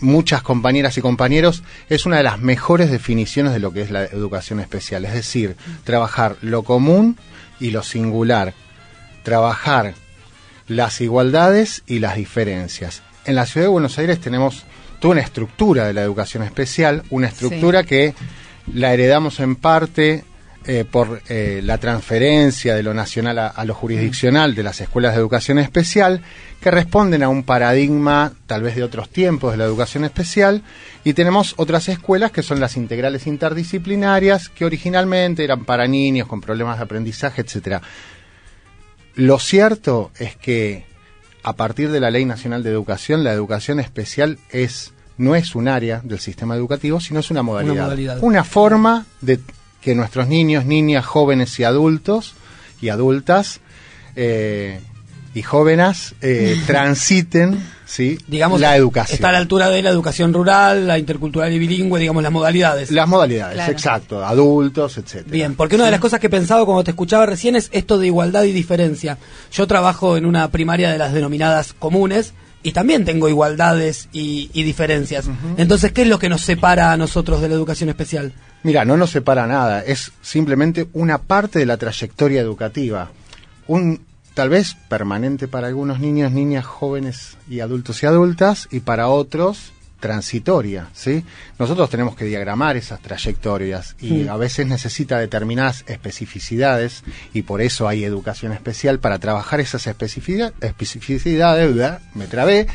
muchas 0.00 0.42
compañeras 0.42 0.96
y 0.98 1.00
compañeros 1.00 1.62
es 1.88 2.06
una 2.06 2.18
de 2.18 2.22
las 2.22 2.38
mejores 2.38 2.90
definiciones 2.90 3.52
de 3.52 3.58
lo 3.58 3.72
que 3.72 3.82
es 3.82 3.90
la 3.90 4.04
educación 4.04 4.60
especial, 4.60 5.04
es 5.04 5.14
decir, 5.14 5.56
trabajar 5.84 6.36
lo 6.40 6.62
común 6.62 7.16
y 7.60 7.70
lo 7.70 7.82
singular, 7.82 8.54
trabajar 9.22 9.94
las 10.68 11.00
igualdades 11.00 11.82
y 11.86 12.00
las 12.00 12.16
diferencias. 12.16 13.02
En 13.24 13.34
la 13.34 13.46
ciudad 13.46 13.66
de 13.66 13.72
Buenos 13.72 13.98
Aires 13.98 14.20
tenemos 14.20 14.64
toda 15.00 15.12
una 15.12 15.22
estructura 15.22 15.86
de 15.86 15.92
la 15.92 16.02
educación 16.02 16.42
especial, 16.42 17.02
una 17.10 17.28
estructura 17.28 17.84
que 17.84 18.14
la 18.72 18.92
heredamos 18.92 19.40
en 19.40 19.56
parte 19.56 20.24
eh, 20.66 20.84
por 20.84 21.22
eh, 21.28 21.60
la 21.62 21.78
transferencia 21.78 22.74
de 22.74 22.82
lo 22.82 22.92
nacional 22.92 23.38
a, 23.38 23.46
a 23.46 23.64
lo 23.64 23.74
jurisdiccional 23.74 24.54
de 24.54 24.62
las 24.62 24.80
escuelas 24.80 25.14
de 25.14 25.20
educación 25.20 25.58
especial, 25.58 26.22
que 26.60 26.70
responden 26.70 27.22
a 27.22 27.28
un 27.28 27.44
paradigma 27.44 28.32
tal 28.46 28.62
vez 28.62 28.74
de 28.74 28.82
otros 28.82 29.08
tiempos 29.08 29.52
de 29.52 29.58
la 29.58 29.64
educación 29.64 30.04
especial, 30.04 30.62
y 31.04 31.14
tenemos 31.14 31.54
otras 31.56 31.88
escuelas 31.88 32.32
que 32.32 32.42
son 32.42 32.58
las 32.58 32.76
integrales 32.76 33.26
interdisciplinarias, 33.26 34.48
que 34.48 34.64
originalmente 34.64 35.44
eran 35.44 35.64
para 35.64 35.86
niños 35.86 36.26
con 36.26 36.40
problemas 36.40 36.78
de 36.78 36.84
aprendizaje, 36.84 37.42
etcétera. 37.42 37.80
Lo 39.14 39.38
cierto 39.38 40.10
es 40.18 40.36
que 40.36 40.84
a 41.42 41.52
partir 41.52 41.90
de 41.90 42.00
la 42.00 42.10
Ley 42.10 42.24
Nacional 42.24 42.64
de 42.64 42.70
Educación, 42.70 43.22
la 43.22 43.32
educación 43.32 43.78
especial 43.78 44.38
es 44.50 44.92
no 45.16 45.34
es 45.34 45.54
un 45.54 45.68
área 45.68 46.00
del 46.02 46.18
sistema 46.18 46.56
educativo, 46.56 47.00
sino 47.00 47.20
es 47.20 47.30
una 47.30 47.42
modalidad. 47.42 47.74
Una 47.74 47.84
modalidad. 47.84 48.18
Una 48.20 48.44
forma 48.44 49.06
de 49.20 49.38
que 49.86 49.94
nuestros 49.94 50.26
niños, 50.26 50.64
niñas, 50.66 51.06
jóvenes 51.06 51.60
y 51.60 51.62
adultos 51.62 52.34
y 52.80 52.88
adultas 52.88 53.60
eh, 54.16 54.80
y 55.32 55.42
jóvenes 55.42 56.16
eh, 56.22 56.60
transiten 56.66 57.64
¿sí? 57.84 58.18
Digamos, 58.26 58.60
la 58.60 58.74
educación. 58.74 59.14
Está 59.14 59.28
a 59.28 59.32
la 59.32 59.38
altura 59.38 59.68
de 59.70 59.82
la 59.82 59.90
educación 59.90 60.34
rural, 60.34 60.88
la 60.88 60.98
intercultural 60.98 61.52
y 61.52 61.60
bilingüe, 61.60 62.00
digamos, 62.00 62.20
las 62.20 62.32
modalidades. 62.32 62.90
Las 62.90 63.06
modalidades, 63.06 63.54
Claro. 63.54 63.70
exacto, 63.72 64.24
adultos, 64.24 64.98
etcétera. 64.98 65.30
Bien, 65.30 65.54
porque 65.54 65.76
una 65.76 65.84
de 65.84 65.92
las 65.92 66.00
cosas 66.00 66.18
que 66.18 66.28
pensaba 66.28 66.64
cuando 66.64 66.82
te 66.82 66.90
escuchaba 66.90 67.24
recién 67.24 67.54
es 67.54 67.68
esto 67.70 67.96
de 67.96 68.08
igualdad 68.08 68.42
y 68.42 68.50
diferencia. 68.50 69.18
Yo 69.52 69.68
trabajo 69.68 70.16
en 70.16 70.26
una 70.26 70.50
primaria 70.50 70.90
de 70.90 70.98
las 70.98 71.12
denominadas 71.12 71.74
comunes 71.74 72.34
y 72.62 72.72
también 72.72 73.04
tengo 73.04 73.28
igualdades 73.28 74.08
y, 74.12 74.50
y 74.52 74.62
diferencias. 74.62 75.28
Entonces, 75.56 75.92
¿qué 75.92 76.02
es 76.02 76.08
lo 76.08 76.18
que 76.18 76.28
nos 76.28 76.42
separa 76.42 76.92
a 76.92 76.96
nosotros 76.96 77.40
de 77.40 77.48
la 77.48 77.54
educación 77.54 77.88
especial? 77.88 78.32
Mira, 78.62 78.84
no 78.84 78.96
nos 78.96 79.10
separa 79.10 79.46
nada, 79.46 79.82
es 79.82 80.12
simplemente 80.22 80.88
una 80.92 81.18
parte 81.18 81.58
de 81.60 81.66
la 81.66 81.76
trayectoria 81.76 82.40
educativa. 82.40 83.10
Un 83.68 84.00
tal 84.34 84.48
vez 84.48 84.76
permanente 84.88 85.48
para 85.48 85.68
algunos 85.68 86.00
niños, 86.00 86.32
niñas, 86.32 86.66
jóvenes 86.66 87.38
y 87.48 87.60
adultos 87.60 88.02
y 88.02 88.06
adultas, 88.06 88.68
y 88.70 88.80
para 88.80 89.08
otros 89.08 89.72
transitoria, 90.06 90.88
¿sí? 90.94 91.24
Nosotros 91.58 91.90
tenemos 91.90 92.14
que 92.14 92.24
diagramar 92.24 92.76
esas 92.76 93.00
trayectorias 93.00 93.96
y 94.00 94.08
Sí. 94.08 94.28
a 94.28 94.36
veces 94.36 94.66
necesita 94.68 95.18
determinadas 95.18 95.82
especificidades 95.88 97.02
y 97.34 97.42
por 97.42 97.60
eso 97.60 97.88
hay 97.88 98.04
educación 98.04 98.52
especial 98.52 99.00
para 99.00 99.18
trabajar 99.18 99.58
esas 99.58 99.84
especificidad- 99.88 100.52
especificidades, 100.60 101.74
¿verdad? 101.74 102.00
me 102.14 102.26
trabé, 102.28 102.68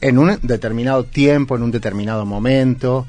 en 0.00 0.18
un 0.18 0.36
determinado 0.42 1.04
tiempo, 1.04 1.54
en 1.54 1.62
un 1.62 1.70
determinado 1.70 2.26
momento. 2.26 3.06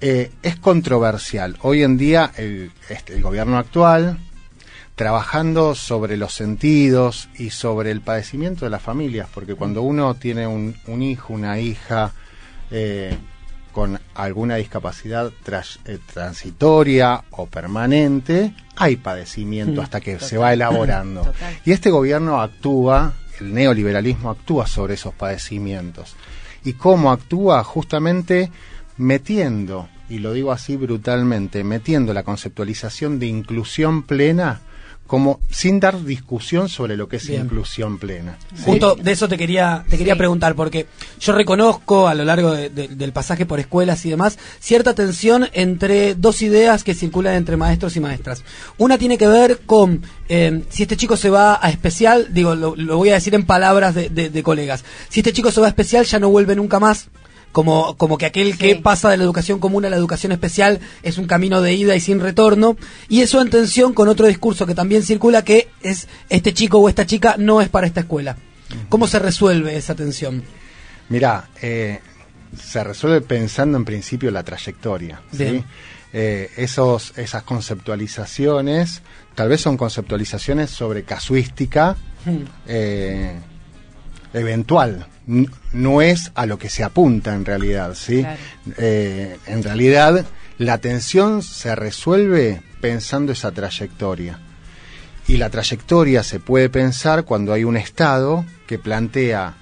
Eh, 0.00 0.30
es 0.42 0.56
controversial. 0.56 1.56
Hoy 1.62 1.82
en 1.82 1.96
día 1.96 2.30
el, 2.36 2.70
este, 2.90 3.14
el 3.14 3.22
gobierno 3.22 3.58
actual, 3.58 4.18
trabajando 4.94 5.74
sobre 5.74 6.16
los 6.16 6.32
sentidos 6.34 7.28
y 7.36 7.50
sobre 7.50 7.90
el 7.90 8.00
padecimiento 8.00 8.64
de 8.64 8.70
las 8.70 8.82
familias, 8.82 9.26
porque 9.34 9.54
cuando 9.56 9.82
uno 9.82 10.14
tiene 10.14 10.46
un, 10.46 10.76
un 10.86 11.02
hijo, 11.02 11.32
una 11.32 11.58
hija 11.58 12.12
eh, 12.70 13.16
con 13.72 13.98
alguna 14.14 14.54
discapacidad 14.56 15.32
tras- 15.44 15.80
eh, 15.84 15.98
transitoria 16.12 17.24
o 17.30 17.46
permanente, 17.46 18.54
hay 18.76 18.96
padecimiento 18.96 19.80
Mm, 19.80 19.84
hasta 19.84 20.00
que 20.00 20.20
se 20.20 20.38
va 20.38 20.52
elaborando. 20.52 21.22
Total. 21.22 21.58
Y 21.64 21.72
este 21.72 21.90
gobierno 21.90 22.40
actúa, 22.40 23.14
el 23.40 23.52
neoliberalismo 23.52 24.30
actúa 24.30 24.66
sobre 24.68 24.94
esos 24.94 25.12
padecimientos. 25.14 26.14
¿Y 26.64 26.74
cómo 26.74 27.10
actúa? 27.10 27.64
Justamente 27.64 28.50
metiendo, 28.96 29.88
y 30.08 30.18
lo 30.18 30.32
digo 30.32 30.52
así 30.52 30.76
brutalmente, 30.76 31.64
metiendo 31.64 32.14
la 32.14 32.22
conceptualización 32.22 33.18
de 33.18 33.26
inclusión 33.26 34.02
plena 34.04 34.60
como 35.06 35.38
sin 35.50 35.80
dar 35.80 36.02
discusión 36.02 36.68
sobre 36.68 36.96
lo 36.96 37.08
que 37.08 37.16
es 37.16 37.26
Bien. 37.28 37.42
inclusión 37.44 37.98
plena. 37.98 38.38
Justo 38.64 38.94
de 38.96 39.12
eso 39.12 39.28
te 39.28 39.36
quería, 39.36 39.84
te 39.88 39.98
quería 39.98 40.14
Sí. 40.14 40.18
preguntar, 40.18 40.54
porque 40.54 40.86
yo 41.20 41.32
reconozco 41.34 42.08
a 42.08 42.14
lo 42.14 42.24
largo 42.24 42.52
de- 42.52 42.70
de- 42.70 42.88
del 42.88 43.12
pasaje 43.12 43.44
por 43.46 43.60
escuelas 43.60 44.04
y 44.06 44.10
demás 44.10 44.38
cierta 44.60 44.94
tensión 44.94 45.48
entre 45.52 46.14
dos 46.14 46.40
ideas 46.42 46.84
que 46.84 46.94
circulan 46.94 47.34
entre 47.34 47.56
maestros 47.56 47.96
y 47.96 48.00
maestras. 48.00 48.42
Una 48.78 48.96
tiene 48.98 49.18
que 49.18 49.26
ver 49.26 49.60
con 49.66 50.02
eh, 50.30 50.62
si 50.70 50.84
este 50.84 50.96
chico 50.96 51.18
se 51.18 51.28
va 51.28 51.58
a 51.62 51.68
especial, 51.68 52.28
digo, 52.32 52.54
lo, 52.54 52.74
lo 52.76 52.96
voy 52.96 53.10
a 53.10 53.14
decir 53.14 53.34
en 53.34 53.44
palabras 53.44 53.94
de, 53.94 54.08
de- 54.08 54.30
de 54.30 54.42
colegas, 54.42 54.84
si 55.10 55.20
este 55.20 55.34
chico 55.34 55.50
se 55.50 55.60
va 55.60 55.66
a 55.66 55.70
especial 55.70 56.06
ya 56.06 56.18
no 56.18 56.30
vuelve 56.30 56.56
nunca 56.56 56.80
más. 56.80 57.08
Como, 57.54 57.96
como 57.96 58.18
que 58.18 58.26
aquel 58.26 58.58
que 58.58 58.76
pasa 58.76 59.08
de 59.08 59.16
la 59.16 59.24
educación 59.24 59.60
común 59.60 59.86
a 59.86 59.88
la 59.88 59.96
educación 59.96 60.32
especial 60.32 60.80
es 61.02 61.16
un 61.16 61.26
camino 61.26 61.62
de 61.62 61.72
ida 61.72 61.96
y 61.96 62.00
sin 62.00 62.20
retorno. 62.20 62.76
Y 63.08 63.22
eso 63.22 63.40
en 63.40 63.48
tensión 63.48 63.94
con 63.94 64.08
otro 64.08 64.26
discurso 64.26 64.66
que 64.66 64.74
también 64.74 65.02
circula 65.02 65.42
que 65.42 65.68
es 65.80 66.08
este 66.28 66.52
chico 66.52 66.78
o 66.78 66.88
esta 66.90 67.06
chica 67.06 67.36
no 67.38 67.62
es 67.62 67.70
para 67.70 67.86
esta 67.86 68.00
escuela. 68.00 68.36
¿Cómo 68.90 69.06
se 69.06 69.18
resuelve 69.18 69.76
esa 69.76 69.94
tensión? 69.94 70.42
Mirá, 71.08 71.48
eh, 71.62 72.00
se 72.60 72.84
resuelve 72.84 73.22
pensando 73.22 73.78
en 73.78 73.86
principio 73.86 74.30
la 74.30 74.42
trayectoria. 74.42 75.22
¿sí? 75.32 75.64
Eh, 76.12 76.50
esos, 76.56 77.16
esas 77.16 77.42
conceptualizaciones, 77.44 79.00
tal 79.34 79.48
vez 79.48 79.62
son 79.62 79.76
conceptualizaciones 79.76 80.70
sobre 80.70 81.04
casuística 81.04 81.96
Hmm. 82.24 82.44
eh, 82.66 83.38
eventual. 84.32 85.06
No 85.26 86.02
es 86.02 86.32
a 86.34 86.46
lo 86.46 86.58
que 86.58 86.68
se 86.68 86.84
apunta 86.84 87.34
en 87.34 87.44
realidad, 87.44 87.94
¿sí? 87.94 88.20
Claro. 88.20 88.38
Eh, 88.78 89.38
en 89.46 89.62
realidad, 89.62 90.26
la 90.58 90.78
tensión 90.78 91.42
se 91.42 91.74
resuelve 91.74 92.62
pensando 92.80 93.32
esa 93.32 93.52
trayectoria. 93.52 94.38
Y 95.26 95.38
la 95.38 95.48
trayectoria 95.48 96.22
se 96.22 96.40
puede 96.40 96.68
pensar 96.68 97.24
cuando 97.24 97.52
hay 97.52 97.64
un 97.64 97.76
Estado 97.76 98.44
que 98.66 98.78
plantea 98.78 99.54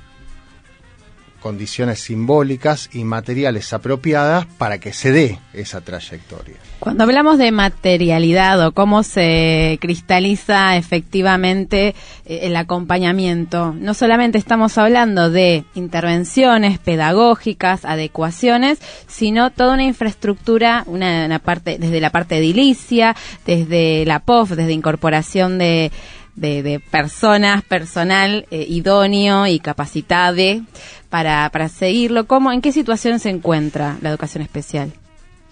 condiciones 1.43 2.01
simbólicas 2.01 2.89
y 2.93 3.05
materiales 3.05 3.73
apropiadas 3.73 4.47
para 4.47 4.79
que 4.79 4.93
se 4.93 5.13
dé 5.13 5.39
esa 5.53 5.81
trayectoria. 5.81 6.55
Cuando 6.79 7.05
hablamos 7.05 7.39
de 7.39 7.51
materialidad 7.53 8.65
o 8.67 8.73
cómo 8.73 9.03
se 9.03 9.79
cristaliza 9.81 10.77
efectivamente 10.77 11.95
eh, 12.25 12.41
el 12.43 12.57
acompañamiento, 12.57 13.75
no 13.75 13.93
solamente 13.95 14.39
estamos 14.39 14.79
hablando 14.79 15.31
de 15.31 15.65
intervenciones 15.75 16.79
pedagógicas, 16.79 17.85
adecuaciones, 17.85 18.79
sino 19.09 19.51
toda 19.51 19.75
una 19.75 19.85
infraestructura, 19.85 20.85
una, 20.87 21.27
una 21.27 21.39
parte, 21.41 21.79
desde 21.79 22.01
la 22.01 22.11
parte 22.11 22.39
edilicia, 22.39 23.17
desde 23.47 24.05
la 24.07 24.21
POF, 24.21 24.51
desde 24.51 24.73
incorporación 24.73 25.59
de, 25.59 25.91
de, 26.35 26.63
de 26.63 26.81
personas, 26.81 27.63
personal 27.63 28.47
eh, 28.51 28.65
idóneo 28.69 29.47
y 29.47 29.61
capacitado 29.61 30.63
para, 31.11 31.49
para 31.51 31.69
seguirlo. 31.69 32.27
¿Cómo, 32.27 32.53
¿En 32.53 32.61
qué 32.61 32.73
situación 32.73 33.19
se 33.19 33.31
encuentra 33.31 33.99
la 34.01 34.11
educación 34.11 34.43
especial? 34.43 34.93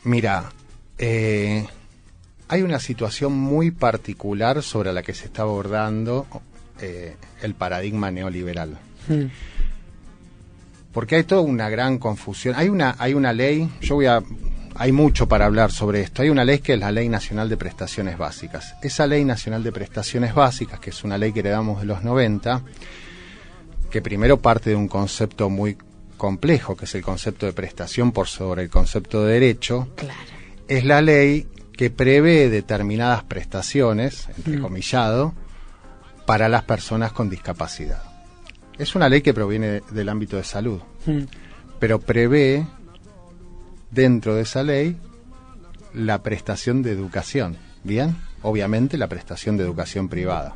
Mira, 0.05 0.51
eh, 0.99 1.67
hay 2.49 2.63
una 2.63 2.81
situación 2.81 3.33
muy 3.33 3.71
particular 3.71 4.63
sobre 4.63 4.93
la 4.93 5.03
que 5.03 5.15
se 5.15 5.27
está 5.27 5.43
abordando 5.43 6.27
eh, 6.81 7.17
el 7.43 7.55
paradigma 7.55 8.11
neoliberal. 8.11 8.79
Hmm. 9.09 9.27
Porque 10.93 11.17
hay 11.17 11.25
toda 11.25 11.43
una 11.43 11.69
gran 11.69 11.99
confusión. 11.99 12.55
Hay 12.57 12.69
una, 12.69 12.97
hay 12.99 13.15
una 13.15 13.33
ley, 13.33 13.69
yo 13.81 13.97
voy 13.97 14.07
a, 14.07 14.23
hay 14.77 14.93
mucho 14.93 15.29
para 15.29 15.47
hablar 15.47 15.71
sobre 15.73 16.01
esto. 16.01 16.23
Hay 16.23 16.31
una 16.31 16.45
ley 16.45 16.61
que 16.61 16.75
es 16.75 16.81
la 16.81 16.91
Ley 16.93 17.09
Nacional 17.09 17.49
de 17.49 17.57
Prestaciones 17.57 18.17
Básicas. 18.17 18.75
Esa 18.83 19.07
Ley 19.07 19.25
Nacional 19.25 19.63
de 19.63 19.73
Prestaciones 19.73 20.35
Básicas, 20.35 20.81
que 20.81 20.91
es 20.91 21.05
una 21.05 21.19
ley 21.19 21.33
que 21.33 21.41
heredamos 21.41 21.81
de 21.81 21.87
los 21.87 22.03
90, 22.03 22.63
que 23.91 24.01
primero 24.03 24.39
parte 24.41 24.71
de 24.71 24.77
un 24.77 24.89
concepto 24.89 25.51
muy 25.51 25.77
complejo, 26.17 26.77
que 26.77 26.85
es 26.85 26.95
el 26.95 27.03
concepto 27.03 27.47
de 27.47 27.53
prestación 27.53 28.13
por 28.13 28.29
sobre 28.29 28.63
el 28.63 28.71
concepto 28.71 29.25
de 29.25 29.33
derecho, 29.35 29.89
es 30.69 30.85
la 30.85 31.01
ley 31.03 31.47
que 31.73 31.91
prevé 31.91 32.49
determinadas 32.51 33.25
prestaciones, 33.25 34.29
entrecomillado, 34.37 35.35
para 36.27 36.49
las 36.49 36.63
personas 36.65 37.13
con 37.13 37.29
discapacidad. 37.31 38.03
Es 38.79 38.95
una 38.95 39.09
ley 39.09 39.23
que 39.23 39.35
proviene 39.35 39.67
de- 39.67 39.83
del 39.91 40.09
ámbito 40.09 40.37
de 40.37 40.45
salud, 40.45 40.81
Hmm. 41.07 41.23
pero 41.81 41.99
prevé 42.01 42.67
dentro 43.91 44.35
de 44.35 44.43
esa 44.43 44.63
ley 44.63 44.97
la 45.95 46.23
prestación 46.23 46.83
de 46.83 46.93
educación, 46.93 47.57
¿bien? 47.85 48.17
Obviamente 48.43 48.97
la 48.97 49.09
prestación 49.09 49.57
de 49.57 49.65
educación 49.65 50.09
privada. 50.09 50.55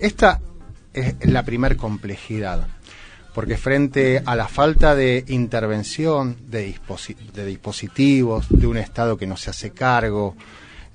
Esta 0.00 0.40
es 0.92 1.14
la 1.26 1.42
primer 1.44 1.76
complejidad, 1.76 2.66
porque 3.34 3.56
frente 3.56 4.22
a 4.24 4.36
la 4.36 4.48
falta 4.48 4.94
de 4.94 5.24
intervención 5.28 6.36
de, 6.48 6.72
disposi- 6.74 7.16
de 7.32 7.44
dispositivos, 7.46 8.46
de 8.48 8.66
un 8.66 8.76
Estado 8.78 9.16
que 9.16 9.26
no 9.26 9.36
se 9.36 9.50
hace 9.50 9.70
cargo, 9.70 10.34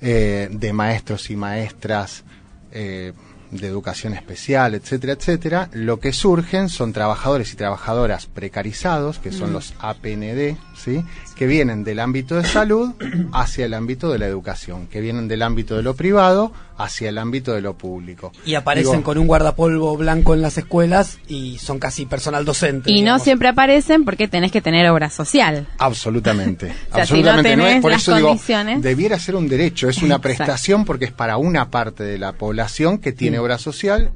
eh, 0.02 0.48
de 0.52 0.74
maestros 0.74 1.30
y 1.30 1.36
maestras 1.36 2.24
eh, 2.72 3.14
de 3.52 3.68
educación 3.68 4.14
especial, 4.14 4.76
etcétera, 4.76 5.14
etcétera, 5.14 5.70
lo 5.74 6.00
que 6.00 6.14
surgen 6.14 6.70
son 6.70 6.94
trabajadores 6.94 7.52
y 7.52 7.56
trabajadoras 7.56 8.28
precarizados, 8.28 9.18
que 9.20 9.32
son 9.32 9.52
los 9.54 9.74
APND, 9.80 10.56
¿sí? 10.78 11.04
Que 11.40 11.48
vienen 11.48 11.86
del 11.86 12.02
ámbito 12.02 12.36
de 12.36 12.44
salud 12.44 12.92
hacia 13.32 13.64
el 13.66 13.74
ámbito 13.74 14.12
de 14.12 14.20
la 14.20 14.26
educación, 14.26 14.88
que 14.88 15.00
vienen 15.00 15.30
del 15.30 15.42
ámbito 15.42 15.78
de 15.78 15.84
lo 15.84 15.96
privado 15.96 16.52
hacia 16.78 17.08
el 17.08 17.18
ámbito 17.18 17.54
de 17.54 17.62
lo 17.62 17.78
público. 17.78 18.34
Y 18.46 18.56
aparecen 18.56 18.92
Digo, 18.92 19.04
con 19.04 19.18
un 19.18 19.26
guardapolvo 19.26 19.96
blanco 19.96 20.34
en 20.34 20.42
las 20.42 20.58
escuelas 20.58 21.18
y 21.30 21.58
son 21.58 21.80
casi 21.80 22.06
personal 22.06 22.44
docente. 22.44 22.92
Y 22.92 23.04
no 23.04 23.20
siempre 23.20 23.48
aparecen 23.48 24.04
porque 24.04 24.28
tenés 24.28 24.52
que 24.52 24.60
tener 24.60 24.90
obra 24.90 25.10
social. 25.10 25.66
Absolutamente. 25.78 26.74
O 26.92 26.96
sea, 26.96 27.06
si 27.06 27.14
absolutamente. 27.14 27.56
no 27.56 27.68
es- 27.68 27.82
por 27.82 27.92
las 27.92 28.02
eso 28.02 28.16
digo, 28.18 28.38
debiera 28.82 29.18
ser 29.18 29.38
un 29.38 29.48
derecho, 29.48 29.88
es 29.88 30.00
una 30.00 30.16
Exacto. 30.16 30.22
prestación 30.24 30.84
porque 30.84 31.06
es 31.06 31.14
para 31.14 31.38
una 31.38 31.70
parte 31.72 32.04
de 32.04 32.18
la 32.18 32.34
población 32.34 32.98
que 32.98 33.14
tiene 33.14 33.40
obra 33.40 33.58
social 33.58 34.12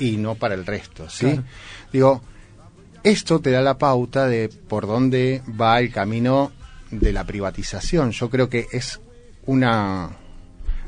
y 0.00 0.16
no 0.16 0.34
para 0.34 0.54
el 0.56 0.66
resto, 0.66 1.08
¿sí? 1.08 1.26
Claro. 1.26 1.44
Digo, 1.92 2.22
esto 3.02 3.40
te 3.40 3.50
da 3.50 3.60
la 3.62 3.78
pauta 3.78 4.26
de 4.26 4.48
por 4.48 4.86
dónde 4.86 5.42
va 5.60 5.78
el 5.80 5.92
camino 5.92 6.52
de 6.90 7.12
la 7.12 7.24
privatización. 7.24 8.10
Yo 8.12 8.30
creo 8.30 8.48
que 8.48 8.66
es 8.72 9.00
una, 9.46 10.10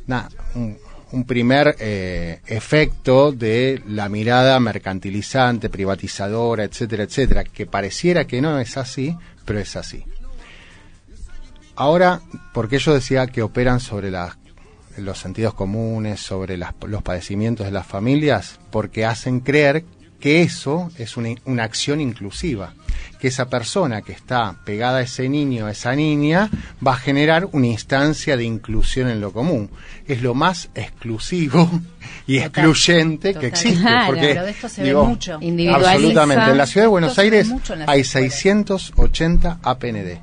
una- 0.07 0.29
un, 0.55 0.77
un 1.13 1.25
primer 1.25 1.77
eh, 1.81 2.41
efecto 2.47 3.33
de 3.33 3.83
la 3.89 4.09
mirada 4.09 4.59
mercantilizante, 4.61 5.69
privatizadora, 5.69 6.65
etcétera, 6.65 7.03
etcétera, 7.05 7.45
que 7.45 7.67
pareciera 7.67 8.27
que 8.27 8.41
no 8.41 8.59
es 8.61 8.77
así, 8.77 9.17
pero 9.45 9.59
es 9.59 9.75
así. 9.77 10.05
Ahora, 11.77 12.21
porque 12.53 12.79
yo 12.79 12.93
decía 12.95 13.27
que 13.27 13.43
operan 13.43 13.81
sobre 13.81 14.11
las- 14.11 14.37
los 14.99 15.19
sentidos 15.19 15.55
comunes, 15.55 16.21
sobre 16.21 16.57
las- 16.57 16.75
los 16.87 17.03
padecimientos 17.03 17.67
de 17.67 17.73
las 17.73 17.87
familias, 17.87 18.59
porque 18.71 19.05
hacen 19.07 19.41
creer 19.41 19.85
que 20.21 20.43
eso 20.43 20.91
es 20.99 21.16
una, 21.16 21.31
una 21.47 21.64
acción 21.64 22.01
inclusiva, 22.01 22.75
que 23.18 23.29
esa 23.29 23.49
persona 23.49 24.03
que 24.03 24.12
está 24.12 24.57
pegada 24.64 24.99
a 24.99 25.03
ese 25.03 25.29
niño, 25.29 25.66
a 25.66 25.73
esa 25.73 25.95
niña, 25.97 26.51
va 26.87 26.93
a 26.93 26.97
generar 26.97 27.49
una 27.53 27.66
instancia 27.66 28.37
de 28.37 28.45
inclusión 28.45 29.09
en 29.09 29.21
lo 29.21 29.33
común. 29.33 29.71
Es 30.07 30.23
lo 30.23 30.35
más 30.35 30.68
exclusivo 30.75 31.68
y 32.27 32.37
Total, 32.41 32.47
excluyente 32.49 33.35
que 33.35 33.47
existe. 33.47 33.81
Claro, 33.81 34.07
porque, 34.09 34.29
pero 34.29 34.45
de 34.45 34.51
esto 34.51 34.68
se 34.68 34.83
ve 34.83 34.89
digo, 34.89 35.05
mucho. 35.07 35.39
Individualiza. 35.41 35.91
Absolutamente. 35.93 36.51
En 36.51 36.59
la 36.59 36.66
ciudad 36.66 36.85
de 36.85 36.89
Buenos 36.91 37.11
Esto 37.12 37.23
ve 37.23 37.25
Aires 37.25 37.49
mucho 37.49 37.73
hay 37.87 38.01
escuelas. 38.01 38.35
680 38.35 39.59
APND. 39.62 40.18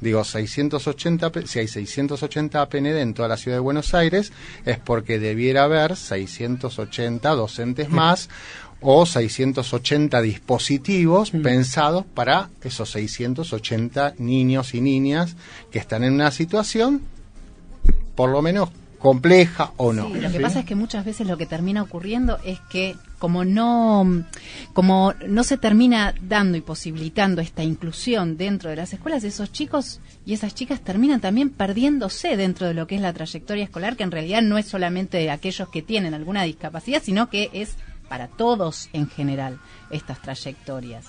Digo, 0.00 0.24
680, 0.24 1.30
P- 1.30 1.46
si 1.46 1.60
hay 1.60 1.68
680 1.68 2.60
APND 2.60 2.86
en 2.98 3.14
toda 3.14 3.28
la 3.28 3.36
ciudad 3.36 3.56
de 3.58 3.60
Buenos 3.60 3.94
Aires, 3.94 4.32
es 4.64 4.78
porque 4.78 5.20
debiera 5.20 5.62
haber 5.62 5.94
680 5.96 7.30
docentes 7.30 7.88
más 7.88 8.28
o 8.82 9.06
680 9.06 10.20
dispositivos 10.22 11.30
pensados 11.30 12.04
para 12.04 12.50
esos 12.62 12.90
680 12.90 14.14
niños 14.18 14.74
y 14.74 14.80
niñas 14.80 15.36
que 15.70 15.78
están 15.78 16.04
en 16.04 16.14
una 16.14 16.30
situación, 16.30 17.02
por 18.14 18.30
lo 18.30 18.42
menos 18.42 18.70
compleja 19.02 19.72
o 19.78 19.92
no. 19.92 20.06
Sí, 20.06 20.20
lo 20.20 20.30
que 20.30 20.36
¿sí? 20.36 20.42
pasa 20.42 20.60
es 20.60 20.64
que 20.64 20.76
muchas 20.76 21.04
veces 21.04 21.26
lo 21.26 21.36
que 21.36 21.44
termina 21.44 21.82
ocurriendo 21.82 22.38
es 22.44 22.60
que 22.70 22.94
como 23.18 23.44
no 23.44 24.24
como 24.72 25.12
no 25.26 25.42
se 25.42 25.58
termina 25.58 26.14
dando 26.22 26.56
y 26.56 26.60
posibilitando 26.60 27.40
esta 27.40 27.64
inclusión 27.64 28.36
dentro 28.36 28.70
de 28.70 28.76
las 28.76 28.92
escuelas, 28.92 29.24
esos 29.24 29.50
chicos 29.50 30.00
y 30.24 30.34
esas 30.34 30.54
chicas 30.54 30.80
terminan 30.82 31.20
también 31.20 31.50
perdiéndose 31.50 32.36
dentro 32.36 32.68
de 32.68 32.74
lo 32.74 32.86
que 32.86 32.94
es 32.94 33.00
la 33.00 33.12
trayectoria 33.12 33.64
escolar, 33.64 33.96
que 33.96 34.04
en 34.04 34.12
realidad 34.12 34.40
no 34.40 34.56
es 34.56 34.66
solamente 34.66 35.18
de 35.18 35.32
aquellos 35.32 35.68
que 35.68 35.82
tienen 35.82 36.14
alguna 36.14 36.44
discapacidad, 36.44 37.02
sino 37.02 37.28
que 37.28 37.50
es 37.52 37.76
para 38.12 38.28
todos 38.28 38.90
en 38.92 39.08
general 39.08 39.58
estas 39.90 40.20
trayectorias. 40.20 41.06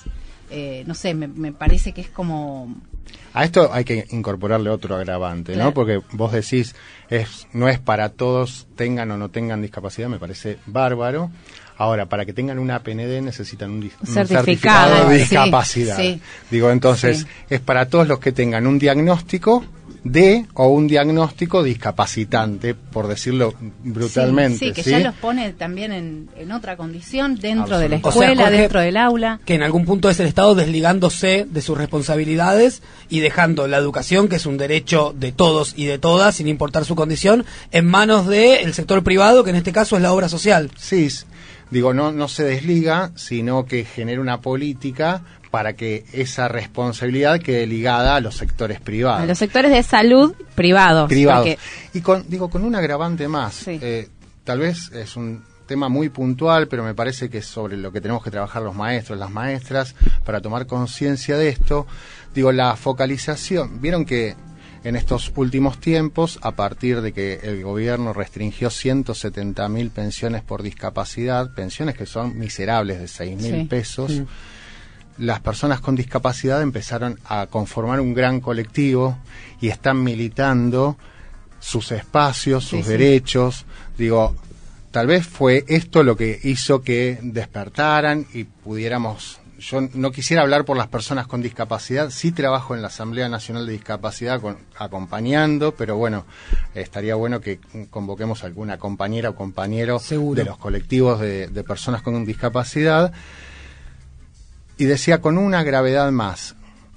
Eh, 0.50 0.86
no 0.88 0.94
sé, 0.94 1.14
me, 1.14 1.28
me 1.28 1.52
parece 1.52 1.92
que 1.92 2.00
es 2.00 2.08
como 2.08 2.74
A 3.34 3.44
esto 3.44 3.74
hay 3.74 3.84
que 3.84 4.06
incorporarle 4.12 4.70
otro 4.70 4.96
agravante, 4.96 5.52
Claro. 5.52 5.72
¿no? 5.72 5.74
Porque 5.74 6.00
vos 6.14 6.32
decís, 6.32 6.76
es, 7.10 7.46
no 7.52 7.68
es 7.68 7.78
para 7.78 8.08
todos, 8.08 8.68
tengan 8.78 9.12
o 9.12 9.18
no 9.18 9.28
tengan 9.30 9.62
discapacidad, 9.62 10.08
me 10.08 10.18
parece 10.18 10.60
bárbaro. 10.66 11.30
Ahora, 11.76 12.06
para 12.06 12.24
que 12.26 12.32
tengan 12.32 12.58
una 12.58 12.80
PND 12.84 13.22
necesitan 13.22 13.72
un, 13.72 13.84
un 13.84 14.08
Certificado, 14.08 15.10
de 15.10 15.16
sí, 15.16 15.22
discapacidad. 15.24 15.98
sí. 15.98 16.22
Digo, 16.50 16.72
entonces, 16.72 17.18
Sí. 17.20 17.26
es 17.50 17.60
para 17.60 17.90
todos 17.90 18.08
los 18.08 18.20
que 18.20 18.32
tengan 18.32 18.66
un 18.66 18.80
diagnóstico 18.80 19.66
de 20.04 20.46
o 20.54 20.68
un 20.68 20.88
diagnóstico 20.88 21.64
discapacitante, 21.64 22.76
por 22.76 23.08
decirlo 23.08 23.54
brutalmente. 23.84 24.60
Sí, 24.60 24.66
sí, 24.68 24.74
que 24.74 24.84
¿sí? 24.84 24.90
ya 24.92 25.00
los 25.00 25.16
pone 25.16 25.54
también 25.54 25.92
en, 25.94 26.30
en 26.38 26.52
otra 26.52 26.76
condición 26.76 27.36
dentro 27.36 27.80
de 27.80 27.90
la 27.90 27.96
O 27.98 28.00
sea, 28.02 28.10
escuela, 28.10 28.44
Jorge, 28.44 28.58
dentro 28.62 28.82
del 28.82 28.98
aula. 28.98 29.40
que 29.46 29.56
en 29.56 29.64
algún 29.64 29.86
punto 29.86 30.10
es 30.10 30.20
el 30.20 30.28
Estado 30.28 30.56
desligándose 30.56 31.46
de 31.50 31.62
sus 31.62 31.78
responsabilidades 31.78 32.82
y 33.10 33.20
dejando 33.22 33.68
la 33.68 33.78
educación, 33.78 34.28
que 34.28 34.36
es 34.36 34.46
un 34.46 34.58
derecho 34.58 35.16
de 35.18 35.32
todos 35.32 35.74
y 35.78 35.86
de 35.86 36.00
todas, 36.00 36.36
sin 36.36 36.48
importar 36.48 36.86
su 36.86 36.96
condición, 36.96 37.46
en 37.72 37.86
manos 37.86 38.28
del 38.28 38.74
sector 38.74 39.04
privado, 39.04 39.44
que 39.44 39.52
en 39.52 39.56
este 39.56 39.72
caso 39.72 39.96
es 39.96 40.02
la 40.02 40.12
obra 40.14 40.28
social. 40.30 40.70
Sí, 40.78 41.08
digo, 41.72 41.94
no, 41.94 42.12
no 42.12 42.28
se 42.28 42.44
desliga, 42.44 43.12
sino 43.16 43.66
que 43.66 43.86
genera 43.86 44.20
una 44.22 44.42
política 44.42 45.24
para 45.54 45.74
que 45.74 46.04
esa 46.14 46.48
responsabilidad 46.48 47.40
quede 47.40 47.68
ligada 47.68 48.16
a 48.16 48.22
los 48.22 48.36
sectores 48.38 48.82
privados. 48.82 49.22
A 49.22 49.26
los 49.28 49.38
sectores 49.38 49.70
de 49.72 49.84
salud 49.84 50.34
privados. 50.56 51.08
privados. 51.08 51.46
porque- 51.48 51.60
Y 51.94 52.02
con, 52.02 52.28
digo, 52.28 52.50
con 52.50 52.64
un 52.64 52.74
agravante 52.74 53.28
más. 53.28 53.54
Sí. 53.54 53.78
Eh, 53.80 54.10
tal 54.44 54.58
vez 54.58 54.92
es 54.94 55.16
un 55.16 55.44
tema 55.68 55.90
muy 55.90 56.10
puntual, 56.10 56.68
pero 56.68 56.84
me 56.84 56.96
parece 56.96 57.30
que 57.30 57.38
es 57.38 57.46
sobre 57.46 57.78
lo 57.78 57.92
que 57.92 58.02
tenemos 58.02 58.24
que 58.24 58.32
trabajar 58.32 58.64
los 58.64 58.74
maestros, 58.74 59.20
las 59.20 59.30
maestras, 59.30 59.94
para 60.26 60.42
tomar 60.42 60.66
conciencia 60.66 61.38
de 61.38 61.50
esto. 61.50 61.86
Digo, 62.34 62.52
la 62.52 62.76
focalización. 62.76 63.80
Vieron 63.80 64.06
que 64.06 64.36
en 64.84 64.96
estos 64.96 65.32
últimos 65.36 65.78
tiempos, 65.80 66.40
a 66.42 66.54
partir 66.54 67.02
de 67.02 67.14
que 67.14 67.42
el 67.44 67.62
gobierno 67.62 68.12
restringió 68.12 68.72
170 68.72 69.70
mil 69.70 69.92
pensiones 69.92 70.42
por 70.42 70.64
discapacidad, 70.64 71.54
pensiones 71.54 71.96
que 71.96 72.08
son 72.08 72.40
miserables 72.40 73.00
de 73.00 73.08
6 73.08 73.40
mil 73.40 73.54
Sí. 73.62 73.66
pesos, 73.66 74.12
las 75.18 75.40
personas 75.42 75.80
con 75.82 75.96
discapacidad 75.96 76.62
empezaron 76.62 77.20
a 77.26 77.48
conformar 77.48 78.00
un 78.00 78.14
gran 78.14 78.40
colectivo 78.40 79.18
y 79.62 79.70
están 79.70 80.04
militando 80.04 80.98
sus 81.60 81.92
espacios, 81.92 82.64
sus 82.66 82.80
Sí, 82.80 82.84
sí. 82.84 82.90
derechos. 82.92 83.66
Digo, 83.98 84.36
tal 84.92 85.08
vez 85.08 85.26
fue 85.28 85.64
esto 85.68 86.04
lo 86.04 86.16
que 86.18 86.40
hizo 86.44 86.82
que 86.82 87.20
despertaran 87.22 88.26
y 88.34 88.44
pudiéramos... 88.46 89.40
Yo 89.60 89.80
no 89.94 90.12
quisiera 90.12 90.42
hablar 90.42 90.66
por 90.66 90.76
las 90.76 90.88
personas 90.90 91.26
con 91.26 91.42
discapacidad, 91.42 92.10
sí 92.10 92.34
trabajo 92.34 92.76
en 92.76 92.82
la 92.82 92.90
Asamblea 92.90 93.30
Nacional 93.30 93.66
de 93.66 93.72
Discapacidad 93.72 94.42
con- 94.42 94.58
acompañando, 94.78 95.74
pero 95.74 95.96
bueno, 95.96 96.26
estaría 96.76 97.16
bueno 97.16 97.40
que 97.40 97.60
convoquemos 97.90 98.44
a 98.44 98.48
alguna 98.48 98.78
compañera 98.78 99.30
o 99.30 99.36
compañero 99.36 100.00
Seguro. 100.00 100.38
de 100.38 100.44
los 100.44 100.58
colectivos 100.58 101.22
de, 101.22 101.48
de 101.48 101.64
personas 101.64 102.02
con 102.02 102.26
discapacidad 102.26 103.14
y 104.78 104.86
decía 104.86 105.22
con 105.22 105.38
una 105.38 105.64
gravedad 105.64 106.12
más. 106.12 106.56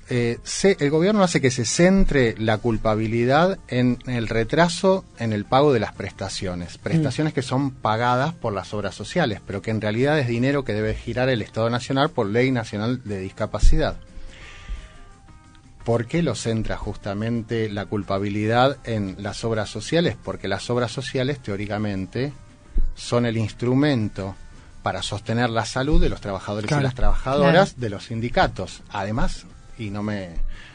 eh, 0.09 0.39
se- 0.45 0.77
el 0.79 0.91
gobierno 0.91 1.25
hace 1.25 1.41
que 1.41 1.51
se 1.51 1.65
centre 1.65 2.37
la 2.39 2.59
culpabilidad 2.59 3.59
en 3.67 3.99
el 4.07 4.29
retraso 4.29 5.05
en 5.19 5.33
el 5.33 5.45
pago 5.45 5.73
de 5.73 5.81
las 5.81 5.95
prestaciones. 5.95 6.79
Prestaciones 6.79 7.33
que 7.35 7.43
son 7.43 7.73
pagadas 7.73 8.33
por 8.33 8.53
las 8.53 8.73
obras 8.73 8.95
sociales, 8.95 9.41
pero 9.45 9.63
que 9.63 9.73
en 9.73 9.81
realidad 9.81 10.17
es 10.21 10.29
dinero 10.29 10.65
que 10.65 10.75
debe 10.75 10.95
girar 10.95 11.29
el 11.29 11.43
Estado 11.43 11.71
Nacional 11.71 12.11
por 12.11 12.29
Ley 12.29 12.53
Nacional 12.53 13.03
de 13.05 13.19
Discapacidad. 13.19 13.97
¿Por 15.85 16.07
qué 16.07 16.23
lo 16.23 16.37
centra 16.37 16.77
justamente 16.77 17.69
la 17.69 17.87
culpabilidad 17.87 18.77
en 18.85 19.17
las 19.19 19.45
obras 19.45 19.71
sociales? 19.71 20.17
Porque 20.23 20.47
las 20.47 20.69
obras 20.71 20.93
sociales, 20.93 21.41
teóricamente, 21.41 22.33
son 22.95 23.27
el 23.27 23.37
instrumento 23.37 24.35
para 24.87 25.03
sostener 25.03 25.51
la 25.51 25.65
salud 25.65 26.01
de 26.01 26.09
los 26.09 26.21
trabajadores 26.21 26.69
Claro. 26.69 26.83
y 26.83 26.85
las 26.85 26.95
trabajadoras 26.95 27.71
Claro. 27.71 27.81
de 27.81 27.91
los 27.91 28.05
sindicatos. 28.05 28.83
Además, 28.93 29.45
y 29.81 29.91
no 29.91 30.05
me 30.05 30.29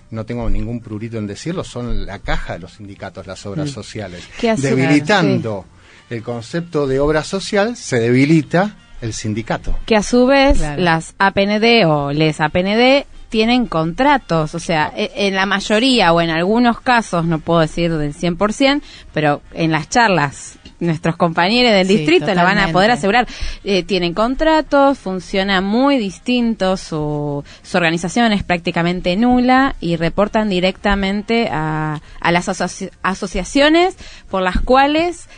no 0.10 0.26
tengo 0.26 0.50
ningún 0.50 0.82
prurito 0.82 1.18
en 1.18 1.28
decirlo, 1.28 1.64
son 1.64 2.06
la 2.06 2.20
caja 2.20 2.52
de 2.54 2.60
los 2.60 2.74
sindicatos 2.74 3.26
las 3.26 3.46
obras 3.46 3.70
Mm. 3.70 3.74
sociales. 3.74 4.28
Que 4.38 4.50
a 4.50 4.58
su- 4.58 4.64
Debilitando 4.64 5.64
el 6.10 6.22
concepto 6.24 6.88
de 6.88 7.00
obra 7.00 7.24
social, 7.24 7.78
se 7.78 8.02
debilita 8.02 8.76
el 9.00 9.14
sindicato. 9.14 9.80
que 9.86 9.96
a 9.96 10.04
su 10.04 10.26
vez 10.26 10.58
Claro. 10.58 10.82
las 10.82 11.16
APND 11.18 11.86
o 11.86 12.12
les 12.12 12.42
APND 12.42 13.06
tienen 13.30 13.66
contratos, 13.66 14.54
o 14.56 14.60
sea, 14.60 14.92
e- 14.94 15.10
en 15.16 15.36
la 15.36 15.46
mayoría 15.46 16.12
o 16.12 16.20
en 16.20 16.30
algunos 16.32 16.82
casos, 16.82 17.24
no 17.24 17.40
puedo 17.40 17.62
decir 17.62 17.94
del 17.96 18.14
100%, 18.14 18.84
pero 19.14 19.42
en 19.54 19.72
las 19.72 19.88
charlas 19.88 20.58
nuestros 20.82 21.16
compañeros 21.16 21.72
del 21.72 21.88
Sí, 21.88 21.96
distrito 21.96 22.34
la 22.34 22.44
van 22.44 22.58
a 22.58 22.72
poder 22.74 22.92
asegurar. 22.92 23.28
Eh, 23.64 23.84
tienen 23.84 24.14
contratos, 24.14 24.98
funciona 25.00 25.62
muy 25.62 25.98
distinto, 25.98 26.76
su, 26.76 27.44
su 27.64 27.78
organización 27.78 28.34
es 28.34 28.44
prácticamente 28.44 29.16
nula 29.16 29.76
y 29.80 29.96
reportan 29.96 30.50
directamente 30.50 31.48
a, 31.52 32.02
a 32.20 32.32
las 32.34 32.50
asoci- 32.50 32.90
asociaciones 33.04 33.96
por 34.30 34.42
las 34.42 34.60
cuales 34.60 35.30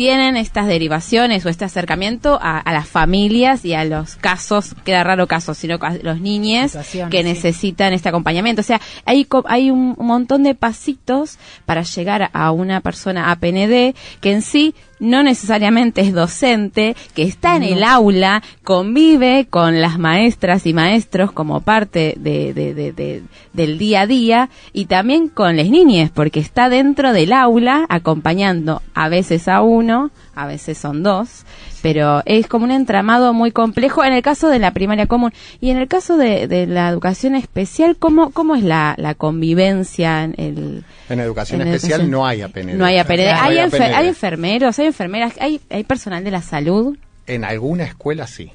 tienen 0.00 0.38
estas 0.38 0.66
derivaciones 0.66 1.44
o 1.44 1.50
este 1.50 1.66
acercamiento 1.66 2.38
a, 2.40 2.58
a 2.58 2.72
las 2.72 2.88
familias 2.88 3.66
y 3.66 3.74
a 3.74 3.84
los 3.84 4.16
casos, 4.16 4.74
queda 4.82 5.04
raro 5.04 5.26
caso, 5.26 5.52
sino 5.52 5.76
a 5.78 5.92
los 6.02 6.22
niños 6.22 6.72
que 6.72 7.18
sí. 7.18 7.22
necesitan 7.22 7.92
este 7.92 8.08
acompañamiento. 8.08 8.62
O 8.62 8.64
sea, 8.64 8.80
hay, 9.04 9.28
hay 9.44 9.70
un 9.70 9.94
montón 9.98 10.42
de 10.42 10.54
pasitos 10.54 11.38
para 11.66 11.82
llegar 11.82 12.30
a 12.32 12.50
una 12.50 12.80
persona 12.80 13.30
APND 13.30 13.94
que 14.22 14.32
en 14.32 14.40
sí 14.40 14.74
no 15.00 15.22
necesariamente 15.22 16.02
es 16.02 16.12
docente, 16.12 16.94
que 17.14 17.22
está 17.24 17.56
en 17.56 17.62
el 17.64 17.82
aula, 17.82 18.42
convive 18.62 19.46
con 19.50 19.80
las 19.80 19.98
maestras 19.98 20.66
y 20.66 20.72
maestros 20.74 21.32
como 21.32 21.60
parte 21.62 22.14
de, 22.18 22.54
de- 22.54 22.74
de- 22.74 22.92
de- 22.92 23.22
del 23.52 23.78
día 23.78 24.02
a 24.02 24.06
día 24.06 24.48
y 24.72 24.84
también 24.84 25.28
con 25.28 25.56
las 25.56 25.68
niñas, 25.68 26.10
porque 26.14 26.38
está 26.38 26.68
dentro 26.68 27.12
del 27.12 27.32
aula 27.32 27.84
acompañando 27.88 28.82
a 28.94 29.08
veces 29.08 29.48
a 29.48 29.62
uno, 29.62 30.10
a 30.34 30.46
veces 30.46 30.78
son 30.78 31.02
dos, 31.02 31.44
pero 31.82 32.22
es 32.26 32.46
como 32.46 32.64
un 32.64 32.70
entramado 32.70 33.32
muy 33.32 33.52
complejo 33.52 34.04
en 34.04 34.12
el 34.12 34.22
caso 34.22 34.48
de 34.48 34.58
la 34.58 34.72
primaria 34.72 35.06
común. 35.06 35.32
Y 35.60 35.70
en 35.70 35.76
el 35.78 35.88
caso 35.88 36.16
de, 36.16 36.46
de 36.46 36.66
la 36.66 36.88
educación 36.88 37.34
especial, 37.34 37.96
¿cómo, 37.98 38.30
cómo 38.30 38.54
es 38.56 38.62
la, 38.62 38.94
la 38.98 39.14
convivencia 39.14 40.24
en 40.24 40.34
el... 40.38 40.84
En 41.08 41.20
educación 41.20 41.60
en 41.62 41.68
especial 41.68 42.00
educación? 42.02 42.10
no 42.10 42.26
hay 42.26 42.42
APND. 42.42 42.74
No 42.74 42.84
hay 42.84 42.98
APND. 42.98 43.18
No 43.18 43.42
hay, 43.42 43.56
enfer- 43.56 43.82
APND. 43.82 43.94
hay 43.96 44.08
enfermeros, 44.08 44.78
hay 44.78 44.86
enfermeras, 44.86 45.32
hay, 45.40 45.60
hay 45.70 45.84
personal 45.84 46.22
de 46.24 46.30
la 46.30 46.42
salud. 46.42 46.96
En 47.26 47.44
alguna 47.44 47.84
escuela 47.84 48.26
sí. 48.26 48.52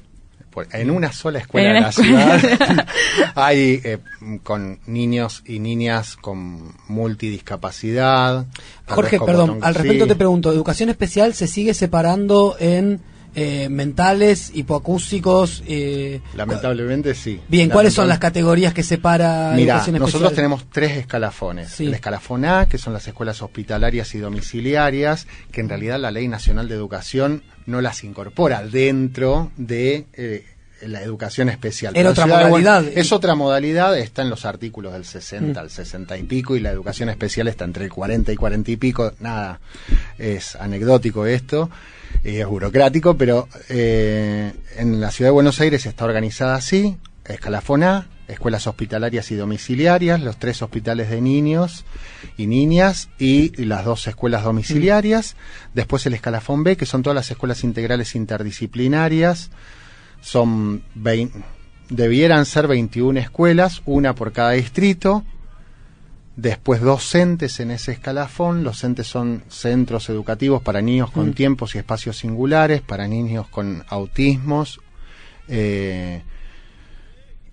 En 0.72 0.90
una 0.90 1.12
sola 1.12 1.38
escuela 1.40 1.68
En 1.68 1.74
de 1.74 1.80
la 1.82 1.88
escuela. 1.90 2.38
ciudad 2.40 2.86
hay 3.34 3.78
eh, 3.84 3.98
con 4.42 4.78
niños 4.86 5.42
y 5.44 5.58
niñas 5.58 6.16
con 6.16 6.72
multidiscapacidad. 6.88 8.46
Jorge, 8.86 9.20
perdón, 9.20 9.58
al 9.62 9.74
respecto 9.74 10.04
sí. 10.04 10.08
te 10.08 10.16
pregunto, 10.16 10.50
¿educación 10.52 10.88
especial 10.88 11.34
se 11.34 11.46
sigue 11.46 11.74
separando 11.74 12.56
en 12.58 13.00
eh, 13.36 13.68
mentales, 13.68 14.50
hipoacúsicos? 14.54 15.62
Eh, 15.68 16.20
Lamentablemente 16.34 17.14
sí. 17.14 17.38
bien, 17.48 17.68
¿cuáles 17.68 17.92
son 17.92 18.08
las 18.08 18.18
categorías 18.18 18.72
que 18.72 18.82
separa 18.82 19.52
Mira, 19.54 19.74
educación 19.74 19.98
nosotros 19.98 20.32
tenemos 20.32 20.64
tres 20.72 20.96
escalafones. 20.96 21.68
Sí. 21.70 21.86
El 21.86 21.94
escalafón 21.94 22.46
A, 22.46 22.66
que 22.66 22.78
son 22.78 22.94
las 22.94 23.06
escuelas 23.06 23.42
hospitalarias 23.42 24.14
y 24.14 24.18
domiciliarias, 24.18 25.26
que 25.52 25.60
en 25.60 25.68
realidad 25.68 26.00
la 26.00 26.10
Ley 26.10 26.28
Nacional 26.28 26.68
de 26.68 26.74
Educación 26.74 27.42
no 27.66 27.80
las 27.80 28.02
incorpora 28.04 28.62
dentro 28.66 29.50
de 29.58 30.06
eh, 30.14 30.44
la 30.82 31.02
educación 31.02 31.48
especial. 31.48 31.96
Era 31.96 32.10
otra 32.10 32.26
modalidad. 32.26 32.84
Es 32.94 33.12
otra 33.12 33.34
modalidad, 33.34 33.98
está 33.98 34.22
en 34.22 34.30
los 34.30 34.44
artículos 34.44 34.92
del 34.94 35.04
60 35.04 35.60
Mm. 35.60 35.62
al 35.62 35.70
60 35.70 36.16
y 36.16 36.22
pico, 36.22 36.56
y 36.56 36.60
la 36.60 36.70
educación 36.70 37.08
especial 37.10 37.48
está 37.48 37.64
entre 37.64 37.84
el 37.84 37.90
40 37.90 38.32
y 38.32 38.36
40 38.36 38.70
y 38.70 38.76
pico. 38.76 39.12
Nada, 39.20 39.60
es 40.18 40.56
anecdótico 40.56 41.26
esto. 41.26 41.70
Y 42.26 42.36
es 42.38 42.46
burocrático, 42.46 43.16
pero 43.16 43.48
eh, 43.68 44.52
en 44.76 45.00
la 45.00 45.10
ciudad 45.10 45.28
de 45.28 45.32
Buenos 45.34 45.60
Aires 45.60 45.86
está 45.86 46.04
organizada 46.04 46.56
así, 46.56 46.96
escalafón 47.24 47.82
A, 47.84 48.06
escuelas 48.28 48.66
hospitalarias 48.66 49.30
y 49.30 49.36
domiciliarias, 49.36 50.20
los 50.20 50.36
tres 50.36 50.60
hospitales 50.60 51.08
de 51.10 51.20
niños 51.20 51.84
y 52.36 52.48
niñas 52.48 53.08
y 53.18 53.50
las 53.64 53.84
dos 53.84 54.06
escuelas 54.08 54.42
domiciliarias, 54.42 55.36
después 55.74 56.04
el 56.06 56.14
escalafón 56.14 56.64
B, 56.64 56.76
que 56.76 56.86
son 56.86 57.02
todas 57.02 57.14
las 57.14 57.30
escuelas 57.30 57.62
integrales 57.62 58.14
interdisciplinarias, 58.16 59.50
son 60.20 60.82
vein- 60.94 61.30
debieran 61.88 62.46
ser 62.46 62.66
21 62.66 63.20
escuelas, 63.20 63.82
una 63.86 64.14
por 64.16 64.32
cada 64.32 64.50
distrito, 64.52 65.24
después 66.36 66.80
docentes 66.82 67.60
en 67.60 67.70
ese 67.70 67.92
escalafón, 67.92 68.62
los 68.62 68.84
entes 68.84 69.06
son 69.06 69.42
centros 69.48 70.08
educativos 70.10 70.62
para 70.62 70.82
niños 70.82 71.10
con 71.10 71.30
Mm. 71.30 71.32
tiempos 71.34 71.74
y 71.74 71.78
espacios 71.78 72.18
singulares, 72.18 72.82
para 72.82 73.08
niños 73.08 73.48
con 73.48 73.84
autismos, 73.88 74.80
eh, 75.48 76.22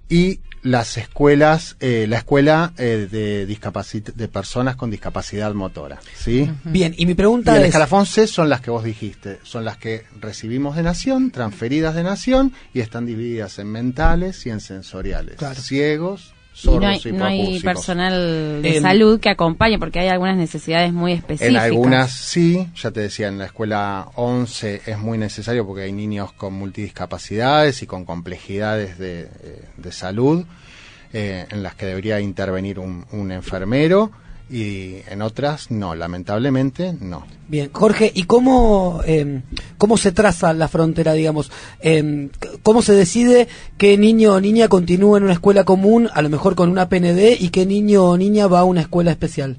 y 0.10 0.40
las 0.64 0.98
escuelas, 0.98 1.76
eh, 1.82 2.06
la 2.08 2.18
escuela 2.18 2.74
eh, 2.78 3.08
de, 3.12 3.46
discapacit 3.46 4.10
de 4.16 4.28
personas 4.30 4.76
con 4.78 4.90
discapacidad 4.90 5.54
motora, 5.54 6.00
¿sí? 6.16 6.50
Bien, 6.64 6.94
y 6.98 7.06
mi 7.06 7.12
Y 7.12 7.16
pregunta 7.16 7.56
el 7.56 7.64
es... 7.64 7.68
escalafón 7.68 8.06
C 8.06 8.28
son 8.28 8.48
las 8.50 8.62
que 8.62 8.72
vos 8.72 8.84
dijiste, 8.84 9.40
son 9.44 9.66
las 9.66 9.78
que 9.78 10.06
recibimos 10.22 10.76
de 10.78 10.84
Nación, 10.84 11.32
transferidas 11.32 11.96
de 11.96 12.04
Nación 12.04 12.54
y 12.74 12.80
están 12.80 13.06
divididas 13.06 13.60
en 13.60 13.72
mentales 13.72 14.46
y 14.46 14.52
en 14.52 14.62
sensoriales. 14.62 15.36
Claro. 15.36 15.60
Ciegos, 15.60 16.34
Y 16.62 16.68
no 16.68 16.88
hay, 16.88 17.02
y 17.04 17.12
no 17.12 17.26
hay 17.26 17.60
personal 17.62 18.62
de 18.62 18.78
Em, 18.78 18.82
salud 18.82 19.20
que 19.20 19.30
acompañe 19.30 19.80
porque 19.80 20.00
hay 20.00 20.08
algunas 20.08 20.38
necesidades 20.38 20.94
muy 20.94 21.14
específicas. 21.14 21.50
En 21.50 21.58
algunas 21.58 22.12
sí, 22.12 22.68
ya 22.76 22.92
te 22.92 23.02
decía, 23.02 23.28
en 23.28 23.40
la 23.40 23.46
escuela 23.46 24.10
11 24.16 24.82
es 24.86 24.98
muy 25.00 25.18
necesario 25.18 25.66
porque 25.66 25.84
hay 25.84 25.92
niños 25.92 26.32
con 26.34 26.54
multidiscapacidades 26.54 27.82
y 27.82 27.88
con 27.88 28.06
complejidades 28.06 28.98
de, 28.98 29.22
eh, 29.22 29.66
de 29.78 29.92
salud 29.92 30.46
eh, 31.12 31.48
en 31.50 31.64
las 31.64 31.76
que 31.76 31.88
debería 31.88 32.20
intervenir 32.20 32.80
un, 32.80 33.06
un 33.12 33.32
enfermero 33.32 34.12
y 34.50 34.98
en 35.10 35.22
otras 35.22 35.72
no, 35.72 35.96
lamentablemente 35.96 36.94
no. 37.00 37.26
Bien, 37.48 37.70
Jorge, 37.72 38.12
¿y 38.14 38.24
cómo, 38.24 39.02
eh, 39.06 39.42
cómo 39.78 39.98
se 39.98 40.12
traza 40.12 40.54
la 40.54 40.68
frontera, 40.68 41.14
digamos? 41.14 41.52
Eh, 41.80 42.30
c- 42.42 42.50
¿Cómo 42.62 42.82
se 42.82 42.94
decide 42.94 43.48
qué 43.78 43.98
niño 43.98 44.34
o 44.34 44.42
niña 44.42 44.68
continúa 44.68 45.18
en 45.18 45.24
una 45.24 45.34
escuela 45.34 45.64
común, 45.64 46.10
a 46.14 46.22
lo 46.22 46.30
mejor 46.30 46.56
con 46.56 46.70
una 46.70 46.90
PND, 46.90 47.38
y 47.40 47.50
qué 47.50 47.66
niño 47.66 48.04
o 48.06 48.18
niña 48.18 48.48
va 48.48 48.60
a 48.60 48.64
una 48.64 48.82
escuela 48.82 49.12
especial? 49.12 49.58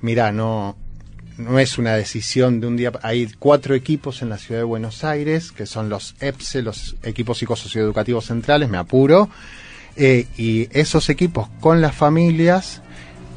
Mira, 0.00 0.30
no, 0.32 0.76
no 1.38 1.58
es 1.58 1.78
una 1.78 1.94
decisión 1.94 2.60
de 2.60 2.66
un 2.66 2.76
día. 2.76 2.92
Hay 3.02 3.28
cuatro 3.38 3.74
equipos 3.74 4.22
en 4.22 4.28
la 4.28 4.38
ciudad 4.38 4.60
de 4.60 4.64
Buenos 4.64 5.02
Aires, 5.04 5.50
que 5.52 5.66
son 5.66 5.88
los 5.88 6.14
EPSE, 6.20 6.62
los 6.62 6.96
equipos 7.02 7.38
psicosocioeducativos 7.38 8.26
centrales, 8.26 8.68
me 8.68 8.78
apuro. 8.78 9.28
eh, 9.96 10.26
y 10.36 10.68
esos 10.78 11.08
equipos 11.08 11.48
con 11.60 11.80
las 11.80 11.94
familias, 11.94 12.82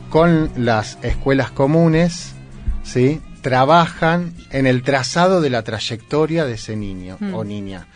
con 0.10 0.52
las 0.56 0.98
escuelas 1.04 1.52
comunes, 1.52 2.34
¿sí? 2.84 3.22
trabajan 3.42 4.34
en 4.52 4.68
el 4.68 4.82
trazado 4.84 5.40
de 5.40 5.50
la 5.50 5.64
trayectoria 5.64 6.46
de 6.46 6.54
ese 6.54 6.76
niño 6.76 7.18
Mm. 7.20 7.34
o 7.34 7.44
niña. 7.44 7.88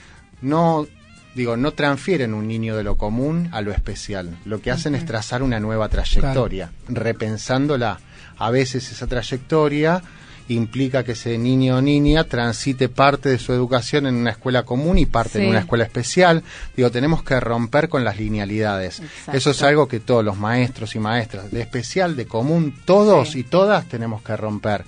No, 0.41 0.88
digo, 1.36 1.57
no 1.57 1.72
transfieren 1.72 2.34
un 2.34 2.47
niño 2.47 2.78
de 2.78 2.84
lo 2.84 2.95
común 2.95 3.49
a 3.51 3.61
lo 3.61 3.72
especial. 3.72 4.38
Lo 4.45 4.61
que 4.61 4.72
hacen 4.72 4.95
es 4.95 5.05
trazar 5.05 5.43
una 5.43 5.59
nueva 5.59 5.89
trayectoria, 5.89 6.72
repensándola. 6.88 7.99
A 8.38 8.49
veces 8.51 8.91
esa 8.91 9.07
trayectoria 9.07 10.01
implica 10.49 11.03
que 11.03 11.13
ese 11.13 11.37
niño 11.37 11.77
o 11.77 11.81
niña 11.81 12.23
transite 12.25 12.89
parte 12.89 13.29
de 13.29 13.37
su 13.39 13.53
educación 13.53 14.07
en 14.07 14.15
una 14.15 14.31
escuela 14.31 14.63
común 14.63 14.97
y 14.97 15.05
parte 15.05 15.39
Sí. 15.39 15.43
en 15.45 15.49
una 15.49 15.59
escuela 15.59 15.83
especial. 15.83 16.43
Digo, 16.75 16.91
tenemos 16.91 17.23
que 17.23 17.39
romper 17.39 17.89
con 17.89 18.03
las 18.03 18.17
linealidades. 18.17 18.99
Exacto. 18.99 19.37
Eso 19.37 19.51
es 19.51 19.61
algo 19.63 19.87
que 19.87 19.99
todos 19.99 20.23
los 20.23 20.37
maestros 20.37 20.95
y 20.95 20.99
maestras, 20.99 21.51
de 21.51 21.61
especial, 21.61 22.15
de 22.15 22.25
común, 22.25 22.73
todos 22.85 23.31
Sí. 23.31 23.39
y 23.39 23.43
todas 23.43 23.85
tenemos 23.87 24.21
que 24.21 24.35
romper. 24.37 24.83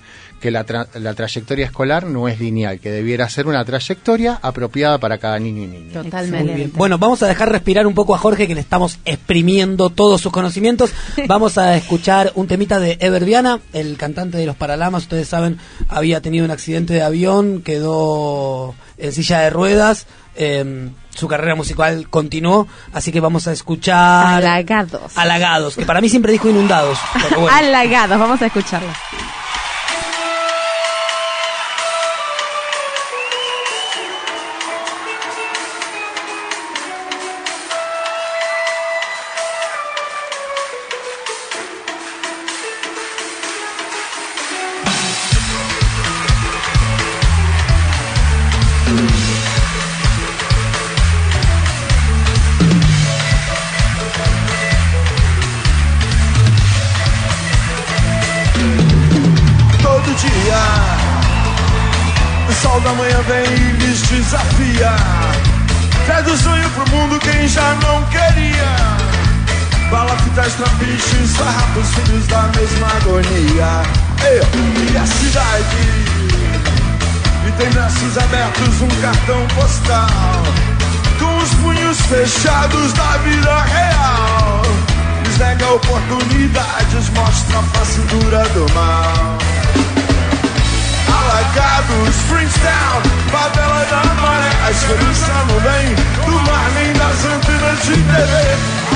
Que 0.46 0.52
la, 0.52 0.64
tra- 0.64 0.86
la 0.94 1.12
trayectoria 1.12 1.66
escolar 1.66 2.04
no 2.06 2.28
es 2.28 2.38
lineal, 2.38 2.78
que 2.78 2.88
debiera 2.88 3.28
ser 3.28 3.48
una 3.48 3.64
trayectoria 3.64 4.38
apropiada 4.40 4.96
para 4.98 5.18
cada 5.18 5.40
niño 5.40 5.64
y 5.64 5.66
niña. 5.66 6.02
Totalmente. 6.04 6.44
Muy 6.44 6.54
bien. 6.54 6.72
Bueno, 6.72 6.98
vamos 6.98 7.20
a 7.24 7.26
dejar 7.26 7.50
respirar 7.50 7.84
un 7.84 7.94
poco 7.94 8.14
a 8.14 8.18
Jorge, 8.18 8.46
que 8.46 8.54
le 8.54 8.60
estamos 8.60 9.00
exprimiendo 9.04 9.90
todos 9.90 10.20
sus 10.20 10.30
conocimientos. 10.30 10.92
Vamos 11.26 11.58
a 11.58 11.74
escuchar 11.76 12.30
un 12.36 12.46
temita 12.46 12.78
de 12.78 12.96
Ever 13.00 13.24
Viana, 13.24 13.58
el 13.72 13.96
cantante 13.96 14.38
de 14.38 14.46
los 14.46 14.54
Paralamas. 14.54 15.02
Ustedes 15.02 15.26
saben, 15.26 15.58
había 15.88 16.20
tenido 16.20 16.44
un 16.44 16.52
accidente 16.52 16.94
de 16.94 17.02
avión, 17.02 17.62
quedó 17.62 18.76
en 18.98 19.10
silla 19.12 19.40
de 19.40 19.50
ruedas. 19.50 20.06
eh, 20.36 20.90
su 21.10 21.26
carrera 21.28 21.54
musical 21.56 22.08
continuó, 22.10 22.68
así 22.92 23.10
que 23.10 23.20
vamos 23.20 23.48
a 23.48 23.52
escuchar 23.52 24.36
Halagados. 24.44 25.16
Halagados, 25.16 25.74
que 25.74 25.86
para 25.86 26.00
mí 26.02 26.08
siempre 26.10 26.30
dijo 26.30 26.48
inundados. 26.48 26.98
bueno. 27.36 27.48
Halagados, 27.48 28.18
vamos 28.18 28.40
a 28.42 28.46
escucharlo. 28.46 28.90
A 94.66 94.70
esperança 94.72 95.32
não 95.48 95.60
vem 95.60 95.94
do 96.24 96.32
mar 96.40 96.68
nem 96.74 96.92
das 96.94 97.24
antenas 97.24 97.78
de 97.84 97.92
TV. 97.92 98.34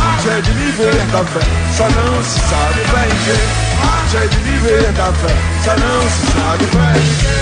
Arte 0.02 0.28
é 0.28 0.40
de 0.40 0.50
viver 0.50 1.06
da 1.12 1.24
fé, 1.24 1.40
só 1.76 1.84
não 1.84 2.24
se 2.24 2.40
sabe 2.40 2.80
bem 2.90 3.08
que. 3.22 3.38
Arte 3.86 4.16
é 4.16 4.26
de 4.26 4.36
viver 4.38 4.92
da 4.94 5.12
fé, 5.12 5.32
só 5.64 5.76
não 5.76 6.02
se 6.10 6.26
sabe 6.32 6.64
bem 6.74 7.02
que. 7.20 7.34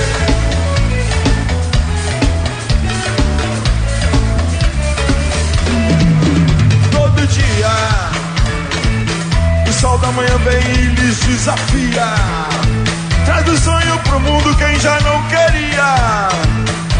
Todo 6.90 7.26
dia 7.28 7.74
o 9.66 9.72
sol 9.72 9.96
da 9.96 10.08
manhã 10.08 10.36
vem 10.44 10.60
e 10.74 10.88
lhes 10.96 11.18
desafia. 11.20 12.14
Traz 13.24 13.44
do 13.46 13.56
sonho 13.56 13.98
pro 14.00 14.20
mundo 14.20 14.54
quem 14.58 14.78
já 14.78 15.00
não 15.00 15.22
queria. 15.28 16.28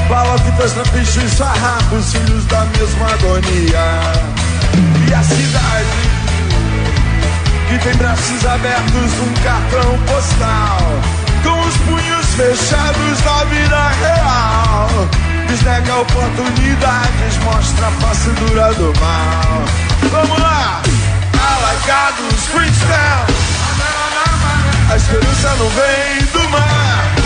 Palafitas, 0.09 0.73
trapichos, 0.73 1.35
farrapos, 1.35 2.13
filhos 2.13 2.45
da 2.47 2.65
mesma 2.65 3.07
agonia. 3.13 4.03
E 5.09 5.15
a 5.15 5.23
cidade 5.23 6.19
que 7.69 7.79
tem 7.81 7.95
braços 7.97 8.47
abertos, 8.47 9.13
um 9.21 9.35
cartão 9.43 9.99
postal. 10.07 10.79
Com 11.43 11.61
os 11.61 11.77
punhos 11.77 12.27
fechados 12.35 13.21
da 13.21 13.45
vida 13.45 13.89
real. 14.01 14.89
Lhes 15.49 15.63
nega 15.63 15.97
oportunidades, 15.97 17.37
mostra 17.45 17.89
a 17.89 17.91
face 17.91 18.31
dura 18.31 18.73
do 18.73 18.93
mal. 19.01 19.65
Vamos 20.11 20.39
lá! 20.41 20.83
Alagados, 21.39 22.47
Freestyle. 22.47 23.27
A 24.91 24.97
esperança 24.97 25.55
não 25.57 25.69
vem 25.69 26.25
do 26.33 26.49
mar. 26.49 27.19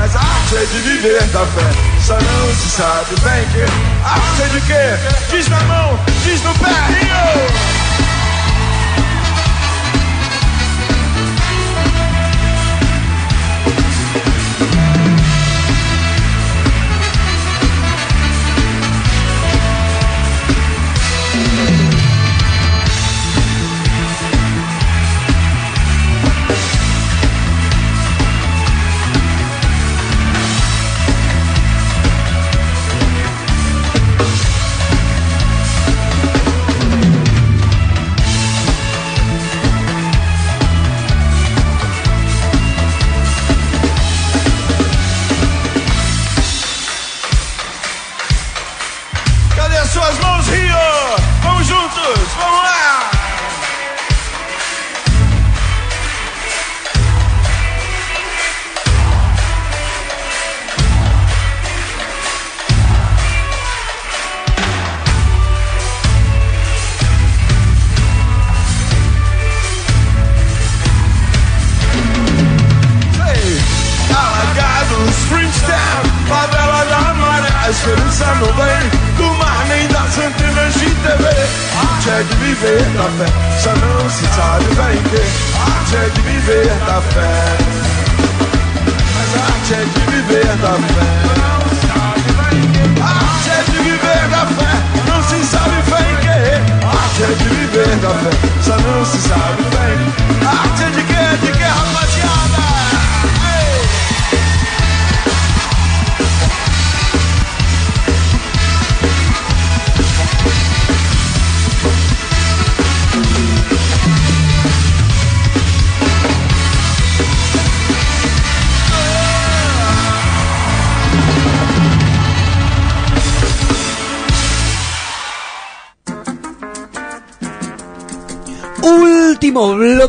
Mas 0.00 0.16
a 0.16 0.18
arte 0.18 0.56
é 0.56 0.64
de 0.64 0.78
viver 0.78 1.22
da 1.26 1.44
fé. 1.44 1.70
Só 2.00 2.14
não 2.14 2.54
se 2.54 2.70
sabe 2.70 3.14
bem 3.20 3.46
que 3.52 3.60
arte 4.02 4.42
é 4.42 4.48
de 4.48 4.60
quê? 4.62 5.30
Diz 5.30 5.46
na 5.50 5.60
mão, 5.64 6.00
diz 6.24 6.42
no 6.42 6.54
pé, 6.54 6.70
Rio! 6.88 7.79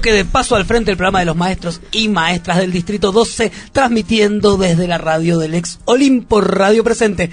Bloque 0.02 0.18
de 0.18 0.26
paso 0.26 0.56
al 0.56 0.66
frente 0.66 0.90
del 0.90 0.98
programa 0.98 1.20
de 1.20 1.26
los 1.26 1.36
maestros 1.36 1.80
y 1.92 2.10
maestras 2.10 2.58
del 2.58 2.72
Distrito 2.72 3.12
12, 3.12 3.52
transmitiendo 3.72 4.58
desde 4.58 4.88
la 4.88 4.98
radio 4.98 5.38
del 5.38 5.54
ex 5.54 5.80
Olimpo 5.86 6.42
Radio 6.42 6.84
Presente. 6.84 7.30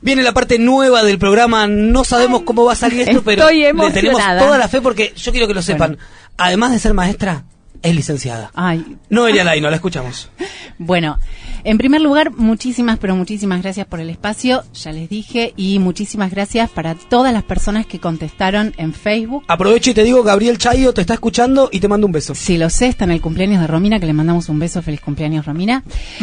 Viene 0.00 0.24
la 0.24 0.34
parte 0.34 0.58
nueva 0.58 1.04
del 1.04 1.18
programa, 1.20 1.68
no 1.68 2.02
sabemos 2.02 2.42
cómo 2.42 2.64
va 2.64 2.72
a 2.72 2.76
salir 2.76 3.08
esto, 3.08 3.22
pero 3.22 3.48
le 3.48 3.72
tenemos 3.92 4.20
toda 4.38 4.58
la 4.58 4.66
fe 4.66 4.80
porque 4.80 5.12
yo 5.16 5.30
quiero 5.30 5.46
que 5.46 5.54
lo 5.54 5.62
sepan. 5.62 5.96
Además 6.36 6.72
de 6.72 6.80
ser 6.80 6.94
maestra, 6.94 7.44
es 7.80 7.94
licenciada. 7.94 8.50
Ay, 8.54 8.96
Noelia 9.08 9.44
Laino, 9.44 9.70
la 9.70 9.76
escuchamos. 9.76 10.30
Bueno, 10.76 11.20
en 11.64 11.78
primer 11.78 12.02
lugar, 12.02 12.32
muchísimas, 12.36 12.98
pero 12.98 13.16
muchísimas 13.16 13.62
gracias 13.62 13.86
por 13.86 13.98
el 13.98 14.10
espacio, 14.10 14.62
ya 14.74 14.92
les 14.92 15.08
dije, 15.08 15.54
y 15.56 15.78
muchísimas 15.78 16.30
gracias 16.30 16.70
para 16.70 16.94
todas 16.94 17.32
las 17.32 17.42
personas 17.42 17.86
que 17.86 17.98
contestaron 17.98 18.74
en 18.76 18.92
Facebook. 18.92 19.44
Aprovecho 19.48 19.90
y 19.90 19.94
te 19.94 20.04
digo, 20.04 20.22
Gabriel 20.22 20.58
Chayo 20.58 20.92
te 20.92 21.00
está 21.00 21.14
escuchando 21.14 21.70
y 21.72 21.80
te 21.80 21.88
mando 21.88 22.06
un 22.06 22.12
beso. 22.12 22.34
Si 22.34 22.58
lo 22.58 22.68
sé, 22.68 22.88
está 22.88 23.04
en 23.04 23.12
el 23.12 23.20
cumpleaños 23.22 23.60
de 23.60 23.66
Romina, 23.66 23.98
que 23.98 24.06
le 24.06 24.12
mandamos 24.12 24.48
un 24.48 24.58
beso, 24.58 24.82
feliz 24.82 25.00
cumpleaños 25.00 25.46
Romina. 25.46 25.82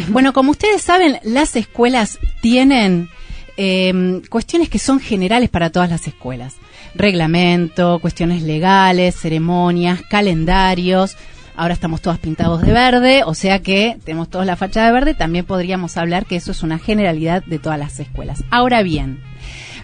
Bueno, 0.09 0.31
como 0.31 0.51
ustedes 0.51 0.81
saben, 0.81 1.17
las 1.23 1.55
escuelas 1.55 2.19
tienen 2.41 3.09
eh, 3.57 4.21
cuestiones 4.29 4.69
que 4.69 4.79
son 4.79 4.99
generales 4.99 5.49
para 5.49 5.71
todas 5.71 5.89
las 5.89 6.07
escuelas. 6.07 6.55
Reglamento, 6.93 7.99
cuestiones 7.99 8.43
legales, 8.43 9.15
ceremonias, 9.15 10.01
calendarios. 10.09 11.17
Ahora 11.56 11.74
estamos 11.74 12.02
todas 12.02 12.20
pintados 12.20 12.62
de 12.62 12.72
verde, 12.74 13.24
o 13.26 13.34
sea 13.34 13.60
que 13.60 13.97
tenemos 14.04 14.30
todos 14.30 14.45
la 14.45 14.56
fachada 14.56 14.88
de 14.88 14.93
verde. 14.93 15.14
También 15.14 15.45
podríamos 15.45 15.97
hablar 15.97 16.26
que 16.26 16.36
eso 16.38 16.52
es 16.52 16.64
una 16.64 16.80
generalidad 16.80 17.43
de 17.45 17.60
todas 17.60 17.78
las 17.80 17.99
escuelas. 17.99 18.43
Ahora 18.49 18.84
bien, 18.84 19.22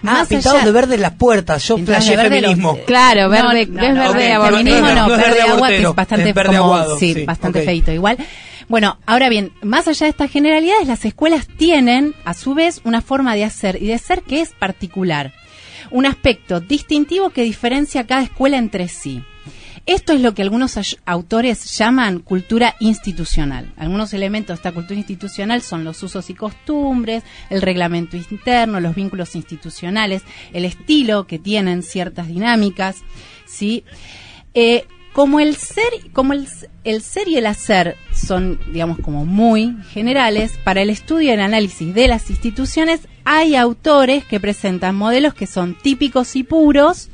más 0.22 0.28
pintados 0.28 0.58
allá- 0.58 0.66
de 0.66 0.72
verde 0.72 0.94
en 0.94 1.02
las 1.02 1.12
puertas. 1.14 1.66
Yo 1.66 1.76
verde 1.76 2.00
feminismo. 2.30 2.74
los- 2.76 2.86
Claro, 2.86 3.28
verde, 3.28 3.66
No, 3.66 3.80
verde 3.80 4.08
ok, 4.08 4.16
de 4.16 4.32
abortero. 4.32 4.56
feminismo 4.58 4.88
no, 4.92 5.08
verde 5.08 5.22
verde 5.24 5.40
agua 5.42 5.68
que 5.68 5.76
es 5.82 5.94
bastante 5.94 6.28
es 6.28 6.34
verde 6.34 6.56
como- 6.58 6.64
aguado, 6.74 6.98
sí, 6.98 7.14
sí, 7.14 7.24
bastante 7.24 7.62
feito 7.62 7.90
igual. 7.92 8.16
Bueno, 8.68 8.98
ahora 9.06 9.28
bien, 9.28 9.50
más 9.62 9.88
allá 9.88 10.04
de 10.06 10.10
estas 10.10 10.30
generalidades, 10.30 10.86
las 10.86 11.04
escuelas 11.04 11.48
tienen 11.56 12.14
a 12.24 12.34
su 12.34 12.54
vez 12.54 12.80
una 12.84 13.00
forma 13.02 13.34
de 13.34 13.44
hacer 13.44 13.82
y 13.82 13.86
de 13.86 13.98
ser 13.98 14.22
que 14.22 14.40
es 14.40 14.50
particular, 14.52 15.32
un 15.90 16.06
aspecto 16.06 16.60
distintivo 16.60 17.30
que 17.30 17.42
diferencia 17.42 18.02
a 18.02 18.06
cada 18.06 18.22
escuela 18.22 18.56
entre 18.58 18.86
sí. 18.88 19.22
Esto 19.88 20.12
es 20.12 20.20
lo 20.20 20.34
que 20.34 20.42
algunos 20.42 20.78
autores 21.06 21.78
llaman 21.78 22.18
cultura 22.18 22.76
institucional. 22.78 23.72
Algunos 23.78 24.12
elementos 24.12 24.48
de 24.48 24.54
esta 24.56 24.72
cultura 24.72 24.98
institucional 24.98 25.62
son 25.62 25.82
los 25.82 26.02
usos 26.02 26.28
y 26.28 26.34
costumbres, 26.34 27.22
el 27.48 27.62
reglamento 27.62 28.14
interno, 28.18 28.80
los 28.80 28.94
vínculos 28.94 29.34
institucionales, 29.34 30.24
el 30.52 30.66
estilo 30.66 31.26
que 31.26 31.38
tienen 31.38 31.82
ciertas 31.82 32.28
dinámicas, 32.28 32.98
¿sí? 33.46 33.82
Eh, 34.52 34.84
como 35.14 35.40
el 35.40 35.56
ser, 35.56 35.88
como 36.12 36.34
el 36.34 37.00
ser 37.00 37.26
y 37.26 37.38
el 37.38 37.46
hacer 37.46 37.96
son, 38.12 38.60
digamos, 38.70 38.98
como 38.98 39.24
muy 39.24 39.74
generales, 39.90 40.58
para 40.64 40.82
el 40.82 40.90
estudio 40.90 41.30
y 41.30 41.32
el 41.32 41.40
análisis 41.40 41.94
de 41.94 42.08
las 42.08 42.28
instituciones 42.28 43.08
hay 43.24 43.56
autores 43.56 44.26
que 44.26 44.38
presentan 44.38 44.96
modelos 44.96 45.32
que 45.32 45.46
son 45.46 45.78
típicos 45.78 46.36
y 46.36 46.42
puros 46.44 47.08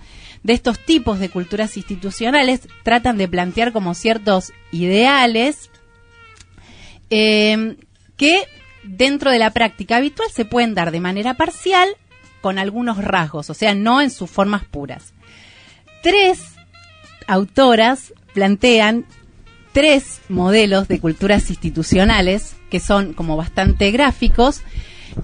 de 0.45 0.53
estos 0.53 0.79
tipos 0.79 1.19
de 1.19 1.31
culturas 1.31 1.77
institucionales, 1.77 2.69
tratan 2.85 3.19
de 3.19 3.27
plantear 3.27 3.73
como 3.73 3.95
ciertos 3.95 4.53
ideales 4.71 5.71
eh, 7.11 7.77
que 8.17 8.45
dentro 8.85 9.31
de 9.31 9.39
la 9.39 9.51
práctica 9.51 9.97
habitual 9.97 10.29
se 10.31 10.45
pueden 10.45 10.75
dar 10.75 10.93
de 10.93 11.01
manera 11.01 11.35
parcial 11.35 11.89
con 12.41 12.59
algunos 12.59 13.03
rasgos, 13.03 13.51
o 13.51 13.55
sea, 13.55 13.75
no 13.75 14.01
en 14.03 14.11
sus 14.11 14.31
formas 14.31 14.65
puras. 14.65 15.15
Tres 16.03 16.43
autoras 17.27 18.13
plantean 18.35 19.07
tres 19.73 20.21
modelos 20.29 20.87
de 20.89 21.01
culturas 21.01 21.49
institucionales 21.49 22.55
que 22.71 22.81
son 22.81 23.15
como 23.15 23.37
bastante 23.37 23.91
gráficos. 23.91 24.61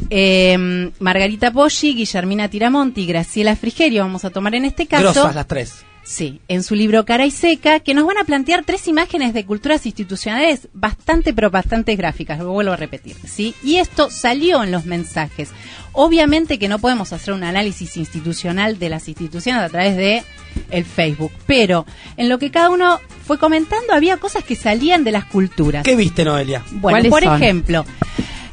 Eh, 0.08 0.90
Margarita 0.98 1.52
Poggi, 1.52 1.94
Guillermina 1.94 2.48
Tiramonti 2.48 3.02
y 3.02 3.06
Graciela 3.06 3.56
Frigerio, 3.56 4.02
vamos 4.02 4.24
a 4.24 4.30
tomar 4.30 4.54
en 4.54 4.64
este 4.64 4.86
caso. 4.86 5.02
Grosas 5.02 5.34
las 5.34 5.46
tres. 5.46 5.84
Sí, 6.02 6.40
en 6.48 6.62
su 6.62 6.74
libro 6.74 7.04
Cara 7.04 7.26
y 7.26 7.30
Seca, 7.30 7.80
que 7.80 7.94
nos 7.94 8.06
van 8.06 8.18
a 8.18 8.24
plantear 8.24 8.64
tres 8.64 8.88
imágenes 8.88 9.34
de 9.34 9.44
culturas 9.44 9.84
institucionales 9.84 10.68
bastante, 10.72 11.34
pero 11.34 11.50
bastante 11.50 11.94
gráficas, 11.94 12.38
lo 12.38 12.52
vuelvo 12.52 12.72
a 12.72 12.76
repetir, 12.76 13.16
¿sí? 13.26 13.54
Y 13.62 13.76
esto 13.76 14.10
salió 14.10 14.64
en 14.64 14.72
los 14.72 14.86
mensajes. 14.86 15.50
Obviamente 15.92 16.58
que 16.58 16.68
no 16.68 16.78
podemos 16.78 17.12
hacer 17.12 17.34
un 17.34 17.44
análisis 17.44 17.96
institucional 17.96 18.78
de 18.78 18.88
las 18.88 19.08
instituciones 19.08 19.62
a 19.62 19.68
través 19.68 19.96
de 19.96 20.24
el 20.70 20.84
Facebook, 20.84 21.32
pero 21.46 21.86
en 22.16 22.28
lo 22.28 22.38
que 22.38 22.50
cada 22.50 22.70
uno 22.70 22.98
fue 23.24 23.38
comentando 23.38 23.92
había 23.92 24.16
cosas 24.16 24.42
que 24.42 24.56
salían 24.56 25.04
de 25.04 25.12
las 25.12 25.26
culturas. 25.26 25.84
¿Qué 25.84 25.96
viste, 25.96 26.24
Noelia? 26.24 26.64
Bueno, 26.72 26.96
¿Cuáles 26.96 27.10
por 27.10 27.22
son? 27.22 27.42
ejemplo, 27.42 27.84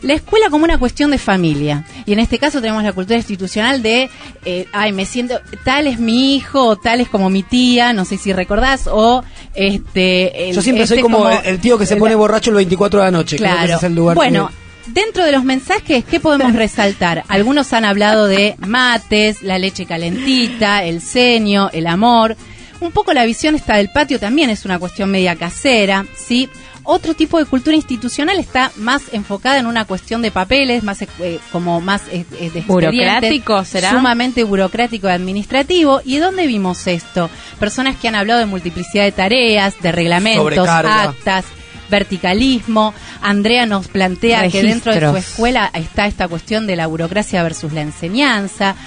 la 0.01 0.13
escuela 0.13 0.49
como 0.49 0.63
una 0.65 0.77
cuestión 0.77 1.11
de 1.11 1.17
familia. 1.17 1.85
Y 2.05 2.13
en 2.13 2.19
este 2.19 2.37
caso 2.39 2.61
tenemos 2.61 2.83
la 2.83 2.93
cultura 2.93 3.17
institucional 3.17 3.81
de, 3.81 4.09
eh, 4.45 4.67
ay, 4.71 4.91
me 4.91 5.05
siento, 5.05 5.39
tal 5.63 5.87
es 5.87 5.99
mi 5.99 6.35
hijo, 6.35 6.65
o 6.65 6.75
tal 6.75 7.01
es 7.01 7.09
como 7.09 7.29
mi 7.29 7.43
tía, 7.43 7.93
no 7.93 8.05
sé 8.05 8.17
si 8.17 8.31
recordás, 8.33 8.87
o 8.87 9.23
este... 9.55 10.49
el- 10.49 10.55
Yo 10.55 10.61
siempre 10.61 10.87
soy 10.87 10.99
este 10.99 11.01
como, 11.09 11.29
el, 11.29 11.37
el 11.45 11.59
tío 11.59 11.77
que 11.77 11.85
se 11.85 11.95
pone 11.97 12.15
borracho 12.15 12.49
el 12.51 12.55
24 12.57 12.99
de 12.99 13.05
la 13.05 13.11
noche. 13.11 13.37
Creo 13.37 13.49
que 13.49 13.55
Claro. 13.55 13.67
ese 13.67 13.75
es 13.77 13.83
el 13.83 13.95
lugar 13.95 14.15
bueno, 14.15 14.47
que- 14.49 14.91
dentro 14.91 15.25
de 15.25 15.31
los 15.31 15.43
mensajes, 15.43 16.05
¿qué 16.05 16.19
podemos 16.19 16.53
resaltar? 16.55 17.23
Algunos 17.27 17.73
han 17.73 17.83
hablado 17.85 18.27
de 18.27 18.55
mates, 18.65 19.41
la 19.43 19.57
leche 19.59 19.85
calentita, 19.85 20.83
el 20.83 21.01
ceño, 21.01 21.69
el 21.73 21.87
amor. 21.87 22.35
Un 22.79 22.91
poco 22.91 23.11
la 23.13 23.25
visión 23.25 23.55
está 23.55 23.77
del 23.77 23.89
patio 23.89 24.19
también 24.19 24.51
es 24.51 24.63
una 24.63 24.77
cuestión 24.77 25.09
media 25.09 25.35
casera, 25.35 26.05
¿sí? 26.15 26.47
Otro 26.89 27.13
tipo 27.15 27.37
de 27.37 27.43
cultura 27.43 27.75
institucional 27.75 28.39
está 28.39 28.71
más 28.77 29.13
enfocada 29.13 29.59
en 29.59 29.65
una 29.65 29.83
cuestión 29.83 30.21
de 30.21 30.31
papeles, 30.31 30.83
más 30.83 31.01
eh, 31.01 31.37
como 31.51 31.81
más 31.81 32.03
eh, 32.09 32.25
eh, 32.39 32.49
de 32.49 32.61
¿Burocrático 32.61 33.65
será? 33.65 33.91
Sumamente 33.91 34.45
burocrático 34.45 35.07
y 35.07 35.11
administrativo. 35.11 35.99
¿Y 36.05 36.15
dónde 36.19 36.47
vimos 36.47 36.87
esto? 36.87 37.29
Personas 37.59 37.97
que 37.97 38.07
han 38.07 38.15
hablado 38.15 38.39
de 38.39 38.45
multiplicidad 38.45 39.03
de 39.03 39.11
tareas, 39.11 39.75
de 39.81 39.91
reglamentos, 39.91 40.45
Sobrecarga. 40.45 41.03
actas, 41.03 41.43
verticalismo. 41.89 42.93
Andrea 43.21 43.65
nos 43.65 43.89
plantea 43.89 44.47
que 44.47 44.63
dentro 44.63 44.93
de 44.93 45.01
su 45.01 45.17
escuela 45.17 45.69
está 45.73 46.07
esta 46.07 46.29
cuestión 46.29 46.67
de 46.67 46.77
la 46.77 46.87
burocracia 46.87 47.43
versus 47.43 47.73
la 47.73 47.81
enseñanza. 47.81 48.77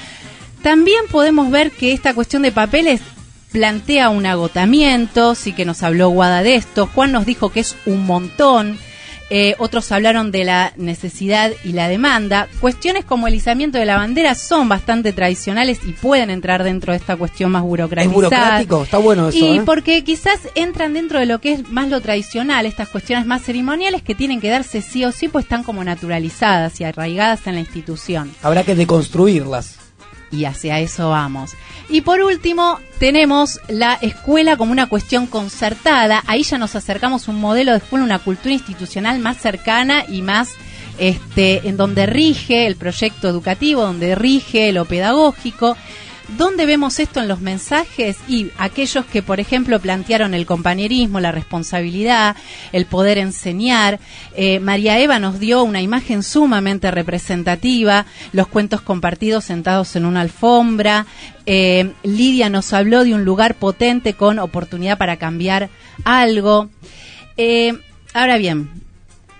También 0.63 1.05
podemos 1.11 1.51
ver 1.51 1.71
que 1.71 1.93
esta 1.93 2.15
cuestión 2.15 2.41
de 2.41 2.53
papeles 2.53 3.03
plantea 3.53 4.09
un 4.09 4.27
agotamiento, 4.27 5.35
sí 5.35 5.53
que 5.53 5.65
nos 5.65 5.83
habló 5.83 6.11
Guada 6.11 6.43
de 6.43 6.55
esto, 6.55 6.87
Juan 6.87 7.13
nos 7.13 7.27
dijo 7.27 7.51
que 7.51 7.61
es 7.61 7.77
un 7.87 8.05
montón, 8.07 8.79
eh, 9.33 9.55
otros 9.59 9.93
hablaron 9.93 10.33
de 10.33 10.43
la 10.43 10.73
necesidad 10.77 11.53
y 11.63 11.73
la 11.73 11.87
demanda. 11.87 12.49
Cuestiones 12.59 13.05
como 13.05 13.29
el 13.29 13.37
izamiento 13.37 13.79
de 13.79 13.85
la 13.85 13.97
bandera 13.97 14.35
son 14.35 14.69
bastante 14.69 15.13
tradicionales 15.13 15.79
y 15.87 15.93
pueden 15.93 16.31
entrar 16.31 16.65
dentro 16.65 16.93
de 16.93 16.99
esta 16.99 17.17
cuestión 17.17 17.53
más 17.53 17.63
Es 17.63 17.69
burocratizada. 17.69 18.13
burocrático, 18.13 18.83
está 18.83 18.99
bueno 18.99 19.29
eso. 19.29 19.39
Y 19.39 19.59
¿eh? 19.59 19.63
porque 19.65 20.03
quizás 20.03 20.41
entran 20.57 20.95
dentro 20.95 21.21
de 21.21 21.27
lo 21.27 21.41
que 21.41 21.53
es 21.53 21.71
más 21.71 21.89
lo 21.89 22.01
tradicional, 22.01 22.67
estas 22.67 22.89
cuestiones 22.89 23.25
más 23.25 23.43
ceremoniales 23.43 24.03
que 24.03 24.17
tienen 24.17 24.41
que 24.41 24.49
darse 24.49 24.83
sí 24.83 25.05
o 25.05 25.13
sí, 25.13 25.29
pues 25.29 25.45
están 25.45 25.63
como 25.63 25.85
naturalizadas 25.85 26.81
y 26.81 26.85
arraigadas 26.85 27.47
en 27.47 27.55
la 27.55 27.61
institución. 27.61 28.33
Habrá 28.43 28.65
que 28.65 28.75
deconstruirlas. 28.75 29.80
Y 30.33 30.45
hacia 30.45 30.79
eso 30.79 31.11
vamos. 31.11 31.53
Y 31.89 32.03
por 32.03 32.21
último, 32.21 32.79
tenemos 32.99 33.61
la 33.69 33.95
escuela 33.95 34.57
como 34.57 34.73
una 34.73 34.89
cuestión 34.89 35.27
concertada. 35.27 36.23
Ahí 36.27 36.45
ya 36.45 36.57
nos 36.59 36.77
acercamos 36.77 37.27
a 37.27 37.33
un 37.33 37.41
modelo 37.41 37.73
de 37.73 37.79
escuela, 37.79 38.05
una 38.05 38.21
cultura 38.21 38.55
institucional 38.55 39.19
más 39.19 39.39
cercana 39.39 40.05
y 40.09 40.23
más 40.23 40.51
este, 40.99 41.67
en 41.69 41.77
donde 41.77 42.07
rige 42.07 42.67
el 42.67 42.77
proyecto 42.77 43.29
educativo, 43.29 43.83
donde 43.83 44.15
rige 44.15 44.71
lo 44.73 44.85
pedagógico. 44.85 45.77
¿Dónde 46.37 46.65
vemos 46.65 47.01
esto 47.01 47.21
en 47.21 47.29
los 47.29 47.41
mensajes? 47.41 48.17
Y 48.29 48.51
aquellos 48.57 49.05
que, 49.07 49.23
por 49.23 49.41
ejemplo, 49.41 49.81
plantearon 49.81 50.33
el 50.33 50.47
compañerismo, 50.47 51.19
la 51.19 51.33
responsabilidad, 51.33 52.37
el 52.73 52.87
poder 52.87 53.19
enseñar. 53.19 53.99
Eh, 54.37 54.61
María 54.61 54.99
Eva 54.99 55.19
nos 55.19 55.41
dio 55.41 55.63
una 55.65 55.83
imagen 55.83 56.23
sumamente 56.23 56.91
representativa, 56.91 58.07
los 58.33 58.47
cuentos 58.47 58.81
compartidos 58.81 59.45
sentados 59.45 59.97
en 59.97 60.05
una 60.05 60.21
alfombra. 60.21 61.07
Eh, 61.47 61.93
Lidia 62.05 62.49
nos 62.49 62.73
habló 62.73 63.05
de 63.05 63.15
un 63.15 63.25
lugar 63.25 63.57
potente 63.57 64.15
con 64.15 64.39
oportunidad 64.39 64.99
para 64.99 65.17
cambiar 65.17 65.69
algo. 66.05 66.71
Eh, 67.37 67.77
ahora 68.15 68.37
bien, 68.39 68.71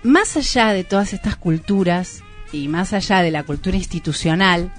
más 0.03 0.35
allá 0.35 0.73
de 0.73 0.83
todas 0.83 1.13
estas 1.13 1.35
culturas 1.37 2.21
y 2.51 2.67
más 2.67 2.91
allá 2.91 3.21
de 3.21 3.31
la 3.31 3.43
cultura 3.43 3.77
institucional, 3.77 4.71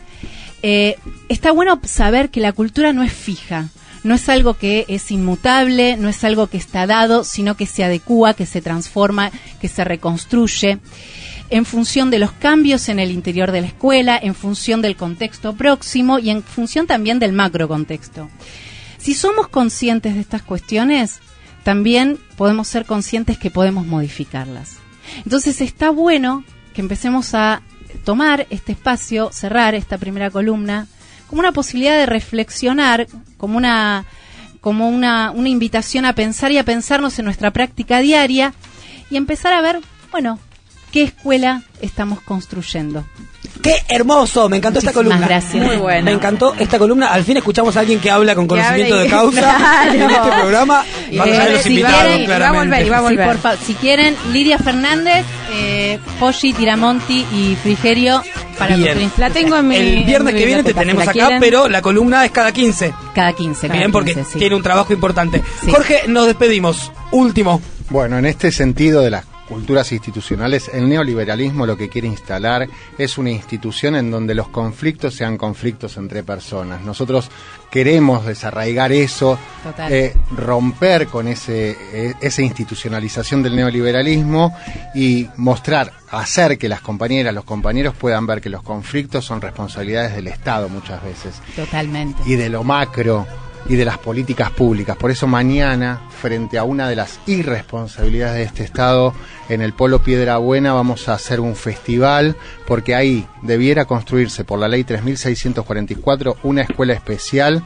eh, 0.63 0.99
está 1.29 1.53
bueno 1.53 1.81
saber 1.85 2.31
que 2.31 2.41
la 2.41 2.53
cultura 2.53 2.93
no 2.93 3.03
es 3.03 3.13
fija, 3.13 3.69
no 4.05 4.15
es 4.15 4.29
algo 4.29 4.55
que 4.55 4.85
es 4.89 5.11
inmutable, 5.11 5.97
no 5.97 6.09
es 6.09 6.25
algo 6.25 6.49
que 6.49 6.57
está 6.57 6.87
dado, 6.87 7.25
sino 7.25 7.57
que 7.57 7.67
se 7.67 7.85
adecúa, 7.85 8.35
que 8.35 8.47
se 8.47 8.61
transforma, 8.61 9.31
que 9.61 9.69
se 9.69 9.85
reconstruye 9.85 10.79
en 11.51 11.65
función 11.67 12.11
de 12.11 12.19
los 12.19 12.33
cambios 12.33 12.89
en 12.89 12.99
el 12.99 13.11
interior 13.11 13.53
de 13.53 13.61
la 13.61 13.67
escuela, 13.67 14.19
en 14.21 14.35
función 14.35 14.81
del 14.81 14.97
contexto 14.97 15.55
próximo 15.55 16.19
y 16.19 16.31
en 16.31 16.43
función 16.43 16.87
también 16.87 17.19
del 17.19 17.33
macro 17.33 17.69
contexto. 17.69 18.31
Si 18.97 19.15
somos 19.15 19.49
conscientes 19.49 20.15
de 20.15 20.21
estas 20.21 20.43
cuestiones, 20.43 21.21
también 21.63 22.19
podemos 22.37 22.69
ser 22.69 22.87
conscientes 22.87 23.37
que 23.37 23.51
podemos 23.51 23.87
modificarlas. 23.87 24.77
Entonces 25.25 25.61
está 25.61 25.91
bueno 25.91 26.45
que 26.73 26.81
empecemos 26.81 27.35
a 27.35 27.63
tomar 28.05 28.47
este 28.51 28.73
espacio, 28.73 29.31
cerrar 29.33 29.75
esta 29.75 29.99
primera 29.99 30.31
columna, 30.31 30.87
como 31.29 31.41
una 31.41 31.53
posibilidad 31.53 31.97
de 31.97 32.07
reflexionar, 32.07 33.07
como 33.37 33.57
una, 33.57 34.05
como 34.61 34.89
una, 34.89 35.31
una 35.31 35.49
invitación 35.49 36.05
a 36.05 36.15
pensar 36.15 36.53
y 36.53 36.59
a 36.59 36.65
pensarnos 36.65 37.19
en 37.19 37.25
nuestra 37.25 37.51
práctica 37.51 38.01
diaria 38.01 38.55
y 39.11 39.17
empezar 39.17 39.53
a 39.53 39.63
ver, 39.63 39.81
bueno, 40.11 40.39
qué 40.93 41.03
escuela 41.05 41.63
estamos 41.81 42.21
construyendo. 42.21 43.05
¡Qué 43.61 43.77
hermoso! 43.89 44.49
Me 44.49 44.57
encantó 44.57 44.79
esta 44.81 44.91
Muchísimas 44.93 45.19
columna. 45.19 45.27
gracias. 45.27 45.65
Muy 45.67 45.77
bueno. 45.77 46.05
Me 46.05 46.13
encantó 46.13 46.55
esta 46.59 46.79
columna. 46.79 47.09
Al 47.13 47.25
fin 47.25 47.37
escuchamos 47.37 47.77
a 47.77 47.81
alguien 47.81 48.01
que 48.01 48.11
habla 48.11 48.35
con 48.35 48.47
conocimiento 48.47 48.97
de 48.97 49.09
causa 49.09 49.41
Claro. 49.41 49.93
en 49.93 50.11
este 50.11 50.31
programa. 50.41 50.85
Y 51.11 51.19
allá 51.19 51.45
de 51.47 51.53
los 51.53 51.63
si 51.63 51.69
invitados, 51.71 52.03
quieren, 52.05 52.31
va 52.43 52.49
a 52.49 52.53
volver, 52.53 52.93
va 52.93 52.99
a 52.99 53.09
Sí, 53.09 53.17
por 53.17 53.57
si 53.59 53.75
quieren, 53.75 54.17
Lidia 54.33 54.59
Fernández, 54.59 55.25
eh, 55.53 55.99
Poggi, 56.19 56.53
Tiramonti 56.53 57.27
y 57.33 57.57
Frigerio 57.63 58.23
para 58.59 58.77
Bien. 58.77 59.11
La 59.17 59.31
tengo 59.31 59.57
en 59.57 59.69
mi. 59.69 59.77
El 59.77 60.05
viernes 60.05 60.35
mi 60.35 60.41
que 60.41 60.47
viene 60.47 60.63
te 60.65 60.75
tenemos 60.75 61.03
acá, 61.03 61.13
quieren. 61.13 61.41
pero 61.41 61.69
la 61.69 61.83
columna 61.83 62.25
es 62.25 62.31
cada 62.33 62.53
15. 62.53 62.93
Cada 63.15 63.33
15. 63.33 63.67
cada 63.69 63.79
Bien, 63.79 63.93
porque 63.93 64.15
15, 64.15 64.33
sí. 64.33 64.39
tiene 64.39 64.57
un 64.57 64.63
trabajo 64.63 64.93
importante. 64.93 65.43
Sí. 65.65 65.71
Jorge, 65.71 66.03
nos 66.09 66.27
despedimos. 66.27 66.91
Último. 67.13 67.61
Bueno, 67.91 68.19
en 68.19 68.25
este 68.27 68.51
sentido 68.51 69.03
de 69.03 69.11
las 69.11 69.25
culturas 69.53 69.93
institucionales, 69.93 70.71
el 70.73 70.89
neoliberalismo 70.89 71.67
lo 71.67 71.77
que 71.77 71.91
quiere 71.91 72.09
instalar 72.09 72.69
es 72.97 73.19
una 73.19 73.31
institución 73.31 73.97
en 73.97 74.11
donde 74.11 74.35
los 74.35 74.49
conflictos 74.49 75.15
sean 75.15 75.37
conflictos 75.37 75.99
entre 75.99 76.23
personas. 76.23 76.81
Nosotros 76.83 77.31
queremos 77.71 78.25
desarraigar 78.25 78.93
eso, 78.93 79.39
eh, 79.91 80.15
romper 80.35 81.07
con 81.09 81.29
ese, 81.29 81.77
eh, 81.93 82.15
esa 82.21 82.43
institucionalización 82.43 83.43
del 83.43 83.57
neoliberalismo 83.57 84.57
y 84.95 85.29
mostrar, 85.37 85.93
hacer 86.11 86.57
que 86.57 86.69
las 86.69 86.81
compañeras, 86.81 87.35
los 87.35 87.45
compañeros 87.45 87.95
puedan 87.95 88.27
ver 88.27 88.41
que 88.41 88.49
los 88.49 88.63
conflictos 88.63 89.25
son 89.25 89.41
responsabilidades 89.41 90.15
del 90.15 90.29
Estado 90.29 90.69
muchas 90.69 91.03
veces 91.05 91.35
Totalmente. 91.55 92.23
y 92.27 92.37
de 92.37 92.49
lo 92.49 92.65
macro 92.65 93.27
y 93.69 93.77
de 93.77 93.85
las 93.85 93.99
políticas 93.99 94.51
públicas. 94.51 94.97
Por 94.97 95.11
eso 95.11 95.27
mañana, 95.27 96.01
frente 96.21 96.59
a 96.59 96.65
una 96.65 96.89
de 96.89 96.97
las 96.97 97.21
irresponsabilidades 97.27 98.37
de 98.37 98.43
este 98.45 98.65
Estado, 98.65 99.15
en 99.49 99.63
el 99.63 99.73
Polo 99.73 100.03
Piedra 100.03 100.39
Buena 100.39 100.73
vamos 100.73 101.09
a 101.09 101.15
hacer 101.15 101.41
un 101.41 101.57
festival, 101.57 102.37
porque 102.67 102.95
ahí 102.95 103.27
debiera 103.43 103.85
construirse 103.85 104.45
por 104.45 104.59
la 104.59 104.69
ley 104.69 104.85
3644 104.85 106.39
una 106.43 106.63
escuela 106.63 106.93
especial 106.93 107.63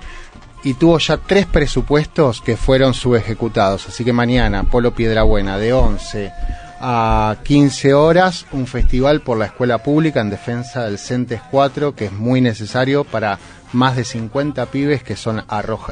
y 0.64 0.74
tuvo 0.74 0.98
ya 0.98 1.16
tres 1.16 1.46
presupuestos 1.46 2.40
que 2.40 2.56
fueron 2.56 2.92
subejecutados. 2.92 3.88
Así 3.88 4.04
que 4.04 4.12
mañana, 4.12 4.64
Polo 4.64 4.94
Piedrabuena, 4.94 5.58
de 5.58 5.72
11 5.72 6.32
a 6.88 7.38
15 7.42 7.94
horas, 7.94 8.46
un 8.52 8.68
festival 8.68 9.20
por 9.20 9.38
la 9.38 9.46
escuela 9.46 9.78
pública 9.78 10.20
en 10.20 10.30
defensa 10.30 10.84
del 10.84 11.00
CENTES 11.00 11.40
4, 11.50 11.96
que 11.96 12.04
es 12.04 12.12
muy 12.12 12.40
necesario 12.40 13.02
para 13.02 13.40
más 13.72 13.96
de 13.96 14.04
50 14.04 14.66
pibes 14.66 15.02
que 15.02 15.16
son 15.16 15.42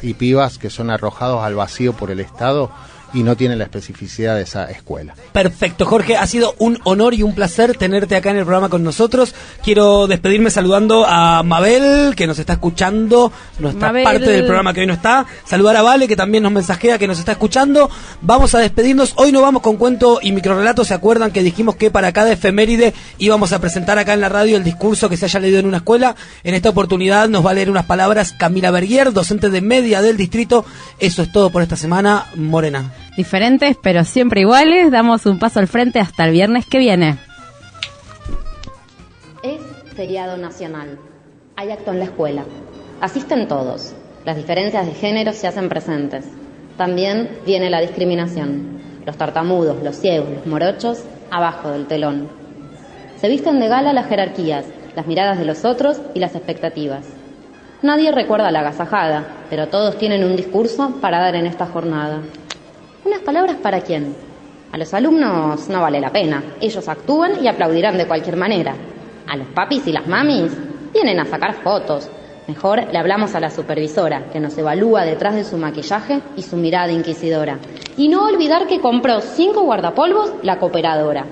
y 0.02 0.14
pibas 0.14 0.56
que 0.56 0.70
son 0.70 0.90
arrojados 0.90 1.42
al 1.42 1.56
vacío 1.56 1.94
por 1.94 2.12
el 2.12 2.20
Estado 2.20 2.70
y 3.14 3.22
no 3.22 3.36
tienen 3.36 3.58
la 3.58 3.64
especificidad 3.64 4.36
de 4.36 4.42
esa 4.42 4.70
escuela. 4.70 5.14
Perfecto, 5.32 5.86
Jorge, 5.86 6.16
ha 6.16 6.26
sido 6.26 6.54
un 6.58 6.78
honor 6.84 7.14
y 7.14 7.22
un 7.22 7.34
placer 7.34 7.76
tenerte 7.76 8.16
acá 8.16 8.30
en 8.30 8.38
el 8.38 8.44
programa 8.44 8.68
con 8.68 8.82
nosotros. 8.82 9.34
Quiero 9.62 10.06
despedirme 10.06 10.50
saludando 10.50 11.06
a 11.06 11.42
Mabel, 11.42 12.14
que 12.16 12.26
nos 12.26 12.38
está 12.38 12.54
escuchando, 12.54 13.32
nuestra 13.58 13.88
Mabel. 13.88 14.04
parte 14.04 14.30
del 14.30 14.44
programa 14.44 14.74
que 14.74 14.80
hoy 14.80 14.86
no 14.86 14.94
está. 14.94 15.26
Saludar 15.46 15.76
a 15.76 15.82
Vale, 15.82 16.08
que 16.08 16.16
también 16.16 16.42
nos 16.42 16.52
mensajea, 16.52 16.98
que 16.98 17.06
nos 17.06 17.18
está 17.18 17.32
escuchando. 17.32 17.88
Vamos 18.20 18.54
a 18.54 18.58
despedirnos. 18.58 19.12
Hoy 19.16 19.32
no 19.32 19.40
vamos 19.40 19.62
con 19.62 19.76
cuento 19.76 20.18
y 20.20 20.32
microrelato. 20.32 20.84
¿Se 20.84 20.94
acuerdan 20.94 21.30
que 21.30 21.42
dijimos 21.42 21.76
que 21.76 21.90
para 21.90 22.12
cada 22.12 22.32
efeméride 22.32 22.94
íbamos 23.18 23.52
a 23.52 23.60
presentar 23.60 23.98
acá 23.98 24.14
en 24.14 24.20
la 24.20 24.28
radio 24.28 24.56
el 24.56 24.64
discurso 24.64 25.08
que 25.08 25.16
se 25.16 25.26
haya 25.26 25.40
leído 25.40 25.60
en 25.60 25.66
una 25.66 25.78
escuela? 25.78 26.16
En 26.42 26.54
esta 26.54 26.70
oportunidad 26.70 27.28
nos 27.28 27.46
va 27.46 27.52
a 27.52 27.54
leer 27.54 27.70
unas 27.70 27.86
palabras 27.86 28.32
Camila 28.32 28.70
Berguier, 28.70 29.12
docente 29.12 29.50
de 29.50 29.60
media 29.60 30.02
del 30.02 30.16
distrito. 30.16 30.64
Eso 30.98 31.22
es 31.22 31.30
todo 31.30 31.50
por 31.50 31.62
esta 31.62 31.76
semana. 31.76 32.26
Morena. 32.34 33.03
Diferentes, 33.16 33.76
pero 33.80 34.04
siempre 34.04 34.40
iguales. 34.40 34.90
Damos 34.90 35.24
un 35.26 35.38
paso 35.38 35.60
al 35.60 35.68
frente 35.68 36.00
hasta 36.00 36.24
el 36.24 36.32
viernes 36.32 36.66
que 36.66 36.78
viene. 36.78 37.18
Es 39.42 39.60
feriado 39.94 40.36
nacional. 40.36 40.98
Hay 41.56 41.70
acto 41.70 41.92
en 41.92 42.00
la 42.00 42.06
escuela. 42.06 42.44
Asisten 43.00 43.46
todos. 43.46 43.94
Las 44.24 44.36
diferencias 44.36 44.86
de 44.86 44.94
género 44.94 45.32
se 45.32 45.46
hacen 45.46 45.68
presentes. 45.68 46.24
También 46.76 47.38
viene 47.46 47.70
la 47.70 47.80
discriminación. 47.80 48.80
Los 49.06 49.16
tartamudos, 49.16 49.82
los 49.82 49.96
ciegos, 49.96 50.30
los 50.30 50.46
morochos, 50.46 51.04
abajo 51.30 51.70
del 51.70 51.86
telón. 51.86 52.28
Se 53.20 53.28
visten 53.28 53.60
de 53.60 53.68
gala 53.68 53.92
las 53.92 54.08
jerarquías, 54.08 54.64
las 54.96 55.06
miradas 55.06 55.38
de 55.38 55.44
los 55.44 55.64
otros 55.64 56.00
y 56.14 56.20
las 56.20 56.34
expectativas. 56.34 57.04
Nadie 57.82 58.12
recuerda 58.12 58.50
la 58.50 58.60
agasajada, 58.60 59.24
pero 59.50 59.68
todos 59.68 59.98
tienen 59.98 60.24
un 60.24 60.36
discurso 60.36 60.94
para 61.00 61.20
dar 61.20 61.36
en 61.36 61.46
esta 61.46 61.66
jornada. 61.66 62.20
¿Unas 63.04 63.20
palabras 63.20 63.56
para 63.56 63.82
quién? 63.82 64.14
A 64.72 64.78
los 64.78 64.94
alumnos 64.94 65.68
no 65.68 65.82
vale 65.82 66.00
la 66.00 66.10
pena. 66.10 66.42
Ellos 66.58 66.88
actúan 66.88 67.44
y 67.44 67.48
aplaudirán 67.48 67.98
de 67.98 68.06
cualquier 68.06 68.36
manera. 68.36 68.74
A 69.28 69.36
los 69.36 69.46
papis 69.48 69.86
y 69.86 69.92
las 69.92 70.06
mamis 70.06 70.50
vienen 70.90 71.20
a 71.20 71.26
sacar 71.26 71.52
fotos. 71.62 72.08
Mejor 72.48 72.90
le 72.90 72.98
hablamos 72.98 73.34
a 73.34 73.40
la 73.40 73.50
supervisora, 73.50 74.30
que 74.32 74.40
nos 74.40 74.56
evalúa 74.56 75.04
detrás 75.04 75.34
de 75.34 75.44
su 75.44 75.58
maquillaje 75.58 76.22
y 76.34 76.40
su 76.40 76.56
mirada 76.56 76.92
inquisidora. 76.92 77.58
Y 77.98 78.08
no 78.08 78.24
olvidar 78.24 78.66
que 78.66 78.80
compró 78.80 79.20
cinco 79.20 79.64
guardapolvos 79.64 80.32
la 80.42 80.58
cooperadora. 80.58 81.26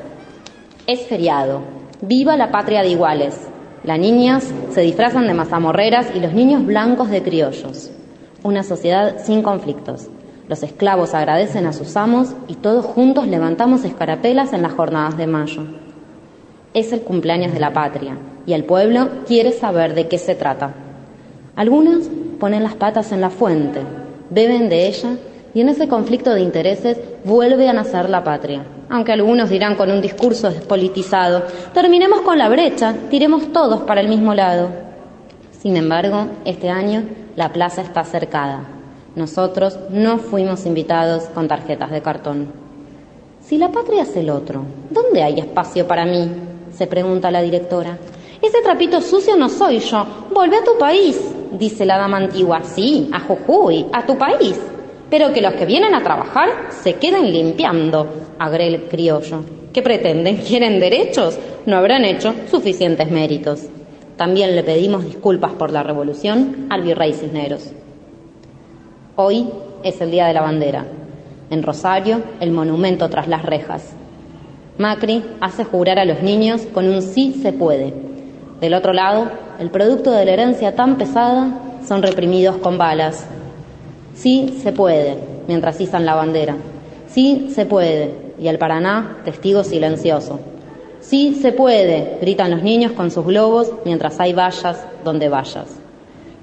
Es 0.86 1.06
feriado. 1.06 1.62
Viva 2.02 2.36
la 2.36 2.50
patria 2.50 2.82
de 2.82 2.90
iguales. 2.90 3.48
Las 3.82 3.98
niñas 3.98 4.52
se 4.72 4.82
disfrazan 4.82 5.26
de 5.26 5.32
mazamorreras 5.32 6.14
y 6.14 6.20
los 6.20 6.34
niños 6.34 6.66
blancos 6.66 7.08
de 7.08 7.22
criollos. 7.22 7.90
Una 8.42 8.62
sociedad 8.62 9.24
sin 9.24 9.42
conflictos. 9.42 10.10
Los 10.48 10.62
esclavos 10.62 11.14
agradecen 11.14 11.66
a 11.66 11.72
sus 11.72 11.96
amos 11.96 12.34
y 12.48 12.56
todos 12.56 12.84
juntos 12.84 13.26
levantamos 13.28 13.84
escarapelas 13.84 14.52
en 14.52 14.62
las 14.62 14.72
jornadas 14.72 15.16
de 15.16 15.26
mayo. 15.26 15.62
Es 16.74 16.92
el 16.92 17.02
cumpleaños 17.02 17.52
de 17.52 17.60
la 17.60 17.72
patria 17.72 18.16
y 18.44 18.52
el 18.54 18.64
pueblo 18.64 19.08
quiere 19.26 19.52
saber 19.52 19.94
de 19.94 20.08
qué 20.08 20.18
se 20.18 20.34
trata. 20.34 20.74
Algunos 21.54 22.08
ponen 22.40 22.62
las 22.64 22.74
patas 22.74 23.12
en 23.12 23.20
la 23.20 23.30
fuente, 23.30 23.80
beben 24.30 24.68
de 24.68 24.88
ella 24.88 25.16
y 25.54 25.60
en 25.60 25.68
ese 25.68 25.86
conflicto 25.86 26.32
de 26.34 26.40
intereses 26.40 26.98
vuelve 27.24 27.68
a 27.68 27.72
nacer 27.72 28.10
la 28.10 28.24
patria. 28.24 28.64
Aunque 28.88 29.12
algunos 29.12 29.48
dirán 29.48 29.76
con 29.76 29.90
un 29.90 30.00
discurso 30.00 30.50
despolitizado, 30.50 31.44
terminemos 31.72 32.22
con 32.22 32.38
la 32.38 32.48
brecha, 32.48 32.94
tiremos 33.10 33.52
todos 33.52 33.82
para 33.82 34.00
el 34.00 34.08
mismo 34.08 34.34
lado. 34.34 34.70
Sin 35.52 35.76
embargo, 35.76 36.26
este 36.44 36.68
año 36.68 37.04
la 37.36 37.52
plaza 37.52 37.82
está 37.82 38.02
cercada. 38.04 38.81
Nosotros 39.14 39.78
no 39.90 40.18
fuimos 40.18 40.66
invitados 40.66 41.24
con 41.34 41.48
tarjetas 41.48 41.90
de 41.90 42.02
cartón. 42.02 42.52
Si 43.40 43.58
la 43.58 43.70
patria 43.70 44.02
es 44.02 44.16
el 44.16 44.30
otro, 44.30 44.62
¿dónde 44.90 45.22
hay 45.22 45.40
espacio 45.40 45.86
para 45.86 46.04
mí? 46.04 46.30
se 46.76 46.86
pregunta 46.86 47.30
la 47.30 47.42
directora. 47.42 47.98
Ese 48.40 48.60
trapito 48.62 49.00
sucio 49.00 49.36
no 49.36 49.48
soy 49.48 49.78
yo. 49.78 50.04
Volvé 50.32 50.56
a 50.56 50.64
tu 50.64 50.76
país, 50.78 51.20
dice 51.52 51.84
la 51.84 51.98
dama 51.98 52.16
antigua. 52.16 52.62
Sí, 52.64 53.08
a 53.12 53.20
Jujuy, 53.20 53.86
a 53.92 54.04
tu 54.04 54.16
país. 54.18 54.58
Pero 55.10 55.32
que 55.32 55.42
los 55.42 55.54
que 55.54 55.66
vienen 55.66 55.94
a 55.94 56.02
trabajar 56.02 56.48
se 56.70 56.94
queden 56.94 57.30
limpiando, 57.32 58.06
agrega 58.38 58.76
el 58.76 58.88
criollo. 58.88 59.44
¿Qué 59.72 59.82
pretenden? 59.82 60.36
¿Quieren 60.48 60.80
derechos? 60.80 61.38
No 61.66 61.76
habrán 61.76 62.04
hecho 62.04 62.34
suficientes 62.50 63.10
méritos. 63.10 63.66
También 64.16 64.56
le 64.56 64.62
pedimos 64.62 65.04
disculpas 65.04 65.52
por 65.52 65.70
la 65.70 65.82
revolución 65.82 66.66
al 66.70 66.82
virrey 66.82 67.12
Cisneros. 67.12 67.70
Hoy 69.14 69.46
es 69.82 70.00
el 70.00 70.10
Día 70.10 70.26
de 70.26 70.32
la 70.32 70.40
Bandera. 70.40 70.86
En 71.50 71.62
Rosario, 71.62 72.22
el 72.40 72.50
monumento 72.50 73.10
tras 73.10 73.28
las 73.28 73.42
rejas. 73.42 73.92
Macri 74.78 75.22
hace 75.38 75.64
jurar 75.64 75.98
a 75.98 76.06
los 76.06 76.22
niños 76.22 76.62
con 76.72 76.88
un 76.88 77.02
sí 77.02 77.38
se 77.42 77.52
puede. 77.52 77.92
Del 78.62 78.72
otro 78.72 78.94
lado, 78.94 79.30
el 79.58 79.70
producto 79.70 80.12
de 80.12 80.24
la 80.24 80.32
herencia 80.32 80.74
tan 80.74 80.96
pesada 80.96 81.60
son 81.86 82.00
reprimidos 82.02 82.56
con 82.56 82.78
balas. 82.78 83.26
Sí 84.14 84.58
se 84.62 84.72
puede, 84.72 85.18
mientras 85.46 85.78
izan 85.78 86.06
la 86.06 86.14
bandera. 86.14 86.56
Sí 87.06 87.50
se 87.54 87.66
puede, 87.66 88.14
y 88.38 88.48
el 88.48 88.56
Paraná, 88.56 89.18
testigo 89.26 89.62
silencioso. 89.62 90.40
Sí 91.00 91.34
se 91.34 91.52
puede, 91.52 92.16
gritan 92.22 92.50
los 92.50 92.62
niños 92.62 92.92
con 92.92 93.10
sus 93.10 93.26
globos 93.26 93.72
mientras 93.84 94.18
hay 94.20 94.32
vallas 94.32 94.86
donde 95.04 95.28
vayas. 95.28 95.68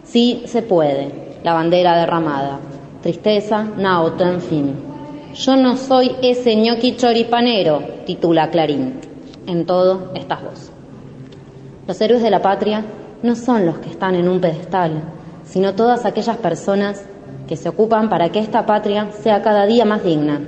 Sí 0.04 0.44
se 0.46 0.62
puede, 0.62 1.29
la 1.44 1.54
bandera 1.54 1.98
derramada. 1.98 2.60
Tristeza, 3.02 3.66
en 3.78 4.42
fin. 4.42 4.76
Yo 5.34 5.56
no 5.56 5.78
soy 5.78 6.16
ese 6.22 6.56
ñoqui 6.56 6.96
choripanero, 6.96 7.82
titula 8.06 8.50
Clarín. 8.50 9.00
En 9.48 9.66
todo 9.66 10.12
estás 10.16 10.44
vos. 10.44 10.72
Los 11.88 12.02
héroes 12.02 12.22
de 12.22 12.30
la 12.30 12.42
patria 12.42 12.84
no 13.24 13.36
son 13.36 13.66
los 13.66 13.80
que 13.80 13.90
están 13.90 14.16
en 14.16 14.28
un 14.28 14.42
pedestal, 14.42 15.04
sino 15.44 15.76
todas 15.76 16.06
aquellas 16.06 16.38
personas 16.38 17.06
que 17.48 17.56
se 17.56 17.70
ocupan 17.70 18.10
para 18.10 18.30
que 18.30 18.40
esta 18.40 18.66
patria 18.66 19.12
sea 19.12 19.42
cada 19.42 19.66
día 19.66 19.86
más 19.86 20.04
digna. 20.04 20.42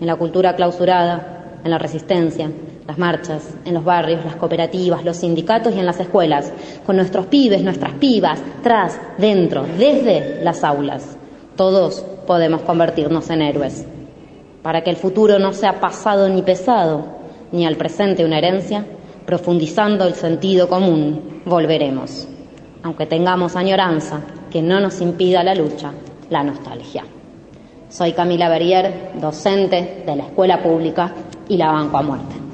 En 0.00 0.06
la 0.06 0.16
cultura 0.16 0.56
clausurada, 0.56 1.60
en 1.64 1.70
la 1.70 1.78
resistencia, 1.78 2.50
las 2.90 2.98
marchas, 2.98 3.54
en 3.64 3.74
los 3.74 3.84
barrios, 3.84 4.24
las 4.24 4.34
cooperativas, 4.34 5.04
los 5.04 5.18
sindicatos 5.18 5.72
y 5.76 5.78
en 5.78 5.86
las 5.86 6.00
escuelas, 6.00 6.52
con 6.84 6.96
nuestros 6.96 7.26
pibes, 7.26 7.62
nuestras 7.62 7.92
pibas, 7.92 8.42
tras, 8.64 9.00
dentro, 9.16 9.64
desde 9.78 10.42
las 10.42 10.64
aulas. 10.64 11.16
Todos 11.54 12.04
podemos 12.26 12.62
convertirnos 12.62 13.30
en 13.30 13.42
héroes. 13.42 13.86
Para 14.62 14.82
que 14.82 14.90
el 14.90 14.96
futuro 14.96 15.38
no 15.38 15.52
sea 15.52 15.78
pasado 15.78 16.28
ni 16.28 16.42
pesado, 16.42 17.04
ni 17.52 17.64
al 17.64 17.76
presente 17.76 18.24
una 18.24 18.38
herencia, 18.38 18.84
profundizando 19.24 20.04
el 20.04 20.14
sentido 20.14 20.68
común, 20.68 21.42
volveremos. 21.44 22.26
Aunque 22.82 23.06
tengamos 23.06 23.54
añoranza 23.54 24.20
que 24.50 24.62
no 24.62 24.80
nos 24.80 25.00
impida 25.00 25.44
la 25.44 25.54
lucha, 25.54 25.92
la 26.28 26.42
nostalgia. 26.42 27.04
Soy 27.88 28.14
Camila 28.14 28.48
Berrier, 28.48 29.12
docente 29.14 30.02
de 30.04 30.16
la 30.16 30.24
Escuela 30.24 30.60
Pública 30.60 31.14
y 31.48 31.56
la 31.56 31.70
banco 31.70 31.96
a 31.96 32.02
muerte. 32.02 32.49